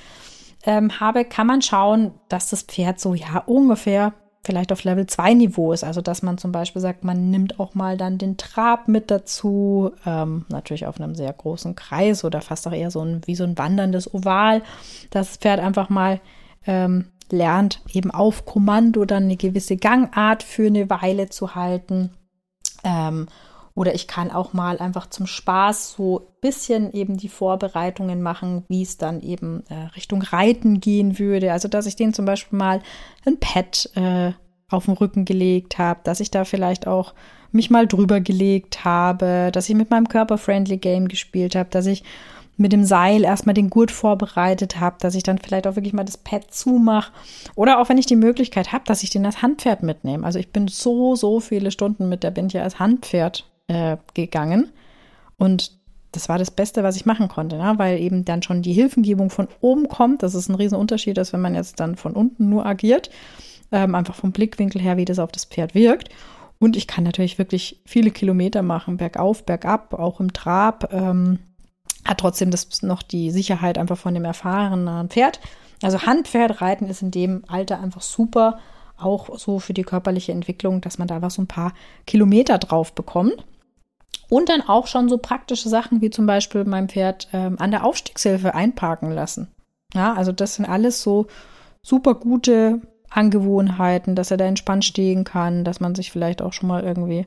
ähm, 0.64 1.00
habe, 1.00 1.24
kann 1.24 1.46
man 1.46 1.62
schauen, 1.62 2.12
dass 2.28 2.50
das 2.50 2.62
Pferd 2.62 3.00
so 3.00 3.14
ja 3.14 3.42
ungefähr 3.46 4.12
vielleicht 4.44 4.72
auf 4.72 4.82
Level 4.84 5.06
2 5.06 5.34
Niveau 5.34 5.72
ist. 5.72 5.84
Also 5.84 6.00
dass 6.00 6.22
man 6.22 6.38
zum 6.38 6.52
Beispiel 6.52 6.82
sagt, 6.82 7.04
man 7.04 7.30
nimmt 7.30 7.60
auch 7.60 7.74
mal 7.74 7.96
dann 7.96 8.18
den 8.18 8.36
Trab 8.36 8.88
mit 8.88 9.10
dazu, 9.10 9.92
ähm, 10.04 10.44
natürlich 10.48 10.86
auf 10.86 11.00
einem 11.00 11.14
sehr 11.14 11.32
großen 11.32 11.76
Kreis 11.76 12.24
oder 12.24 12.40
fast 12.40 12.66
auch 12.66 12.72
eher 12.72 12.90
so 12.90 13.00
ein, 13.00 13.20
wie 13.26 13.36
so 13.36 13.44
ein 13.44 13.56
wanderndes 13.58 14.12
Oval, 14.12 14.62
dass 15.10 15.28
das 15.28 15.36
Pferd 15.36 15.60
einfach 15.60 15.88
mal 15.88 16.20
ähm, 16.66 17.06
lernt, 17.30 17.80
eben 17.92 18.10
auf 18.10 18.44
Kommando 18.44 19.04
dann 19.04 19.24
eine 19.24 19.36
gewisse 19.36 19.76
Gangart 19.76 20.42
für 20.42 20.66
eine 20.66 20.90
Weile 20.90 21.28
zu 21.28 21.54
halten. 21.54 22.10
Ähm, 22.84 23.28
oder 23.74 23.94
ich 23.94 24.06
kann 24.06 24.30
auch 24.30 24.52
mal 24.52 24.78
einfach 24.78 25.08
zum 25.08 25.26
Spaß 25.26 25.92
so 25.92 26.18
ein 26.18 26.24
bisschen 26.40 26.92
eben 26.92 27.16
die 27.16 27.28
Vorbereitungen 27.28 28.20
machen, 28.20 28.64
wie 28.68 28.82
es 28.82 28.98
dann 28.98 29.20
eben 29.20 29.64
äh, 29.68 29.86
Richtung 29.96 30.22
Reiten 30.22 30.80
gehen 30.80 31.18
würde. 31.18 31.52
Also, 31.52 31.68
dass 31.68 31.86
ich 31.86 31.96
den 31.96 32.12
zum 32.12 32.24
Beispiel 32.24 32.58
mal 32.58 32.82
ein 33.24 33.38
Pad 33.38 33.90
äh, 33.94 34.32
auf 34.68 34.86
den 34.86 34.94
Rücken 34.94 35.24
gelegt 35.24 35.78
habe, 35.78 36.00
dass 36.04 36.20
ich 36.20 36.30
da 36.30 36.44
vielleicht 36.44 36.86
auch 36.86 37.14
mich 37.50 37.70
mal 37.70 37.86
drüber 37.86 38.20
gelegt 38.20 38.84
habe, 38.84 39.50
dass 39.52 39.68
ich 39.68 39.74
mit 39.74 39.90
meinem 39.90 40.08
Körper-Friendly 40.08 40.78
Game 40.78 41.08
gespielt 41.08 41.54
habe, 41.54 41.68
dass 41.70 41.86
ich 41.86 42.02
mit 42.56 42.72
dem 42.72 42.84
Seil 42.84 43.24
erstmal 43.24 43.54
den 43.54 43.70
Gurt 43.70 43.90
vorbereitet 43.90 44.78
habe, 44.78 44.96
dass 45.00 45.14
ich 45.14 45.22
dann 45.22 45.38
vielleicht 45.38 45.66
auch 45.66 45.76
wirklich 45.76 45.94
mal 45.94 46.04
das 46.04 46.18
Pad 46.18 46.50
zumache. 46.50 47.12
Oder 47.54 47.78
auch 47.78 47.88
wenn 47.88 47.98
ich 47.98 48.06
die 48.06 48.16
Möglichkeit 48.16 48.72
habe, 48.72 48.84
dass 48.86 49.02
ich 49.02 49.10
den 49.10 49.26
als 49.26 49.42
Handpferd 49.42 49.82
mitnehme. 49.82 50.24
Also 50.24 50.38
ich 50.38 50.50
bin 50.50 50.68
so, 50.68 51.16
so 51.16 51.40
viele 51.40 51.70
Stunden 51.70 52.08
mit 52.08 52.22
der 52.22 52.30
Bindje 52.30 52.62
als 52.62 52.78
Handpferd 52.78 53.46
äh, 53.68 53.96
gegangen. 54.14 54.70
Und 55.36 55.72
das 56.12 56.28
war 56.28 56.38
das 56.38 56.50
Beste, 56.50 56.82
was 56.82 56.96
ich 56.96 57.06
machen 57.06 57.28
konnte, 57.28 57.56
ne? 57.56 57.74
weil 57.76 57.98
eben 57.98 58.24
dann 58.24 58.42
schon 58.42 58.62
die 58.62 58.74
Hilfengebung 58.74 59.30
von 59.30 59.48
oben 59.60 59.88
kommt. 59.88 60.22
Das 60.22 60.34
ist 60.34 60.48
ein 60.48 60.54
Riesenunterschied, 60.54 61.18
als 61.18 61.32
wenn 61.32 61.40
man 61.40 61.54
jetzt 61.54 61.80
dann 61.80 61.96
von 61.96 62.12
unten 62.12 62.48
nur 62.48 62.66
agiert. 62.66 63.10
Ähm, 63.70 63.94
einfach 63.94 64.14
vom 64.14 64.32
Blickwinkel 64.32 64.80
her, 64.80 64.98
wie 64.98 65.06
das 65.06 65.18
auf 65.18 65.32
das 65.32 65.46
Pferd 65.46 65.74
wirkt. 65.74 66.10
Und 66.58 66.76
ich 66.76 66.86
kann 66.86 67.02
natürlich 67.02 67.38
wirklich 67.38 67.80
viele 67.86 68.10
Kilometer 68.10 68.62
machen, 68.62 68.98
bergauf, 68.98 69.44
bergab, 69.44 69.94
auch 69.94 70.20
im 70.20 70.32
Trab. 70.32 70.92
Ähm, 70.92 71.38
hat 72.04 72.18
trotzdem 72.18 72.50
das 72.50 72.82
noch 72.82 73.02
die 73.02 73.30
Sicherheit 73.30 73.78
einfach 73.78 73.98
von 73.98 74.14
dem 74.14 74.24
erfahrenen 74.24 75.08
Pferd. 75.08 75.40
Also 75.82 76.02
Handpferdreiten 76.02 76.88
ist 76.88 77.02
in 77.02 77.10
dem 77.10 77.42
Alter 77.48 77.80
einfach 77.80 78.02
super, 78.02 78.58
auch 78.96 79.36
so 79.38 79.58
für 79.58 79.74
die 79.74 79.82
körperliche 79.82 80.32
Entwicklung, 80.32 80.80
dass 80.80 80.98
man 80.98 81.08
da 81.08 81.16
einfach 81.16 81.30
so 81.30 81.42
ein 81.42 81.48
paar 81.48 81.72
Kilometer 82.06 82.58
drauf 82.58 82.92
bekommt. 82.94 83.44
Und 84.32 84.48
dann 84.48 84.62
auch 84.62 84.86
schon 84.86 85.10
so 85.10 85.18
praktische 85.18 85.68
Sachen 85.68 86.00
wie 86.00 86.08
zum 86.08 86.24
Beispiel 86.24 86.64
mein 86.64 86.88
Pferd 86.88 87.28
ähm, 87.34 87.56
an 87.58 87.70
der 87.70 87.84
Aufstiegshilfe 87.84 88.54
einparken 88.54 89.10
lassen. 89.10 89.48
Ja, 89.92 90.14
also 90.14 90.32
das 90.32 90.54
sind 90.54 90.64
alles 90.64 91.02
so 91.02 91.26
super 91.82 92.14
gute 92.14 92.80
Angewohnheiten, 93.10 94.14
dass 94.14 94.30
er 94.30 94.38
da 94.38 94.46
entspannt 94.46 94.86
stehen 94.86 95.24
kann, 95.24 95.64
dass 95.64 95.80
man 95.80 95.94
sich 95.94 96.10
vielleicht 96.10 96.40
auch 96.40 96.54
schon 96.54 96.70
mal 96.70 96.82
irgendwie, 96.82 97.26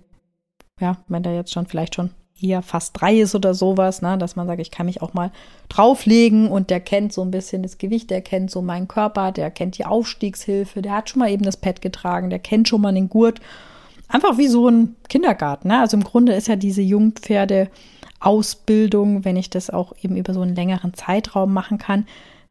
ja, 0.79 0.97
wenn 1.07 1.21
der 1.21 1.35
jetzt 1.35 1.53
schon 1.53 1.67
vielleicht 1.67 1.93
schon 1.93 2.09
eher 2.41 2.63
fast 2.63 2.99
drei 2.99 3.19
ist 3.19 3.35
oder 3.35 3.53
sowas, 3.53 4.01
ne, 4.01 4.17
dass 4.17 4.35
man 4.35 4.47
sagt, 4.47 4.59
ich 4.59 4.71
kann 4.71 4.87
mich 4.87 5.03
auch 5.03 5.13
mal 5.13 5.31
drauflegen 5.69 6.47
und 6.47 6.71
der 6.71 6.79
kennt 6.79 7.13
so 7.13 7.21
ein 7.21 7.29
bisschen 7.29 7.61
das 7.61 7.77
Gewicht, 7.77 8.09
der 8.09 8.23
kennt 8.23 8.49
so 8.49 8.63
meinen 8.63 8.87
Körper, 8.87 9.31
der 9.31 9.51
kennt 9.51 9.77
die 9.77 9.85
Aufstiegshilfe, 9.85 10.81
der 10.81 10.93
hat 10.93 11.11
schon 11.11 11.19
mal 11.19 11.29
eben 11.29 11.43
das 11.43 11.57
Pad 11.57 11.83
getragen, 11.83 12.31
der 12.31 12.39
kennt 12.39 12.67
schon 12.67 12.81
mal 12.81 12.95
den 12.95 13.09
Gurt 13.09 13.41
einfach 14.07 14.37
wie 14.37 14.47
so 14.47 14.67
ein 14.67 14.95
Kindergarten. 15.09 15.69
Ne? 15.69 15.79
Also 15.79 15.97
im 15.97 16.03
Grunde 16.03 16.33
ist 16.33 16.47
ja 16.47 16.55
diese 16.55 16.81
Jungpferde 16.81 17.69
Ausbildung, 18.19 19.25
wenn 19.25 19.35
ich 19.35 19.49
das 19.49 19.69
auch 19.69 19.93
eben 20.01 20.15
über 20.15 20.33
so 20.33 20.41
einen 20.41 20.55
längeren 20.55 20.93
Zeitraum 20.93 21.53
machen 21.53 21.77
kann, 21.77 22.05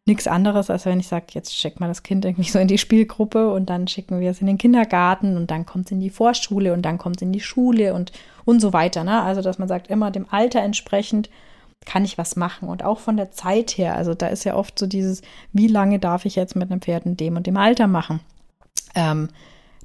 nichts 0.07 0.26
anderes, 0.26 0.68
als 0.68 0.84
wenn 0.84 1.00
ich 1.00 1.09
sage, 1.09 1.26
jetzt 1.30 1.57
schickt 1.57 1.80
mal 1.80 1.88
das 1.88 2.02
Kind 2.02 2.24
irgendwie 2.24 2.48
so 2.48 2.59
in 2.59 2.68
die 2.68 2.78
Spielgruppe 2.78 3.50
und 3.50 3.70
dann 3.70 3.88
schicken 3.88 4.20
wir 4.20 4.30
es 4.30 4.40
in 4.40 4.46
den 4.46 4.59
Kindergarten 4.59 5.36
und 5.36 5.50
dann 5.50 5.64
kommt 5.64 5.86
es 5.86 5.92
in 5.92 6.00
die 6.00 6.11
Vorschule 6.11 6.74
und 6.74 6.82
dann 6.82 6.98
kommt 6.98 7.16
es 7.16 7.22
in 7.22 7.32
die 7.32 7.40
Schule 7.40 7.94
und, 7.94 8.12
und 8.44 8.61
so 8.61 8.72
weiter. 8.72 9.02
Ne? 9.05 9.22
Also, 9.22 9.40
dass 9.40 9.59
man 9.59 9.68
sagt, 9.68 9.88
immer 9.88 10.11
dem 10.11 10.26
Alter 10.30 10.61
entsprechend 10.61 11.30
kann 11.86 12.05
ich 12.05 12.18
was 12.18 12.36
machen 12.36 12.68
und 12.68 12.84
auch 12.84 12.98
von 12.98 13.16
der 13.16 13.30
Zeit 13.30 13.72
her. 13.72 13.96
Also, 13.96 14.14
da 14.14 14.26
ist 14.26 14.44
ja 14.44 14.57
oft 14.57 14.78
so 14.78 14.86
dieses, 14.86 15.22
wie 15.52 15.68
lange 15.68 15.98
darf 15.98 16.26
ich 16.26 16.36
jetzt 16.36 16.55
mit 16.55 16.70
einem 16.70 16.82
Pferd 16.82 17.07
in 17.07 17.16
dem 17.16 17.36
und 17.36 17.46
dem 17.46 17.57
Alter 17.57 17.86
machen? 17.86 18.20
Ähm, 18.94 19.28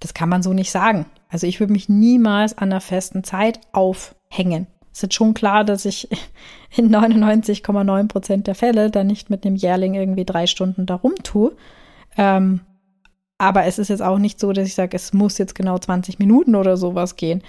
das 0.01 0.13
kann 0.13 0.30
man 0.30 0.43
so 0.43 0.53
nicht 0.53 0.72
sagen. 0.72 1.05
Also, 1.30 1.47
ich 1.47 1.59
würde 1.59 1.73
mich 1.73 1.88
niemals 1.88 2.57
an 2.57 2.71
einer 2.71 2.82
festen 2.82 3.23
Zeit 3.23 3.61
aufhängen 3.71 4.67
ist 4.99 5.03
jetzt 5.03 5.15
schon 5.15 5.34
klar, 5.34 5.63
dass 5.63 5.86
ich 5.86 6.09
in 6.75 6.93
99,9 6.93 8.07
Prozent 8.07 8.47
der 8.47 8.55
Fälle 8.55 8.91
dann 8.91 9.07
nicht 9.07 9.30
mit 9.30 9.45
einem 9.45 9.55
Jährling 9.55 9.95
irgendwie 9.95 10.25
drei 10.25 10.47
Stunden 10.47 10.86
da 10.86 10.95
rumtue. 10.95 11.55
Ähm, 12.17 12.61
aber 13.38 13.65
es 13.65 13.80
ist 13.80 13.88
jetzt 13.88 14.01
auch 14.01 14.17
nicht 14.17 14.39
so, 14.39 14.51
dass 14.51 14.67
ich 14.67 14.75
sage, 14.75 14.95
es 14.95 15.13
muss 15.13 15.38
jetzt 15.38 15.55
genau 15.55 15.77
20 15.77 16.19
Minuten 16.19 16.55
oder 16.55 16.75
sowas 16.75 17.15
gehen. 17.15 17.41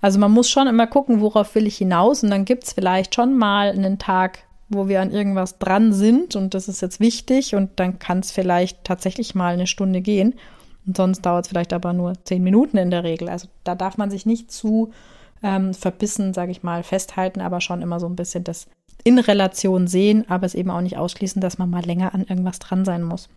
Also 0.00 0.18
man 0.18 0.30
muss 0.30 0.50
schon 0.50 0.66
immer 0.66 0.86
gucken, 0.86 1.20
worauf 1.20 1.54
will 1.54 1.66
ich 1.66 1.78
hinaus. 1.78 2.22
Und 2.22 2.30
dann 2.30 2.44
gibt 2.44 2.64
es 2.64 2.74
vielleicht 2.74 3.14
schon 3.14 3.36
mal 3.38 3.70
einen 3.70 3.98
Tag, 3.98 4.40
wo 4.68 4.88
wir 4.88 5.00
an 5.00 5.10
irgendwas 5.10 5.58
dran 5.58 5.94
sind 5.94 6.36
und 6.36 6.52
das 6.52 6.68
ist 6.68 6.82
jetzt 6.82 7.00
wichtig 7.00 7.54
und 7.54 7.70
dann 7.76 7.98
kann 7.98 8.18
es 8.18 8.30
vielleicht 8.30 8.84
tatsächlich 8.84 9.34
mal 9.34 9.54
eine 9.54 9.66
Stunde 9.66 10.02
gehen. 10.02 10.34
Und 10.88 10.96
sonst 10.96 11.20
dauert 11.20 11.44
es 11.44 11.48
vielleicht 11.50 11.74
aber 11.74 11.92
nur 11.92 12.14
zehn 12.24 12.42
Minuten 12.42 12.78
in 12.78 12.90
der 12.90 13.04
Regel. 13.04 13.28
Also 13.28 13.46
da 13.62 13.74
darf 13.74 13.98
man 13.98 14.10
sich 14.10 14.24
nicht 14.24 14.50
zu 14.50 14.90
ähm, 15.42 15.74
verbissen, 15.74 16.32
sage 16.32 16.50
ich 16.50 16.62
mal, 16.62 16.82
festhalten, 16.82 17.42
aber 17.42 17.60
schon 17.60 17.82
immer 17.82 18.00
so 18.00 18.06
ein 18.06 18.16
bisschen 18.16 18.42
das 18.42 18.66
in 19.04 19.18
Relation 19.18 19.86
sehen, 19.86 20.24
aber 20.28 20.46
es 20.46 20.54
eben 20.54 20.70
auch 20.70 20.80
nicht 20.80 20.96
ausschließen, 20.96 21.40
dass 21.40 21.58
man 21.58 21.70
mal 21.70 21.84
länger 21.84 22.14
an 22.14 22.22
irgendwas 22.22 22.58
dran 22.58 22.86
sein 22.86 23.02
muss. 23.02 23.28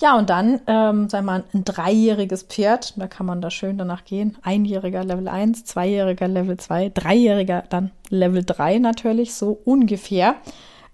Ja, 0.00 0.16
und 0.16 0.30
dann, 0.30 0.60
ähm, 0.66 1.08
sagen 1.08 1.26
wir 1.26 1.32
mal, 1.32 1.44
ein 1.52 1.64
dreijähriges 1.64 2.44
Pferd, 2.44 2.94
da 2.96 3.08
kann 3.08 3.26
man 3.26 3.40
da 3.40 3.50
schön 3.50 3.76
danach 3.76 4.04
gehen. 4.04 4.36
Einjähriger 4.42 5.04
Level 5.04 5.28
1, 5.28 5.64
zweijähriger 5.64 6.28
Level 6.28 6.56
2, 6.56 6.90
dreijähriger 6.90 7.64
dann 7.68 7.90
Level 8.10 8.44
3 8.44 8.78
natürlich, 8.78 9.34
so 9.34 9.60
ungefähr. 9.64 10.36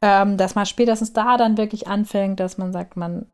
Ähm, 0.03 0.39
dass 0.39 0.55
man 0.55 0.65
spätestens 0.65 1.13
da 1.13 1.37
dann 1.37 1.59
wirklich 1.59 1.87
anfängt, 1.87 2.41
dass 2.41 2.57
man 2.57 2.73
sagt, 2.73 2.97
man 2.97 3.27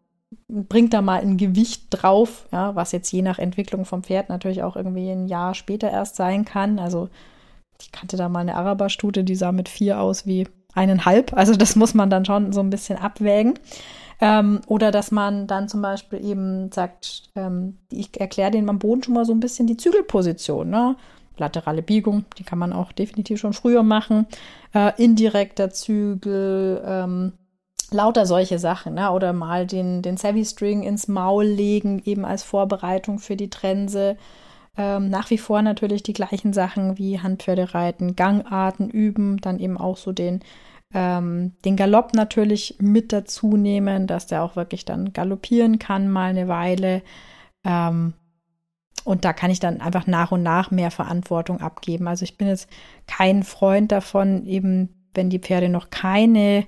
bringt 0.49 0.93
da 0.93 1.03
mal 1.03 1.21
ein 1.21 1.37
Gewicht 1.37 1.87
drauf, 1.91 2.47
ja, 2.53 2.75
was 2.75 2.93
jetzt 2.93 3.13
je 3.13 3.23
nach 3.23 3.39
Entwicklung 3.39 3.85
vom 3.85 4.03
Pferd 4.03 4.29
natürlich 4.29 4.63
auch 4.63 4.77
irgendwie 4.77 5.11
ein 5.11 5.27
Jahr 5.27 5.55
später 5.55 5.91
erst 5.91 6.17
sein 6.17 6.45
kann. 6.45 6.79
Also 6.79 7.09
ich 7.81 7.93
kannte 7.93 8.17
da 8.17 8.29
mal 8.29 8.41
eine 8.41 8.57
Araberstute, 8.57 9.25
die 9.25 9.35
sah 9.35 9.53
mit 9.53 9.69
vier 9.69 10.01
aus 10.01 10.27
wie 10.27 10.49
eineinhalb. 10.75 11.33
Also 11.35 11.55
das 11.55 11.77
muss 11.77 11.95
man 11.95 12.11
dann 12.11 12.25
schon 12.25 12.53
so 12.53 12.61
ein 12.61 12.71
bisschen 12.71 12.99
abwägen. 12.99 13.59
Ähm, 14.21 14.61
oder 14.67 14.91
dass 14.91 15.11
man 15.11 15.47
dann 15.47 15.69
zum 15.69 15.83
Beispiel 15.83 16.25
eben 16.25 16.73
sagt, 16.73 17.25
ähm, 17.35 17.77
ich 17.91 18.19
erkläre 18.19 18.51
den 18.51 18.69
am 18.69 18.79
Boden 18.79 19.03
schon 19.03 19.15
mal 19.15 19.27
so 19.27 19.33
ein 19.33 19.41
bisschen 19.41 19.67
die 19.67 19.77
Zügelposition. 19.77 20.71
Ne? 20.71 20.97
Laterale 21.37 21.83
Biegung, 21.83 22.25
die 22.39 22.45
kann 22.45 22.59
man 22.59 22.73
auch 22.73 22.93
definitiv 22.93 23.41
schon 23.41 23.53
früher 23.53 23.83
machen. 23.83 24.27
Äh, 24.73 24.93
indirekter 25.03 25.71
Zügel, 25.71 26.83
ähm, 26.87 27.33
lauter 27.91 28.27
solche 28.27 28.59
Sachen, 28.59 28.95
ne? 28.95 29.11
oder 29.13 29.33
mal 29.33 29.67
den, 29.67 30.03
den 30.03 30.17
Savvy 30.17 30.45
String 30.45 30.83
ins 30.83 31.09
Maul 31.09 31.45
legen, 31.45 32.03
eben 32.05 32.25
als 32.25 32.43
Vorbereitung 32.43 33.19
für 33.19 33.37
die 33.37 33.51
Trense. 33.51 34.17
Ähm, 34.77 35.09
nach 35.09 35.31
wie 35.31 35.39
vor 35.39 35.63
natürlich 35.63 36.03
die 36.03 36.13
gleichen 36.13 36.53
Sachen 36.53 36.99
wie 36.99 37.21
Handpferdereiten, 37.21 38.17
Gangarten 38.17 38.91
üben, 38.91 39.39
dann 39.39 39.59
eben 39.59 39.79
auch 39.79 39.97
so 39.97 40.13
den, 40.13 40.41
ähm, 40.93 41.53
den 41.65 41.77
Galopp 41.77 42.15
natürlich 42.15 42.77
mit 42.79 43.13
dazu 43.13 43.57
nehmen, 43.57 44.07
dass 44.07 44.27
der 44.27 44.43
auch 44.43 44.57
wirklich 44.57 44.85
dann 44.85 45.13
galoppieren 45.13 45.79
kann, 45.79 46.11
mal 46.11 46.31
eine 46.31 46.49
Weile. 46.49 47.03
Ähm, 47.65 48.15
und 49.05 49.25
da 49.25 49.33
kann 49.33 49.51
ich 49.51 49.61
dann 49.61 49.81
einfach 49.81 50.07
nach 50.07 50.33
und 50.33 50.43
nach 50.43 50.71
mehr 50.71 50.91
Verantwortung 50.91 51.61
abgeben. 51.61 52.09
Also 52.09 52.25
ich 52.25 52.37
bin 52.37 52.49
jetzt 52.49 52.69
kein 53.07 53.45
Freund 53.45 53.93
davon, 53.93 54.45
eben 54.47 55.09
wenn 55.15 55.31
die 55.31 55.39
Pferde 55.39 55.69
noch 55.69 55.91
keine 55.91 56.67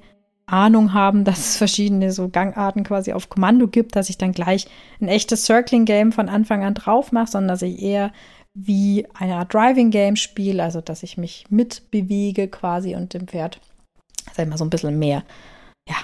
Ahnung 0.52 0.94
haben, 0.94 1.24
dass 1.24 1.38
es 1.38 1.56
verschiedene 1.56 2.12
so 2.12 2.28
Gangarten 2.28 2.84
quasi 2.84 3.12
auf 3.12 3.28
Kommando 3.28 3.68
gibt, 3.68 3.96
dass 3.96 4.10
ich 4.10 4.18
dann 4.18 4.32
gleich 4.32 4.66
ein 5.00 5.08
echtes 5.08 5.44
Circling-Game 5.44 6.12
von 6.12 6.28
Anfang 6.28 6.64
an 6.64 6.74
drauf 6.74 7.12
mache, 7.12 7.30
sondern 7.30 7.48
dass 7.48 7.62
ich 7.62 7.82
eher 7.82 8.12
wie 8.54 9.06
eine 9.14 9.36
Art 9.36 9.54
Driving-Game 9.54 10.16
spiele, 10.16 10.62
also 10.62 10.80
dass 10.80 11.02
ich 11.02 11.16
mich 11.16 11.44
mitbewege 11.50 12.48
quasi 12.48 12.96
und 12.96 13.14
dem 13.14 13.28
Pferd, 13.28 13.60
sag 14.32 14.44
ich 14.44 14.50
mal, 14.50 14.58
so 14.58 14.64
ein 14.64 14.70
bisschen 14.70 14.98
mehr, 14.98 15.22
ja, 15.88 15.96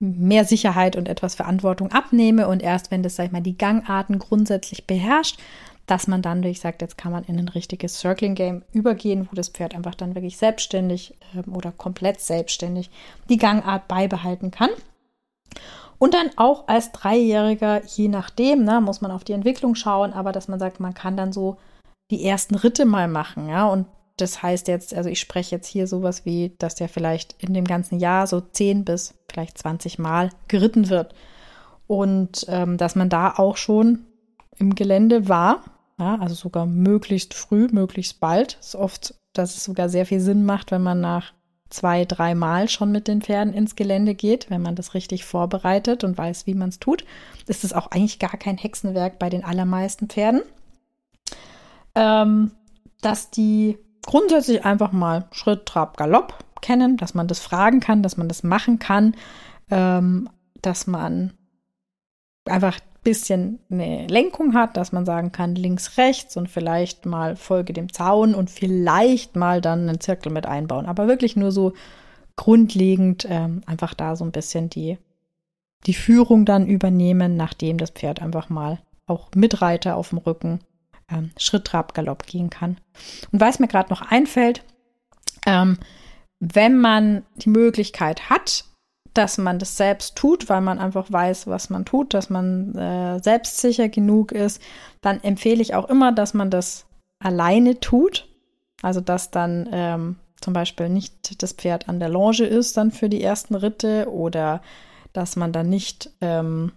mehr 0.00 0.44
Sicherheit 0.44 0.96
und 0.96 1.08
etwas 1.08 1.34
Verantwortung 1.34 1.92
abnehme. 1.92 2.48
Und 2.48 2.62
erst 2.62 2.90
wenn 2.90 3.02
das, 3.02 3.16
sag 3.16 3.26
ich 3.26 3.32
mal, 3.32 3.40
die 3.40 3.56
Gangarten 3.56 4.18
grundsätzlich 4.18 4.86
beherrscht, 4.86 5.38
dass 5.86 6.06
man 6.06 6.22
dann 6.22 6.42
durch 6.42 6.60
sagt, 6.60 6.82
jetzt 6.82 6.96
kann 6.96 7.12
man 7.12 7.24
in 7.24 7.38
ein 7.38 7.48
richtiges 7.48 7.98
Circling 7.98 8.34
Game 8.34 8.62
übergehen, 8.72 9.28
wo 9.30 9.34
das 9.34 9.48
Pferd 9.48 9.74
einfach 9.74 9.94
dann 9.94 10.14
wirklich 10.14 10.36
selbstständig 10.36 11.14
äh, 11.34 11.48
oder 11.50 11.72
komplett 11.72 12.20
selbstständig 12.20 12.90
die 13.28 13.36
Gangart 13.36 13.88
beibehalten 13.88 14.50
kann. 14.50 14.70
Und 15.98 16.14
dann 16.14 16.30
auch 16.36 16.68
als 16.68 16.92
Dreijähriger, 16.92 17.82
je 17.84 18.08
nachdem, 18.08 18.64
ne, 18.64 18.80
muss 18.80 19.00
man 19.00 19.10
auf 19.10 19.24
die 19.24 19.32
Entwicklung 19.32 19.74
schauen, 19.74 20.12
aber 20.12 20.32
dass 20.32 20.48
man 20.48 20.58
sagt, 20.58 20.80
man 20.80 20.94
kann 20.94 21.16
dann 21.16 21.32
so 21.32 21.56
die 22.10 22.24
ersten 22.24 22.54
Ritte 22.54 22.84
mal 22.84 23.08
machen, 23.08 23.48
ja, 23.48 23.66
und 23.66 23.86
das 24.16 24.42
heißt 24.42 24.68
jetzt, 24.68 24.94
also 24.94 25.08
ich 25.08 25.18
spreche 25.18 25.56
jetzt 25.56 25.66
hier 25.66 25.86
sowas 25.86 26.24
wie, 26.24 26.54
dass 26.58 26.76
der 26.76 26.88
vielleicht 26.88 27.34
in 27.42 27.52
dem 27.52 27.64
ganzen 27.64 27.98
Jahr 27.98 28.26
so 28.26 28.40
10 28.40 28.84
bis 28.84 29.14
vielleicht 29.28 29.58
20 29.58 29.98
Mal 29.98 30.30
geritten 30.46 30.88
wird. 30.88 31.14
Und 31.86 32.46
ähm, 32.48 32.76
dass 32.76 32.94
man 32.94 33.08
da 33.08 33.34
auch 33.36 33.56
schon 33.56 34.06
im 34.58 34.74
Gelände 34.76 35.28
war 35.28 35.64
ja, 35.98 36.16
also 36.16 36.34
sogar 36.34 36.66
möglichst 36.66 37.34
früh, 37.34 37.68
möglichst 37.70 38.20
bald. 38.20 38.58
Es 38.60 38.68
ist 38.68 38.76
oft, 38.76 39.14
dass 39.32 39.56
es 39.56 39.64
sogar 39.64 39.88
sehr 39.88 40.06
viel 40.06 40.20
Sinn 40.20 40.44
macht, 40.44 40.70
wenn 40.70 40.82
man 40.82 41.00
nach 41.00 41.32
zwei, 41.70 42.04
drei 42.04 42.34
Mal 42.34 42.68
schon 42.68 42.92
mit 42.92 43.08
den 43.08 43.22
Pferden 43.22 43.52
ins 43.52 43.76
Gelände 43.76 44.14
geht, 44.14 44.50
wenn 44.50 44.62
man 44.62 44.76
das 44.76 44.94
richtig 44.94 45.24
vorbereitet 45.24 46.04
und 46.04 46.16
weiß, 46.16 46.46
wie 46.46 46.54
man 46.54 46.68
es 46.68 46.78
tut. 46.78 47.04
Ist 47.46 47.64
es 47.64 47.72
auch 47.72 47.88
eigentlich 47.88 48.18
gar 48.18 48.36
kein 48.36 48.56
Hexenwerk 48.56 49.18
bei 49.18 49.30
den 49.30 49.44
allermeisten 49.44 50.08
Pferden. 50.08 50.42
Ähm, 51.94 52.52
dass 53.00 53.30
die 53.30 53.78
grundsätzlich 54.04 54.64
einfach 54.64 54.92
mal 54.92 55.26
Schritt, 55.32 55.66
Trab, 55.66 55.96
Galopp 55.96 56.44
kennen, 56.60 56.96
dass 56.96 57.14
man 57.14 57.28
das 57.28 57.40
fragen 57.40 57.80
kann, 57.80 58.02
dass 58.02 58.16
man 58.16 58.28
das 58.28 58.42
machen 58.42 58.78
kann, 58.78 59.14
ähm, 59.70 60.28
dass 60.62 60.86
man 60.86 61.34
einfach 62.46 62.78
bisschen 63.04 63.60
eine 63.70 64.06
Lenkung 64.08 64.54
hat, 64.54 64.76
dass 64.76 64.90
man 64.90 65.04
sagen 65.04 65.30
kann, 65.30 65.54
links, 65.54 65.98
rechts 65.98 66.36
und 66.36 66.48
vielleicht 66.48 67.06
mal 67.06 67.36
folge 67.36 67.72
dem 67.72 67.92
Zaun 67.92 68.34
und 68.34 68.50
vielleicht 68.50 69.36
mal 69.36 69.60
dann 69.60 69.88
einen 69.88 70.00
Zirkel 70.00 70.32
mit 70.32 70.46
einbauen. 70.46 70.86
Aber 70.86 71.06
wirklich 71.06 71.36
nur 71.36 71.52
so 71.52 71.74
grundlegend 72.36 73.26
ähm, 73.28 73.62
einfach 73.66 73.94
da 73.94 74.16
so 74.16 74.24
ein 74.24 74.32
bisschen 74.32 74.70
die, 74.70 74.98
die 75.86 75.94
Führung 75.94 76.44
dann 76.44 76.66
übernehmen, 76.66 77.36
nachdem 77.36 77.78
das 77.78 77.90
Pferd 77.90 78.20
einfach 78.20 78.48
mal 78.48 78.80
auch 79.06 79.28
mit 79.34 79.62
Reiter 79.62 79.96
auf 79.96 80.08
dem 80.08 80.18
Rücken 80.18 80.60
ähm, 81.08 81.30
Schritt, 81.38 81.66
Trab, 81.66 81.94
Galopp 81.94 82.26
gehen 82.26 82.50
kann. 82.50 82.78
Und 83.30 83.40
weil 83.40 83.50
es 83.50 83.58
mir 83.58 83.68
gerade 83.68 83.90
noch 83.90 84.02
einfällt, 84.02 84.64
ähm, 85.46 85.78
wenn 86.40 86.80
man 86.80 87.22
die 87.36 87.50
Möglichkeit 87.50 88.30
hat, 88.30 88.64
dass 89.14 89.38
man 89.38 89.58
das 89.58 89.76
selbst 89.76 90.16
tut, 90.16 90.48
weil 90.48 90.60
man 90.60 90.78
einfach 90.78 91.10
weiß, 91.10 91.46
was 91.46 91.70
man 91.70 91.84
tut, 91.84 92.14
dass 92.14 92.30
man 92.30 92.74
äh, 92.74 93.22
selbstsicher 93.22 93.88
genug 93.88 94.32
ist, 94.32 94.60
dann 95.00 95.22
empfehle 95.22 95.62
ich 95.62 95.74
auch 95.74 95.88
immer, 95.88 96.12
dass 96.12 96.34
man 96.34 96.50
das 96.50 96.86
alleine 97.20 97.80
tut. 97.80 98.28
Also 98.82 99.00
dass 99.00 99.30
dann 99.30 99.68
ähm, 99.72 100.16
zum 100.40 100.52
Beispiel 100.52 100.88
nicht 100.88 101.42
das 101.42 101.52
Pferd 101.52 101.88
an 101.88 102.00
der 102.00 102.10
Longe 102.10 102.44
ist 102.44 102.76
dann 102.76 102.90
für 102.90 103.08
die 103.08 103.22
ersten 103.22 103.54
Ritte 103.54 104.10
oder 104.10 104.60
dass 105.14 105.36
man 105.36 105.52
dann 105.52 105.70
nicht, 105.70 106.10
ähm, 106.20 106.72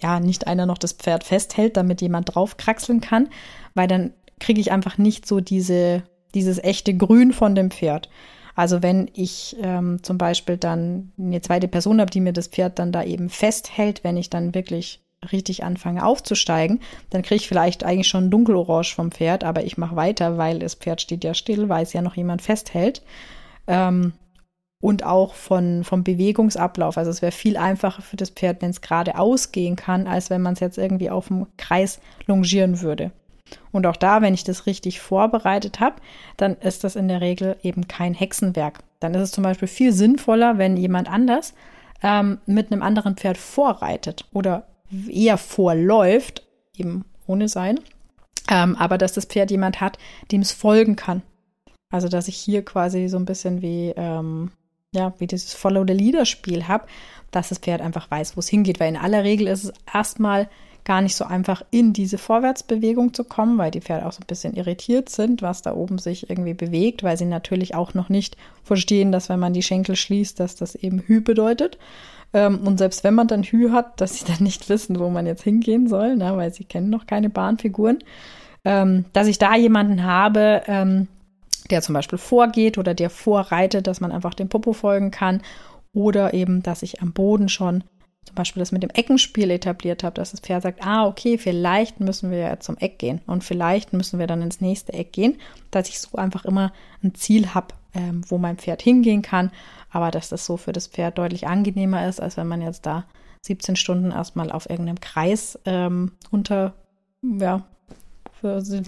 ja, 0.00 0.20
nicht 0.20 0.46
einer 0.46 0.66
noch 0.66 0.78
das 0.78 0.92
Pferd 0.92 1.24
festhält, 1.24 1.76
damit 1.76 2.02
jemand 2.02 2.34
draufkraxeln 2.34 3.00
kann, 3.00 3.28
weil 3.74 3.88
dann 3.88 4.12
kriege 4.40 4.60
ich 4.60 4.72
einfach 4.72 4.98
nicht 4.98 5.26
so 5.26 5.40
diese, 5.40 6.02
dieses 6.34 6.58
echte 6.58 6.94
Grün 6.94 7.32
von 7.32 7.54
dem 7.54 7.70
Pferd. 7.70 8.10
Also 8.54 8.82
wenn 8.82 9.10
ich 9.14 9.56
ähm, 9.60 10.02
zum 10.02 10.18
Beispiel 10.18 10.56
dann 10.56 11.12
eine 11.18 11.40
zweite 11.40 11.68
Person 11.68 12.00
habe, 12.00 12.10
die 12.10 12.20
mir 12.20 12.32
das 12.32 12.48
Pferd 12.48 12.78
dann 12.78 12.92
da 12.92 13.02
eben 13.02 13.28
festhält, 13.30 14.04
wenn 14.04 14.16
ich 14.16 14.30
dann 14.30 14.54
wirklich 14.54 15.00
richtig 15.30 15.64
anfange 15.64 16.04
aufzusteigen, 16.04 16.80
dann 17.10 17.22
kriege 17.22 17.36
ich 17.36 17.48
vielleicht 17.48 17.84
eigentlich 17.84 18.08
schon 18.08 18.30
dunkelorange 18.30 18.92
vom 18.94 19.12
Pferd, 19.12 19.44
aber 19.44 19.64
ich 19.64 19.78
mache 19.78 19.96
weiter, 19.96 20.36
weil 20.36 20.58
das 20.58 20.74
Pferd 20.74 21.00
steht 21.00 21.24
ja 21.24 21.34
still, 21.34 21.68
weil 21.68 21.84
es 21.84 21.92
ja 21.92 22.02
noch 22.02 22.16
jemand 22.16 22.42
festhält. 22.42 23.02
Ähm, 23.66 24.14
und 24.80 25.04
auch 25.04 25.34
von, 25.34 25.84
vom 25.84 26.02
Bewegungsablauf. 26.02 26.98
Also 26.98 27.12
es 27.12 27.22
wäre 27.22 27.30
viel 27.30 27.56
einfacher 27.56 28.02
für 28.02 28.16
das 28.16 28.30
Pferd, 28.30 28.62
wenn 28.62 28.70
es 28.70 28.80
gerade 28.80 29.16
ausgehen 29.16 29.76
kann, 29.76 30.08
als 30.08 30.28
wenn 30.28 30.42
man 30.42 30.54
es 30.54 30.60
jetzt 30.60 30.76
irgendwie 30.76 31.08
auf 31.08 31.28
dem 31.28 31.46
Kreis 31.56 32.00
longieren 32.26 32.80
würde. 32.80 33.12
Und 33.70 33.86
auch 33.86 33.96
da, 33.96 34.22
wenn 34.22 34.34
ich 34.34 34.44
das 34.44 34.66
richtig 34.66 35.00
vorbereitet 35.00 35.80
habe, 35.80 35.96
dann 36.36 36.56
ist 36.56 36.84
das 36.84 36.96
in 36.96 37.08
der 37.08 37.20
Regel 37.20 37.56
eben 37.62 37.88
kein 37.88 38.14
Hexenwerk. 38.14 38.80
Dann 39.00 39.14
ist 39.14 39.22
es 39.22 39.32
zum 39.32 39.44
Beispiel 39.44 39.68
viel 39.68 39.92
sinnvoller, 39.92 40.58
wenn 40.58 40.76
jemand 40.76 41.10
anders 41.10 41.54
ähm, 42.02 42.38
mit 42.46 42.72
einem 42.72 42.82
anderen 42.82 43.16
Pferd 43.16 43.38
vorreitet 43.38 44.26
oder 44.32 44.66
eher 45.08 45.38
vorläuft, 45.38 46.46
eben 46.76 47.04
ohne 47.26 47.48
sein, 47.48 47.80
ähm, 48.50 48.76
aber 48.76 48.98
dass 48.98 49.12
das 49.12 49.24
Pferd 49.24 49.50
jemand 49.50 49.80
hat, 49.80 49.98
dem 50.30 50.42
es 50.42 50.52
folgen 50.52 50.96
kann. 50.96 51.22
Also 51.90 52.08
dass 52.08 52.28
ich 52.28 52.36
hier 52.36 52.64
quasi 52.64 53.08
so 53.08 53.18
ein 53.18 53.24
bisschen 53.24 53.62
wie 53.62 53.92
ähm, 53.96 54.50
ja 54.94 55.14
wie 55.18 55.26
dieses 55.26 55.54
Follow 55.54 55.84
the 55.86 55.92
Leader 55.92 56.24
Spiel 56.24 56.68
habe, 56.68 56.86
dass 57.30 57.50
das 57.50 57.58
Pferd 57.58 57.80
einfach 57.80 58.10
weiß, 58.10 58.36
wo 58.36 58.40
es 58.40 58.48
hingeht, 58.48 58.80
weil 58.80 58.88
in 58.88 58.96
aller 58.96 59.24
Regel 59.24 59.46
ist 59.46 59.64
es 59.64 59.72
erstmal 59.92 60.48
gar 60.84 61.00
nicht 61.00 61.14
so 61.14 61.24
einfach 61.24 61.62
in 61.70 61.92
diese 61.92 62.18
Vorwärtsbewegung 62.18 63.14
zu 63.14 63.24
kommen, 63.24 63.58
weil 63.58 63.70
die 63.70 63.80
Pferde 63.80 64.06
auch 64.06 64.12
so 64.12 64.20
ein 64.20 64.26
bisschen 64.26 64.54
irritiert 64.54 65.08
sind, 65.08 65.42
was 65.42 65.62
da 65.62 65.74
oben 65.74 65.98
sich 65.98 66.28
irgendwie 66.28 66.54
bewegt, 66.54 67.02
weil 67.02 67.16
sie 67.16 67.24
natürlich 67.24 67.74
auch 67.74 67.94
noch 67.94 68.08
nicht 68.08 68.36
verstehen, 68.64 69.12
dass 69.12 69.28
wenn 69.28 69.38
man 69.38 69.52
die 69.52 69.62
Schenkel 69.62 69.96
schließt, 69.96 70.40
dass 70.40 70.56
das 70.56 70.74
eben 70.74 71.00
Hü 71.00 71.20
bedeutet. 71.20 71.78
Ähm, 72.32 72.60
und 72.66 72.78
selbst 72.78 73.04
wenn 73.04 73.14
man 73.14 73.28
dann 73.28 73.42
Hü 73.42 73.70
hat, 73.70 74.00
dass 74.00 74.18
sie 74.18 74.24
dann 74.24 74.42
nicht 74.42 74.68
wissen, 74.68 74.98
wo 74.98 75.08
man 75.08 75.26
jetzt 75.26 75.42
hingehen 75.42 75.88
soll, 75.88 76.16
ne, 76.16 76.36
weil 76.36 76.52
sie 76.52 76.64
kennen 76.64 76.90
noch 76.90 77.06
keine 77.06 77.30
Bahnfiguren. 77.30 77.98
Ähm, 78.64 79.06
dass 79.12 79.26
ich 79.26 79.38
da 79.38 79.56
jemanden 79.56 80.04
habe, 80.04 80.62
ähm, 80.66 81.08
der 81.70 81.82
zum 81.82 81.94
Beispiel 81.94 82.18
vorgeht 82.18 82.78
oder 82.78 82.94
der 82.94 83.10
vorreitet, 83.10 83.86
dass 83.86 84.00
man 84.00 84.12
einfach 84.12 84.34
dem 84.34 84.48
Popo 84.48 84.72
folgen 84.72 85.10
kann. 85.10 85.42
Oder 85.94 86.32
eben, 86.32 86.62
dass 86.62 86.82
ich 86.82 87.02
am 87.02 87.12
Boden 87.12 87.48
schon 87.48 87.84
zum 88.32 88.36
Beispiel 88.36 88.60
das 88.60 88.72
mit 88.72 88.82
dem 88.82 88.88
Eckenspiel 88.88 89.50
etabliert 89.50 90.04
habe, 90.04 90.14
dass 90.14 90.30
das 90.30 90.40
Pferd 90.40 90.62
sagt, 90.62 90.82
ah, 90.82 91.06
okay, 91.06 91.36
vielleicht 91.36 92.00
müssen 92.00 92.30
wir 92.30 92.38
ja 92.38 92.60
zum 92.60 92.78
Eck 92.78 92.98
gehen 92.98 93.20
und 93.26 93.44
vielleicht 93.44 93.92
müssen 93.92 94.18
wir 94.18 94.26
dann 94.26 94.40
ins 94.40 94.62
nächste 94.62 94.94
Eck 94.94 95.12
gehen, 95.12 95.36
dass 95.70 95.90
ich 95.90 96.00
so 96.00 96.16
einfach 96.16 96.46
immer 96.46 96.72
ein 97.04 97.14
Ziel 97.14 97.52
habe, 97.52 97.74
ähm, 97.94 98.22
wo 98.26 98.38
mein 98.38 98.56
Pferd 98.56 98.80
hingehen 98.80 99.20
kann, 99.20 99.50
aber 99.90 100.10
dass 100.10 100.30
das 100.30 100.46
so 100.46 100.56
für 100.56 100.72
das 100.72 100.86
Pferd 100.86 101.18
deutlich 101.18 101.46
angenehmer 101.46 102.08
ist, 102.08 102.22
als 102.22 102.38
wenn 102.38 102.48
man 102.48 102.62
jetzt 102.62 102.86
da 102.86 103.04
17 103.42 103.76
Stunden 103.76 104.12
erstmal 104.12 104.50
auf 104.50 104.70
irgendeinem 104.70 105.00
Kreis 105.00 105.58
ähm, 105.66 106.12
unter, 106.30 106.72
ja, 107.22 107.64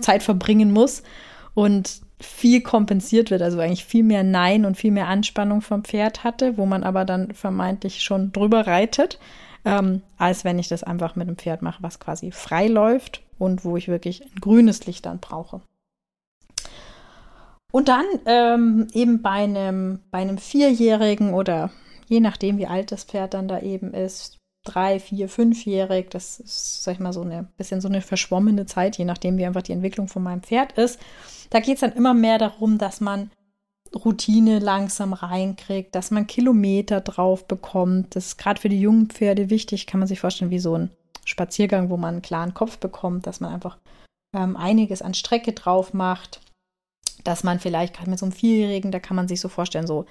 Zeit 0.01 0.23
verbringen 0.23 0.73
muss. 0.73 1.03
Und 1.53 2.01
viel 2.21 2.61
kompensiert 2.61 3.31
wird, 3.31 3.43
also 3.43 3.59
eigentlich 3.59 3.85
viel 3.85 4.05
mehr 4.05 4.23
Nein 4.23 4.65
und 4.65 4.77
viel 4.77 4.93
mehr 4.93 5.09
Anspannung 5.09 5.61
vom 5.61 5.85
Pferd 5.85 6.25
hatte, 6.25 6.57
wo 6.57 6.67
man 6.67 6.85
aber 6.85 7.05
dann 7.05 7.35
vermeintlich 7.35 8.03
schon 8.03 8.33
drüber 8.33 8.67
reitet, 8.67 9.19
ähm, 9.65 10.03
als 10.17 10.45
wenn 10.45 10.59
ich 10.59 10.69
das 10.69 10.85
einfach 10.85 11.17
mit 11.17 11.29
einem 11.29 11.37
Pferd 11.37 11.63
mache, 11.63 11.83
was 11.83 11.99
quasi 11.99 12.31
frei 12.31 12.69
läuft 12.69 13.23
und 13.39 13.65
wo 13.65 13.77
ich 13.77 13.89
wirklich 13.89 14.23
ein 14.23 14.41
grünes 14.41 14.87
Licht 14.87 15.07
dann 15.07 15.19
brauche. 15.19 15.61
Und 17.73 17.89
dann 17.89 18.05
ähm, 18.27 18.87
eben 18.93 19.21
bei 19.21 19.31
einem, 19.31 19.99
bei 20.13 20.19
einem 20.19 20.39
Vierjährigen 20.39 21.35
oder 21.35 21.71
je 22.07 22.21
nachdem, 22.21 22.59
wie 22.59 22.69
alt 22.69 22.93
das 22.93 23.05
Pferd 23.05 23.35
dann 23.35 23.49
da 23.49 23.59
eben 23.61 23.93
ist, 23.93 24.39
drei, 24.65 24.99
vier, 24.99 25.29
fünfjährig, 25.29 26.11
das 26.11 26.41
ist, 26.41 26.83
sag 26.83 26.95
ich 26.95 27.01
mal, 27.01 27.13
so 27.13 27.23
eine 27.23 27.49
bisschen 27.57 27.81
so 27.81 27.89
eine 27.89 28.01
verschwommene 28.01 28.67
Zeit, 28.67 28.99
je 28.99 29.05
nachdem, 29.05 29.39
wie 29.39 29.47
einfach 29.47 29.63
die 29.63 29.73
Entwicklung 29.73 30.09
von 30.09 30.23
meinem 30.23 30.43
Pferd 30.43 30.73
ist. 30.73 30.99
Da 31.51 31.61
geht 31.61 31.75
es 31.75 31.81
dann 31.81 31.93
immer 31.93 32.15
mehr 32.15 32.39
darum, 32.39 32.79
dass 32.79 33.01
man 33.01 33.31
Routine 33.95 34.59
langsam 34.59 35.13
reinkriegt, 35.13 35.95
dass 35.95 36.11
man 36.11 36.27
Kilometer 36.27 37.01
drauf 37.01 37.47
bekommt. 37.47 38.17
Das 38.17 38.27
ist 38.27 38.39
gerade 38.39 38.61
für 38.61 38.69
die 38.69 38.81
jungen 38.81 39.09
Pferde 39.09 39.51
wichtig, 39.51 39.87
kann 39.87 40.01
man 40.01 40.09
sich 40.09 40.21
vorstellen, 40.21 40.51
wie 40.51 40.59
so 40.59 40.77
ein 40.77 40.91
Spaziergang, 41.25 41.91
wo 41.91 41.97
man 41.97 42.15
einen 42.15 42.23
klaren 42.23 42.55
Kopf 42.55 42.79
bekommt, 42.79 43.27
dass 43.27 43.41
man 43.41 43.53
einfach 43.53 43.79
ähm, 44.35 44.57
einiges 44.57 45.01
an 45.01 45.15
Strecke 45.15 45.53
drauf 45.53 45.95
macht, 45.95 46.41
dass 47.23 47.45
man 47.45 47.61
vielleicht 47.61 47.95
gerade 47.95 48.11
mit 48.11 48.19
so 48.19 48.27
einem 48.27 48.33
Vierjährigen, 48.33 48.91
da 48.91 48.99
kann 48.99 49.17
man 49.17 49.29
sich 49.29 49.41
so 49.41 49.49
vorstellen, 49.49 49.87
so 49.87 50.07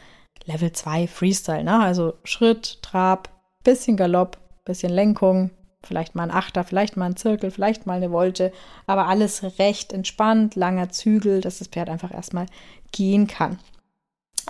Level 0.45 0.71
2 0.71 1.07
Freestyle, 1.07 1.63
ne? 1.63 1.79
Also 1.79 2.13
Schritt, 2.23 2.81
Trab, 2.81 3.29
bisschen 3.63 3.97
Galopp, 3.97 4.37
bisschen 4.65 4.91
Lenkung, 4.91 5.51
vielleicht 5.83 6.15
mal 6.15 6.23
ein 6.23 6.31
Achter, 6.31 6.63
vielleicht 6.63 6.97
mal 6.97 7.05
ein 7.05 7.15
Zirkel, 7.15 7.51
vielleicht 7.51 7.85
mal 7.85 7.97
eine 7.97 8.11
Wolte, 8.11 8.51
aber 8.87 9.07
alles 9.07 9.59
recht 9.59 9.93
entspannt, 9.93 10.55
langer 10.55 10.89
Zügel, 10.89 11.41
dass 11.41 11.59
das 11.59 11.67
Pferd 11.67 11.89
einfach 11.89 12.13
erstmal 12.13 12.45
gehen 12.91 13.27
kann. 13.27 13.59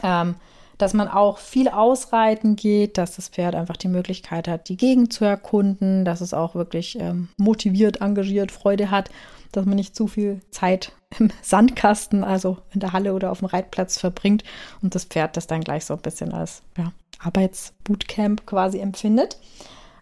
Ähm, 0.02 0.36
dass 0.78 0.94
man 0.94 1.08
auch 1.08 1.38
viel 1.38 1.70
ausreiten 1.70 2.56
geht, 2.56 2.98
dass 2.98 3.16
das 3.16 3.30
Pferd 3.30 3.56
einfach 3.56 3.78
die 3.78 3.88
Möglichkeit 3.88 4.48
hat, 4.48 4.70
die 4.70 4.78
Gegend 4.78 5.14
zu 5.14 5.24
erkunden, 5.24 6.04
dass 6.04 6.20
es 6.20 6.34
auch 6.34 6.56
wirklich 6.56 7.00
ähm, 7.00 7.30
motiviert, 7.38 8.02
engagiert, 8.02 8.52
Freude 8.52 8.92
hat, 8.92 9.10
dass 9.52 9.66
man 9.66 9.76
nicht 9.76 9.96
zu 9.96 10.08
viel 10.08 10.42
Zeit 10.50 10.92
im 11.20 11.30
Sandkasten, 11.42 12.24
also 12.24 12.58
in 12.74 12.80
der 12.80 12.92
Halle 12.92 13.14
oder 13.14 13.32
auf 13.32 13.40
dem 13.40 13.48
Reitplatz 13.48 14.00
verbringt 14.00 14.44
und 14.82 14.96
das 14.96 15.06
Pferd 15.06 15.38
das 15.38 15.48
dann 15.48 15.62
gleich 15.62 15.86
so 15.86 15.94
ein 15.94 16.02
bisschen 16.02 16.34
als 16.34 16.64
ja, 16.78 16.92
Arbeitsbootcamp 17.20 18.46
quasi 18.46 18.80
empfindet. 18.80 19.38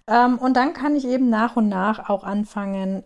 Ähm, 0.08 0.38
und 0.38 0.56
dann 0.56 0.74
kann 0.74 0.96
ich 0.96 1.06
eben 1.06 1.30
nach 1.30 1.56
und 1.56 1.70
nach 1.70 2.10
auch 2.10 2.24
anfangen, 2.24 3.04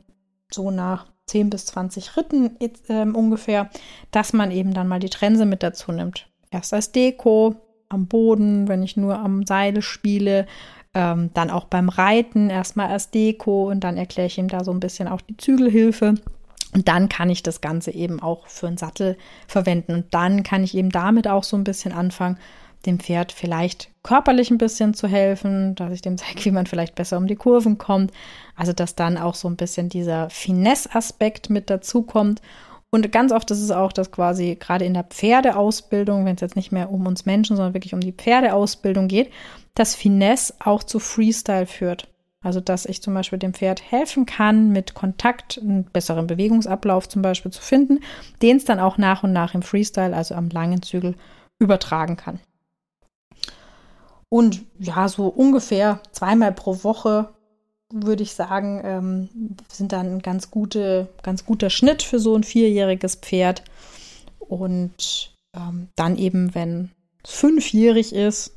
so 0.51 0.71
nach 0.71 1.07
10 1.27 1.49
bis 1.49 1.65
20 1.67 2.17
Ritten 2.17 2.57
äh, 2.59 3.05
ungefähr, 3.05 3.69
dass 4.11 4.33
man 4.33 4.51
eben 4.51 4.73
dann 4.73 4.87
mal 4.87 4.99
die 4.99 5.09
Trense 5.09 5.45
mit 5.45 5.63
dazu 5.63 5.91
nimmt. 5.91 6.27
Erst 6.51 6.73
als 6.73 6.91
Deko 6.91 7.55
am 7.89 8.07
Boden, 8.07 8.67
wenn 8.67 8.83
ich 8.83 8.97
nur 8.97 9.19
am 9.19 9.45
Seil 9.45 9.81
spiele, 9.81 10.45
ähm, 10.93 11.31
dann 11.33 11.49
auch 11.49 11.65
beim 11.65 11.89
Reiten 11.89 12.49
erstmal 12.49 12.87
als 12.87 13.11
Deko 13.11 13.69
und 13.69 13.83
dann 13.83 13.97
erkläre 13.97 14.27
ich 14.27 14.37
ihm 14.37 14.47
da 14.47 14.63
so 14.63 14.71
ein 14.71 14.79
bisschen 14.79 15.07
auch 15.07 15.21
die 15.21 15.37
Zügelhilfe. 15.37 16.15
Und 16.73 16.87
dann 16.89 17.07
kann 17.07 17.29
ich 17.29 17.41
das 17.41 17.61
Ganze 17.61 17.91
eben 17.91 18.21
auch 18.21 18.47
für 18.47 18.67
einen 18.67 18.77
Sattel 18.77 19.17
verwenden. 19.47 19.93
Und 19.93 20.13
dann 20.13 20.43
kann 20.43 20.63
ich 20.63 20.75
eben 20.75 20.89
damit 20.89 21.27
auch 21.27 21.43
so 21.43 21.55
ein 21.55 21.63
bisschen 21.63 21.93
anfangen, 21.93 22.37
dem 22.85 22.99
Pferd 22.99 23.31
vielleicht 23.31 23.89
körperlich 24.03 24.51
ein 24.51 24.57
bisschen 24.57 24.93
zu 24.93 25.07
helfen, 25.07 25.75
dass 25.75 25.91
ich 25.91 26.01
dem 26.01 26.17
zeige, 26.17 26.45
wie 26.45 26.51
man 26.51 26.67
vielleicht 26.67 26.95
besser 26.95 27.17
um 27.17 27.27
die 27.27 27.35
Kurven 27.35 27.77
kommt. 27.77 28.11
Also, 28.55 28.73
dass 28.73 28.95
dann 28.95 29.17
auch 29.17 29.35
so 29.35 29.47
ein 29.47 29.55
bisschen 29.55 29.89
dieser 29.89 30.29
Finesse-Aspekt 30.29 31.49
mit 31.49 31.69
dazu 31.69 32.03
kommt. 32.03 32.41
Und 32.91 33.11
ganz 33.11 33.31
oft 33.31 33.51
ist 33.51 33.61
es 33.61 33.71
auch, 33.71 33.91
dass 33.91 34.11
quasi 34.11 34.55
gerade 34.59 34.85
in 34.85 34.93
der 34.93 35.03
Pferdeausbildung, 35.03 36.25
wenn 36.25 36.35
es 36.35 36.41
jetzt 36.41 36.55
nicht 36.55 36.71
mehr 36.71 36.91
um 36.91 37.05
uns 37.07 37.25
Menschen, 37.25 37.55
sondern 37.55 37.73
wirklich 37.73 37.93
um 37.93 37.99
die 37.99 38.13
Pferdeausbildung 38.13 39.07
geht, 39.07 39.31
dass 39.73 39.95
Finesse 39.95 40.53
auch 40.59 40.83
zu 40.83 40.99
Freestyle 40.99 41.65
führt. 41.65 42.07
Also, 42.41 42.59
dass 42.59 42.85
ich 42.85 43.01
zum 43.01 43.15
Beispiel 43.15 43.39
dem 43.39 43.55
Pferd 43.55 43.81
helfen 43.91 44.27
kann, 44.27 44.69
mit 44.69 44.93
Kontakt 44.93 45.59
einen 45.59 45.85
besseren 45.85 46.27
Bewegungsablauf 46.27 47.09
zum 47.09 47.23
Beispiel 47.23 47.51
zu 47.51 47.61
finden, 47.61 48.01
den 48.43 48.57
es 48.57 48.65
dann 48.65 48.79
auch 48.79 48.99
nach 48.99 49.23
und 49.23 49.33
nach 49.33 49.55
im 49.55 49.63
Freestyle, 49.63 50.15
also 50.15 50.35
am 50.35 50.49
langen 50.49 50.83
Zügel, 50.83 51.15
übertragen 51.57 52.17
kann. 52.17 52.39
Und 54.35 54.65
ja, 54.79 55.07
so 55.07 55.27
ungefähr 55.27 56.01
zweimal 56.11 56.51
pro 56.51 56.83
Woche 56.83 57.29
würde 57.89 58.21
ich 58.21 58.33
sagen, 58.33 58.81
ähm, 58.83 59.29
sind 59.71 59.93
dann 59.93 60.15
ein 60.15 60.21
ganz, 60.21 60.51
gute, 60.51 61.07
ganz 61.23 61.45
guter 61.45 61.69
Schnitt 61.69 62.03
für 62.03 62.19
so 62.19 62.35
ein 62.35 62.43
vierjähriges 62.43 63.15
Pferd. 63.15 63.63
Und 64.39 65.33
ähm, 65.55 65.87
dann 65.95 66.17
eben, 66.17 66.53
wenn 66.53 66.91
es 67.23 67.31
fünfjährig 67.31 68.13
ist, 68.13 68.51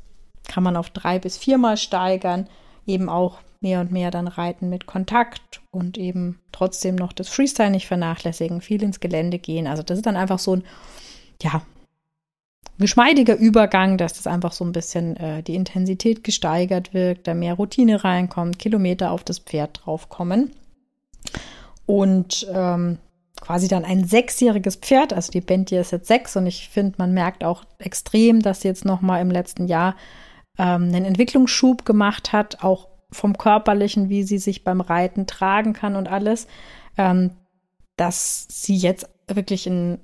kann 0.49 0.63
man 0.63 0.75
auf 0.75 0.89
drei 0.89 1.17
bis 1.17 1.37
viermal 1.37 1.77
steigern, 1.77 2.49
eben 2.85 3.07
auch 3.07 3.37
mehr 3.61 3.79
und 3.79 3.89
mehr 3.89 4.11
dann 4.11 4.27
reiten 4.27 4.67
mit 4.67 4.85
Kontakt 4.85 5.61
und 5.71 5.97
eben 5.97 6.41
trotzdem 6.51 6.95
noch 6.95 7.13
das 7.13 7.29
Freestyle 7.29 7.71
nicht 7.71 7.87
vernachlässigen, 7.87 8.59
viel 8.59 8.83
ins 8.83 8.99
Gelände 8.99 9.39
gehen. 9.39 9.65
Also 9.65 9.83
das 9.83 9.99
ist 9.99 10.05
dann 10.05 10.17
einfach 10.17 10.39
so 10.39 10.57
ein, 10.57 10.63
ja, 11.41 11.61
geschmeidiger 12.79 13.37
Übergang, 13.37 13.97
dass 13.97 14.13
das 14.13 14.27
einfach 14.27 14.53
so 14.53 14.65
ein 14.65 14.71
bisschen 14.71 15.15
äh, 15.17 15.43
die 15.43 15.55
Intensität 15.55 16.23
gesteigert 16.23 16.93
wirkt, 16.93 17.27
da 17.27 17.33
mehr 17.33 17.53
Routine 17.53 18.03
reinkommt, 18.03 18.57
Kilometer 18.57 19.11
auf 19.11 19.23
das 19.23 19.39
Pferd 19.39 19.81
draufkommen. 19.83 20.51
Und 21.85 22.47
ähm, 22.53 22.97
quasi 23.41 23.67
dann 23.67 23.85
ein 23.85 24.05
sechsjähriges 24.05 24.77
Pferd, 24.77 25.13
also 25.13 25.31
die 25.31 25.41
Bentie 25.41 25.75
ist 25.75 25.91
jetzt 25.91 26.07
sechs 26.07 26.35
und 26.35 26.45
ich 26.45 26.69
finde, 26.69 26.95
man 26.97 27.13
merkt 27.13 27.43
auch 27.43 27.63
extrem, 27.77 28.41
dass 28.41 28.61
sie 28.61 28.67
jetzt 28.67 28.85
nochmal 28.85 29.21
im 29.21 29.31
letzten 29.31 29.67
Jahr 29.67 29.95
ähm, 30.57 30.83
einen 30.83 31.05
Entwicklungsschub 31.05 31.85
gemacht 31.85 32.31
hat, 32.31 32.63
auch 32.63 32.87
vom 33.11 33.37
körperlichen, 33.37 34.09
wie 34.09 34.23
sie 34.23 34.37
sich 34.37 34.63
beim 34.63 34.81
Reiten 34.81 35.25
tragen 35.25 35.73
kann 35.73 35.95
und 35.95 36.07
alles, 36.07 36.47
ähm, 36.97 37.31
dass 37.95 38.47
sie 38.49 38.75
jetzt 38.75 39.09
wirklich 39.27 39.67
ein 39.67 39.99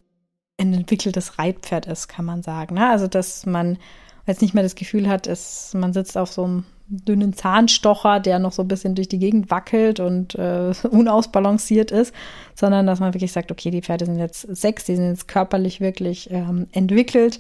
ein 0.58 0.74
entwickeltes 0.74 1.38
Reitpferd 1.38 1.86
ist, 1.86 2.08
kann 2.08 2.26
man 2.26 2.42
sagen. 2.44 2.76
Ne? 2.76 2.90
Also, 2.90 3.08
dass 3.08 3.46
man 3.46 3.78
jetzt 4.26 4.42
nicht 4.42 4.54
mehr 4.54 4.64
das 4.64 4.76
Gefühl 4.76 5.08
hat, 5.08 5.28
es, 5.28 5.74
man 5.74 5.94
sitzt 5.94 6.18
auf 6.18 6.32
so 6.32 6.44
einem 6.44 6.66
dünnen 6.88 7.34
Zahnstocher, 7.34 8.20
der 8.20 8.40
noch 8.40 8.52
so 8.52 8.62
ein 8.62 8.68
bisschen 8.68 8.96
durch 8.96 9.08
die 9.08 9.20
Gegend 9.20 9.50
wackelt 9.50 10.00
und 10.00 10.36
äh, 10.36 10.72
unausbalanciert 10.90 11.92
ist, 11.92 12.14
sondern 12.54 12.86
dass 12.86 13.00
man 13.00 13.14
wirklich 13.14 13.32
sagt, 13.32 13.52
okay, 13.52 13.72
die 13.72 13.82
Pferde 13.82 14.06
sind 14.06 14.20
jetzt 14.20 14.42
sechs, 14.42 14.86
die 14.86 14.96
sind 14.96 15.10
jetzt 15.10 15.28
körperlich 15.28 15.82
wirklich 15.82 16.30
ähm, 16.32 16.68
entwickelt 16.72 17.40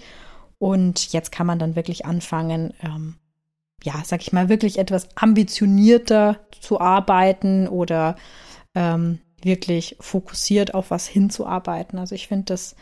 und 0.58 1.12
jetzt 1.14 1.32
kann 1.32 1.48
man 1.48 1.60
dann 1.60 1.76
wirklich 1.76 2.06
anfangen, 2.06 2.74
ähm, 2.82 3.18
ja, 3.84 3.94
sag 4.04 4.22
ich 4.22 4.34
mal, 4.34 4.50
wirklich 4.50 4.80
etwas 4.80 5.10
ambitionierter 5.16 6.40
zu 6.60 6.80
arbeiten 6.80 7.68
oder 7.68 8.16
ähm, 8.74 9.20
wirklich 9.44 9.96
fokussiert 10.00 10.74
auf 10.74 10.90
was 10.90 11.08
hinzuarbeiten. 11.08 12.00
Also 12.00 12.16
ich 12.16 12.28
finde, 12.28 12.46
das 12.46 12.76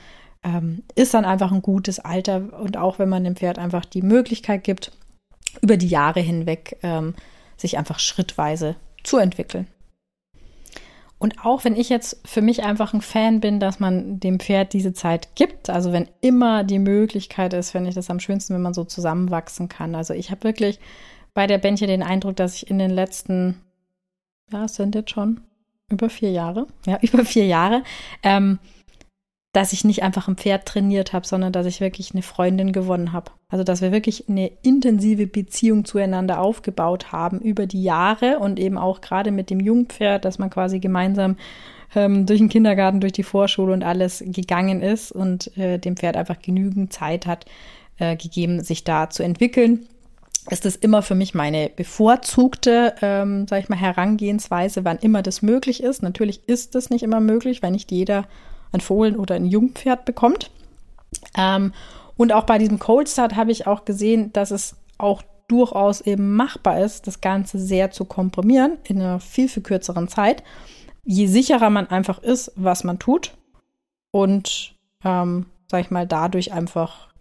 ähm, 0.43 0.83
ist 0.95 1.13
dann 1.13 1.25
einfach 1.25 1.51
ein 1.51 1.61
gutes 1.61 1.99
Alter 1.99 2.59
und 2.59 2.77
auch 2.77 2.99
wenn 2.99 3.09
man 3.09 3.23
dem 3.23 3.35
Pferd 3.35 3.59
einfach 3.59 3.85
die 3.85 4.01
Möglichkeit 4.01 4.63
gibt, 4.63 4.91
über 5.61 5.77
die 5.77 5.87
Jahre 5.87 6.19
hinweg 6.19 6.77
ähm, 6.83 7.13
sich 7.57 7.77
einfach 7.77 7.99
schrittweise 7.99 8.75
zu 9.03 9.17
entwickeln. 9.17 9.67
Und 11.23 11.45
auch 11.45 11.63
wenn 11.63 11.77
ich 11.77 11.87
jetzt 11.87 12.19
für 12.25 12.41
mich 12.41 12.63
einfach 12.63 12.93
ein 12.93 12.99
Fan 12.99 13.39
bin, 13.39 13.61
dass 13.61 13.79
man 13.79 14.19
dem 14.19 14.41
Pferd 14.41 14.73
diese 14.73 14.91
Zeit 14.91 15.35
gibt, 15.35 15.69
also 15.69 15.93
wenn 15.93 16.09
immer 16.19 16.65
die 16.65 16.79
Möglichkeit 16.79 17.53
ist, 17.53 17.71
finde 17.71 17.87
ich 17.87 17.95
das 17.95 18.09
am 18.09 18.19
schönsten, 18.19 18.53
wenn 18.53 18.61
man 18.61 18.73
so 18.73 18.83
zusammenwachsen 18.83 19.69
kann. 19.69 19.95
Also 19.95 20.13
ich 20.13 20.31
habe 20.31 20.43
wirklich 20.43 20.81
bei 21.33 21.47
der 21.47 21.59
Bändchen 21.59 21.87
den 21.87 22.03
Eindruck, 22.03 22.35
dass 22.35 22.55
ich 22.55 22.69
in 22.69 22.77
den 22.77 22.91
letzten, 22.91 23.61
ja, 24.51 24.65
es 24.65 24.75
sind 24.75 24.95
jetzt 24.95 25.11
schon 25.11 25.39
über 25.89 26.09
vier 26.09 26.31
Jahre, 26.31 26.67
ja, 26.85 26.99
über 27.01 27.23
vier 27.23 27.45
Jahre, 27.45 27.83
ähm, 28.21 28.59
dass 29.53 29.71
ich 29.71 29.85
nicht 29.85 30.01
einfach 30.01 30.27
ein 30.27 30.35
Pferd 30.35 30.65
trainiert 30.65 31.13
habe, 31.13 31.27
sondern 31.27 31.53
dass 31.53 31.67
ich 31.67 31.79
wirklich 31.79 32.11
eine 32.13 32.23
Freundin 32.23 32.73
gewonnen 32.73 33.13
habe. 33.13 33.31
Also 33.49 33.63
dass 33.63 33.81
wir 33.81 33.91
wirklich 33.91 34.27
eine 34.27 34.51
intensive 34.63 35.27
Beziehung 35.27 35.85
zueinander 35.85 36.39
aufgebaut 36.39 37.11
haben 37.11 37.39
über 37.39 37.67
die 37.67 37.83
Jahre 37.83 38.39
und 38.39 38.59
eben 38.59 38.79
auch 38.79 38.99
gerade 38.99 39.29
mit 39.29 39.51
dem 39.51 39.59
Jungpferd, 39.59 40.25
dass 40.25 40.39
man 40.39 40.49
quasi 40.49 40.79
gemeinsam 40.79 41.37
ähm, 41.93 42.25
durch 42.25 42.39
den 42.39 42.49
Kindergarten, 42.49 42.99
durch 42.99 43.13
die 43.13 43.21
Vorschule 43.21 43.73
und 43.73 43.83
alles 43.83 44.23
gegangen 44.25 44.81
ist 44.81 45.11
und 45.11 45.55
äh, 45.55 45.77
dem 45.77 45.97
Pferd 45.97 46.17
einfach 46.17 46.39
genügend 46.41 46.91
Zeit 46.91 47.27
hat 47.27 47.45
äh, 47.99 48.15
gegeben, 48.15 48.63
sich 48.63 48.83
da 48.83 49.11
zu 49.11 49.21
entwickeln. 49.21 49.85
Ist 50.49 50.65
das 50.65 50.75
immer 50.75 51.03
für 51.03 51.15
mich 51.15 51.35
meine 51.35 51.69
bevorzugte, 51.69 52.95
ähm, 53.03 53.45
sag 53.47 53.61
ich 53.61 53.69
mal, 53.69 53.79
Herangehensweise, 53.79 54.83
wann 54.83 54.97
immer 54.97 55.21
das 55.21 55.43
möglich 55.43 55.83
ist. 55.83 56.01
Natürlich 56.01 56.41
ist 56.47 56.73
das 56.73 56.89
nicht 56.89 57.03
immer 57.03 57.19
möglich, 57.19 57.61
weil 57.61 57.71
nicht 57.71 57.91
jeder 57.91 58.25
ein 58.73 58.81
Fohlen 58.81 59.15
oder 59.15 59.35
ein 59.35 59.45
Jungpferd 59.45 60.03
bekommt. 60.05 60.51
Ähm, 61.37 61.73
und 62.17 62.33
auch 62.33 62.43
bei 62.43 62.57
diesem 62.57 62.79
Cold 62.79 63.09
Start 63.09 63.35
habe 63.35 63.51
ich 63.51 63.65
auch 63.65 63.85
gesehen, 63.85 64.33
dass 64.33 64.51
es 64.51 64.75
auch 64.97 65.23
durchaus 65.47 66.01
eben 66.01 66.35
machbar 66.35 66.81
ist, 66.81 67.07
das 67.07 67.21
Ganze 67.21 67.59
sehr 67.59 67.91
zu 67.91 68.05
komprimieren 68.05 68.77
in 68.83 68.99
einer 69.01 69.19
viel, 69.19 69.47
viel 69.47 69.63
kürzeren 69.63 70.07
Zeit. 70.07 70.43
Je 71.03 71.27
sicherer 71.27 71.69
man 71.69 71.87
einfach 71.87 72.19
ist, 72.19 72.51
was 72.55 72.83
man 72.83 72.99
tut 72.99 73.35
und, 74.11 74.75
ähm, 75.03 75.47
sag 75.69 75.81
ich 75.81 75.91
mal, 75.91 76.07
dadurch 76.07 76.53
einfach 76.53 77.13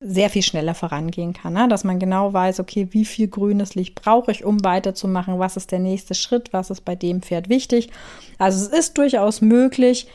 sehr 0.00 0.30
viel 0.30 0.42
schneller 0.42 0.74
vorangehen 0.74 1.32
kann, 1.32 1.54
ne? 1.54 1.68
dass 1.68 1.82
man 1.82 1.98
genau 1.98 2.32
weiß, 2.32 2.60
okay, 2.60 2.88
wie 2.92 3.04
viel 3.04 3.28
grünes 3.28 3.74
Licht 3.74 3.96
brauche 3.96 4.30
ich, 4.30 4.44
um 4.44 4.62
weiterzumachen, 4.64 5.38
was 5.38 5.56
ist 5.56 5.72
der 5.72 5.80
nächste 5.80 6.14
Schritt, 6.14 6.52
was 6.52 6.70
ist 6.70 6.84
bei 6.84 6.94
dem 6.94 7.20
Pferd 7.20 7.48
wichtig. 7.48 7.90
Also 8.38 8.64
es 8.64 8.68
ist 8.72 8.98
durchaus 8.98 9.40
möglich, 9.40 10.06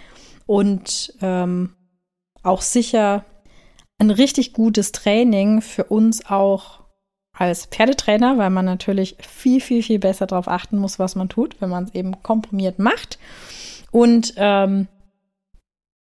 und 0.46 1.14
ähm, 1.22 1.76
auch 2.44 2.62
sicher 2.62 3.26
ein 4.00 4.10
richtig 4.10 4.54
gutes 4.54 4.92
Training 4.92 5.62
für 5.62 5.86
uns 5.86 6.26
auch 6.26 6.84
als 7.38 7.66
Pferdetrainer, 7.66 8.38
weil 8.38 8.50
man 8.50 8.66
natürlich 8.66 9.16
viel, 9.20 9.60
viel, 9.60 9.82
viel 9.82 10.00
besser 10.00 10.28
darauf 10.28 10.48
achten 10.48 10.78
muss, 10.78 11.00
was 11.00 11.16
man 11.16 11.30
tut, 11.30 11.60
wenn 11.62 11.70
man 11.70 11.86
es 11.86 11.96
eben 11.96 12.22
komprimiert 12.22 12.80
macht. 12.80 13.18
Und 13.92 14.34
ähm, 14.38 14.88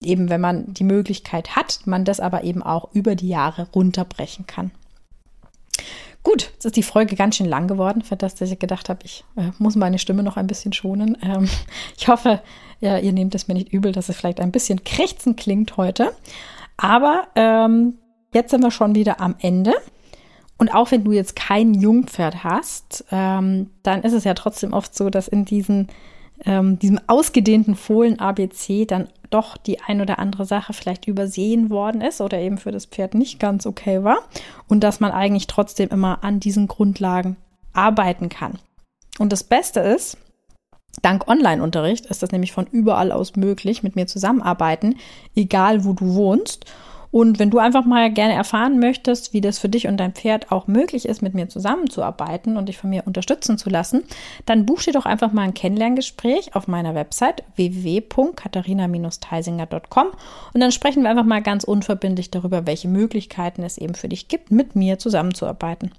eben, 0.02 0.30
wenn 0.30 0.42
man 0.42 0.74
die 0.74 0.84
Möglichkeit 0.84 1.56
hat, 1.56 1.82
man 1.86 2.06
das 2.06 2.20
aber 2.20 2.44
eben 2.44 2.64
auch 2.64 2.94
über 2.94 3.16
die 3.16 3.30
Jahre 3.30 3.68
runterbrechen 3.74 4.48
kann. 4.48 4.72
Gut, 6.24 6.52
jetzt 6.54 6.66
ist 6.66 6.76
die 6.76 6.84
Folge 6.84 7.16
ganz 7.16 7.38
schön 7.38 7.48
lang 7.48 7.68
geworden, 7.68 8.04
für 8.04 8.16
das, 8.16 8.36
dass 8.36 8.52
ich 8.52 8.60
gedacht 8.60 8.90
habe, 8.90 9.00
ich 9.04 9.24
äh, 9.36 9.52
muss 9.58 9.76
meine 9.76 9.98
Stimme 9.98 10.22
noch 10.22 10.38
ein 10.38 10.48
bisschen 10.48 10.74
schonen. 10.74 11.18
Ähm, 11.24 11.50
ich 11.98 12.08
hoffe, 12.08 12.42
ja, 12.82 12.98
ihr 12.98 13.14
nehmt 13.14 13.34
es 13.36 13.48
mir 13.48 13.54
nicht 13.54 13.72
übel, 13.72 13.92
dass 13.92 14.10
es 14.10 14.18
vielleicht 14.18 14.40
ein 14.40 14.52
bisschen 14.52 14.84
krächzen 14.84 15.36
klingt 15.36 15.78
heute. 15.78 16.14
Aber 16.78 17.28
ähm, 17.36 18.00
jetzt 18.34 18.52
sind 18.52 18.64
wir 18.64 18.72
schon 18.72 18.96
wieder 18.96 19.22
am 19.22 19.36
Ende. 19.40 19.74
Und 20.58 20.74
auch 20.74 20.92
wenn 20.92 21.04
du 21.04 21.12
jetzt 21.12 21.36
kein 21.36 21.74
Jungpferd 21.74 22.44
hast, 22.44 23.06
ähm, 23.12 23.70
dann 23.84 24.04
ist 24.04 24.14
es 24.14 24.24
ja 24.24 24.34
trotzdem 24.34 24.74
oft 24.74 24.96
so, 24.96 25.10
dass 25.10 25.28
in 25.28 25.46
diesen, 25.46 25.88
ähm, 26.46 26.78
diesem 26.80 27.00
ausgedehnten 27.08 27.76
Fohlen 27.76 28.20
ABC 28.20 28.86
dann 28.86 29.08
doch 29.30 29.58
die 29.58 29.80
ein 29.82 30.02
oder 30.02 30.20
andere 30.20 30.46
Sache 30.46 30.74
vielleicht 30.74 31.08
übersehen 31.08 31.70
worden 31.70 32.02
ist 32.02 32.20
oder 32.20 32.38
eben 32.38 32.58
für 32.58 32.72
das 32.72 32.86
Pferd 32.86 33.14
nicht 33.14 33.40
ganz 33.40 33.66
okay 33.66 34.04
war 34.04 34.20
und 34.68 34.84
dass 34.84 35.00
man 35.00 35.12
eigentlich 35.12 35.48
trotzdem 35.48 35.90
immer 35.90 36.24
an 36.24 36.40
diesen 36.40 36.68
Grundlagen 36.68 37.38
arbeiten 37.74 38.30
kann. 38.30 38.60
Und 39.20 39.32
das 39.32 39.44
Beste 39.44 39.80
ist, 39.80 40.18
dank 41.02 41.28
Online-Unterricht 41.28 42.08
ist 42.08 42.24
das 42.24 42.32
nämlich 42.32 42.52
von 42.52 42.68
überall 42.72 43.12
aus 43.12 43.36
möglich, 43.36 43.84
mit 43.84 43.96
mir 43.96 44.08
zusammenarbeiten, 44.08 44.96
egal 45.36 45.86
wo 45.86 45.94
du 45.94 46.16
wohnst. 46.16 46.66
Und 47.12 47.39
wenn 47.39 47.50
du 47.50 47.60
einfach 47.60 47.86
mal 47.86 48.12
gerne 48.12 48.34
erfahren 48.34 48.80
möchtest, 48.80 49.32
wie 49.34 49.42
das 49.42 49.60
für 49.60 49.68
dich 49.68 49.88
und 49.88 49.98
dein 49.98 50.14
Pferd 50.14 50.50
auch 50.52 50.68
möglich 50.68 51.06
ist, 51.06 51.22
mit 51.22 51.34
mir 51.34 51.50
zusammenzuarbeiten 51.50 52.56
und 52.56 52.70
dich 52.70 52.78
von 52.78 52.89
mir 52.89 53.06
unterstützen 53.06 53.58
zu 53.58 53.70
lassen, 53.70 54.06
dann 54.46 54.66
buch 54.66 54.82
dir 54.82 54.94
doch 54.94 55.06
einfach 55.06 55.34
mal 55.34 55.42
ein 55.42 55.54
Kennenlerngespräch 55.54 56.56
auf 56.56 56.70
meiner 56.70 56.96
Website 56.96 57.44
www.katharina-teisinger.com 57.58 60.08
und 60.54 60.62
dann 60.62 60.72
sprechen 60.72 61.04
wir 61.04 61.10
einfach 61.10 61.26
mal 61.26 61.42
ganz 61.42 61.66
unverbindlich 61.66 62.32
darüber, 62.32 62.66
welche 62.66 62.88
Möglichkeiten 62.88 63.64
es 63.64 63.78
eben 63.78 63.96
für 63.96 64.08
dich 64.08 64.30
gibt, 64.30 64.52
mit 64.52 64.78
mir 64.78 64.98
zusammenzuarbeiten. 64.98 65.92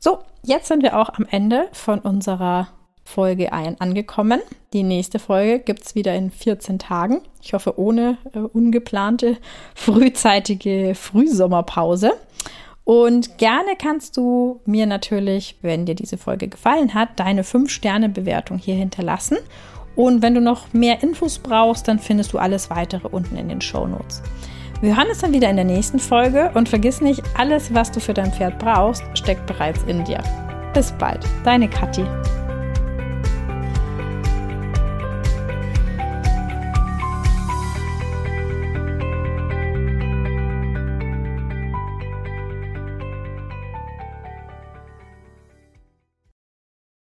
So, 0.00 0.18
jetzt 0.42 0.66
sind 0.66 0.82
wir 0.82 0.98
auch 0.98 1.10
am 1.10 1.26
Ende 1.30 1.68
von 1.72 2.00
unserer 2.00 2.66
Folge 3.10 3.52
ein 3.52 3.80
angekommen. 3.80 4.40
Die 4.72 4.82
nächste 4.82 5.18
Folge 5.18 5.58
gibt 5.58 5.82
es 5.84 5.94
wieder 5.94 6.14
in 6.14 6.30
14 6.30 6.78
Tagen. 6.78 7.20
Ich 7.42 7.52
hoffe, 7.52 7.78
ohne 7.78 8.16
äh, 8.32 8.38
ungeplante 8.38 9.36
frühzeitige 9.74 10.94
Frühsommerpause. 10.94 12.12
Und 12.84 13.38
gerne 13.38 13.76
kannst 13.78 14.16
du 14.16 14.60
mir 14.64 14.86
natürlich, 14.86 15.56
wenn 15.62 15.86
dir 15.86 15.94
diese 15.94 16.18
Folge 16.18 16.48
gefallen 16.48 16.94
hat, 16.94 17.20
deine 17.20 17.42
5-Sterne-Bewertung 17.42 18.58
hier 18.58 18.74
hinterlassen. 18.74 19.38
Und 19.96 20.22
wenn 20.22 20.34
du 20.34 20.40
noch 20.40 20.72
mehr 20.72 21.02
Infos 21.02 21.38
brauchst, 21.38 21.86
dann 21.88 21.98
findest 21.98 22.32
du 22.32 22.38
alles 22.38 22.70
weitere 22.70 23.06
unten 23.08 23.36
in 23.36 23.48
den 23.48 23.60
Show 23.60 23.86
Notes. 23.86 24.22
Wir 24.80 24.96
hören 24.96 25.08
uns 25.08 25.18
dann 25.18 25.34
wieder 25.34 25.50
in 25.50 25.56
der 25.56 25.64
nächsten 25.64 25.98
Folge 25.98 26.50
und 26.54 26.68
vergiss 26.68 27.02
nicht, 27.02 27.22
alles, 27.36 27.74
was 27.74 27.92
du 27.92 28.00
für 28.00 28.14
dein 28.14 28.32
Pferd 28.32 28.58
brauchst, 28.58 29.04
steckt 29.14 29.46
bereits 29.46 29.82
in 29.82 30.04
dir. 30.04 30.22
Bis 30.72 30.90
bald, 30.92 31.24
deine 31.44 31.68
Kathi. 31.68 32.04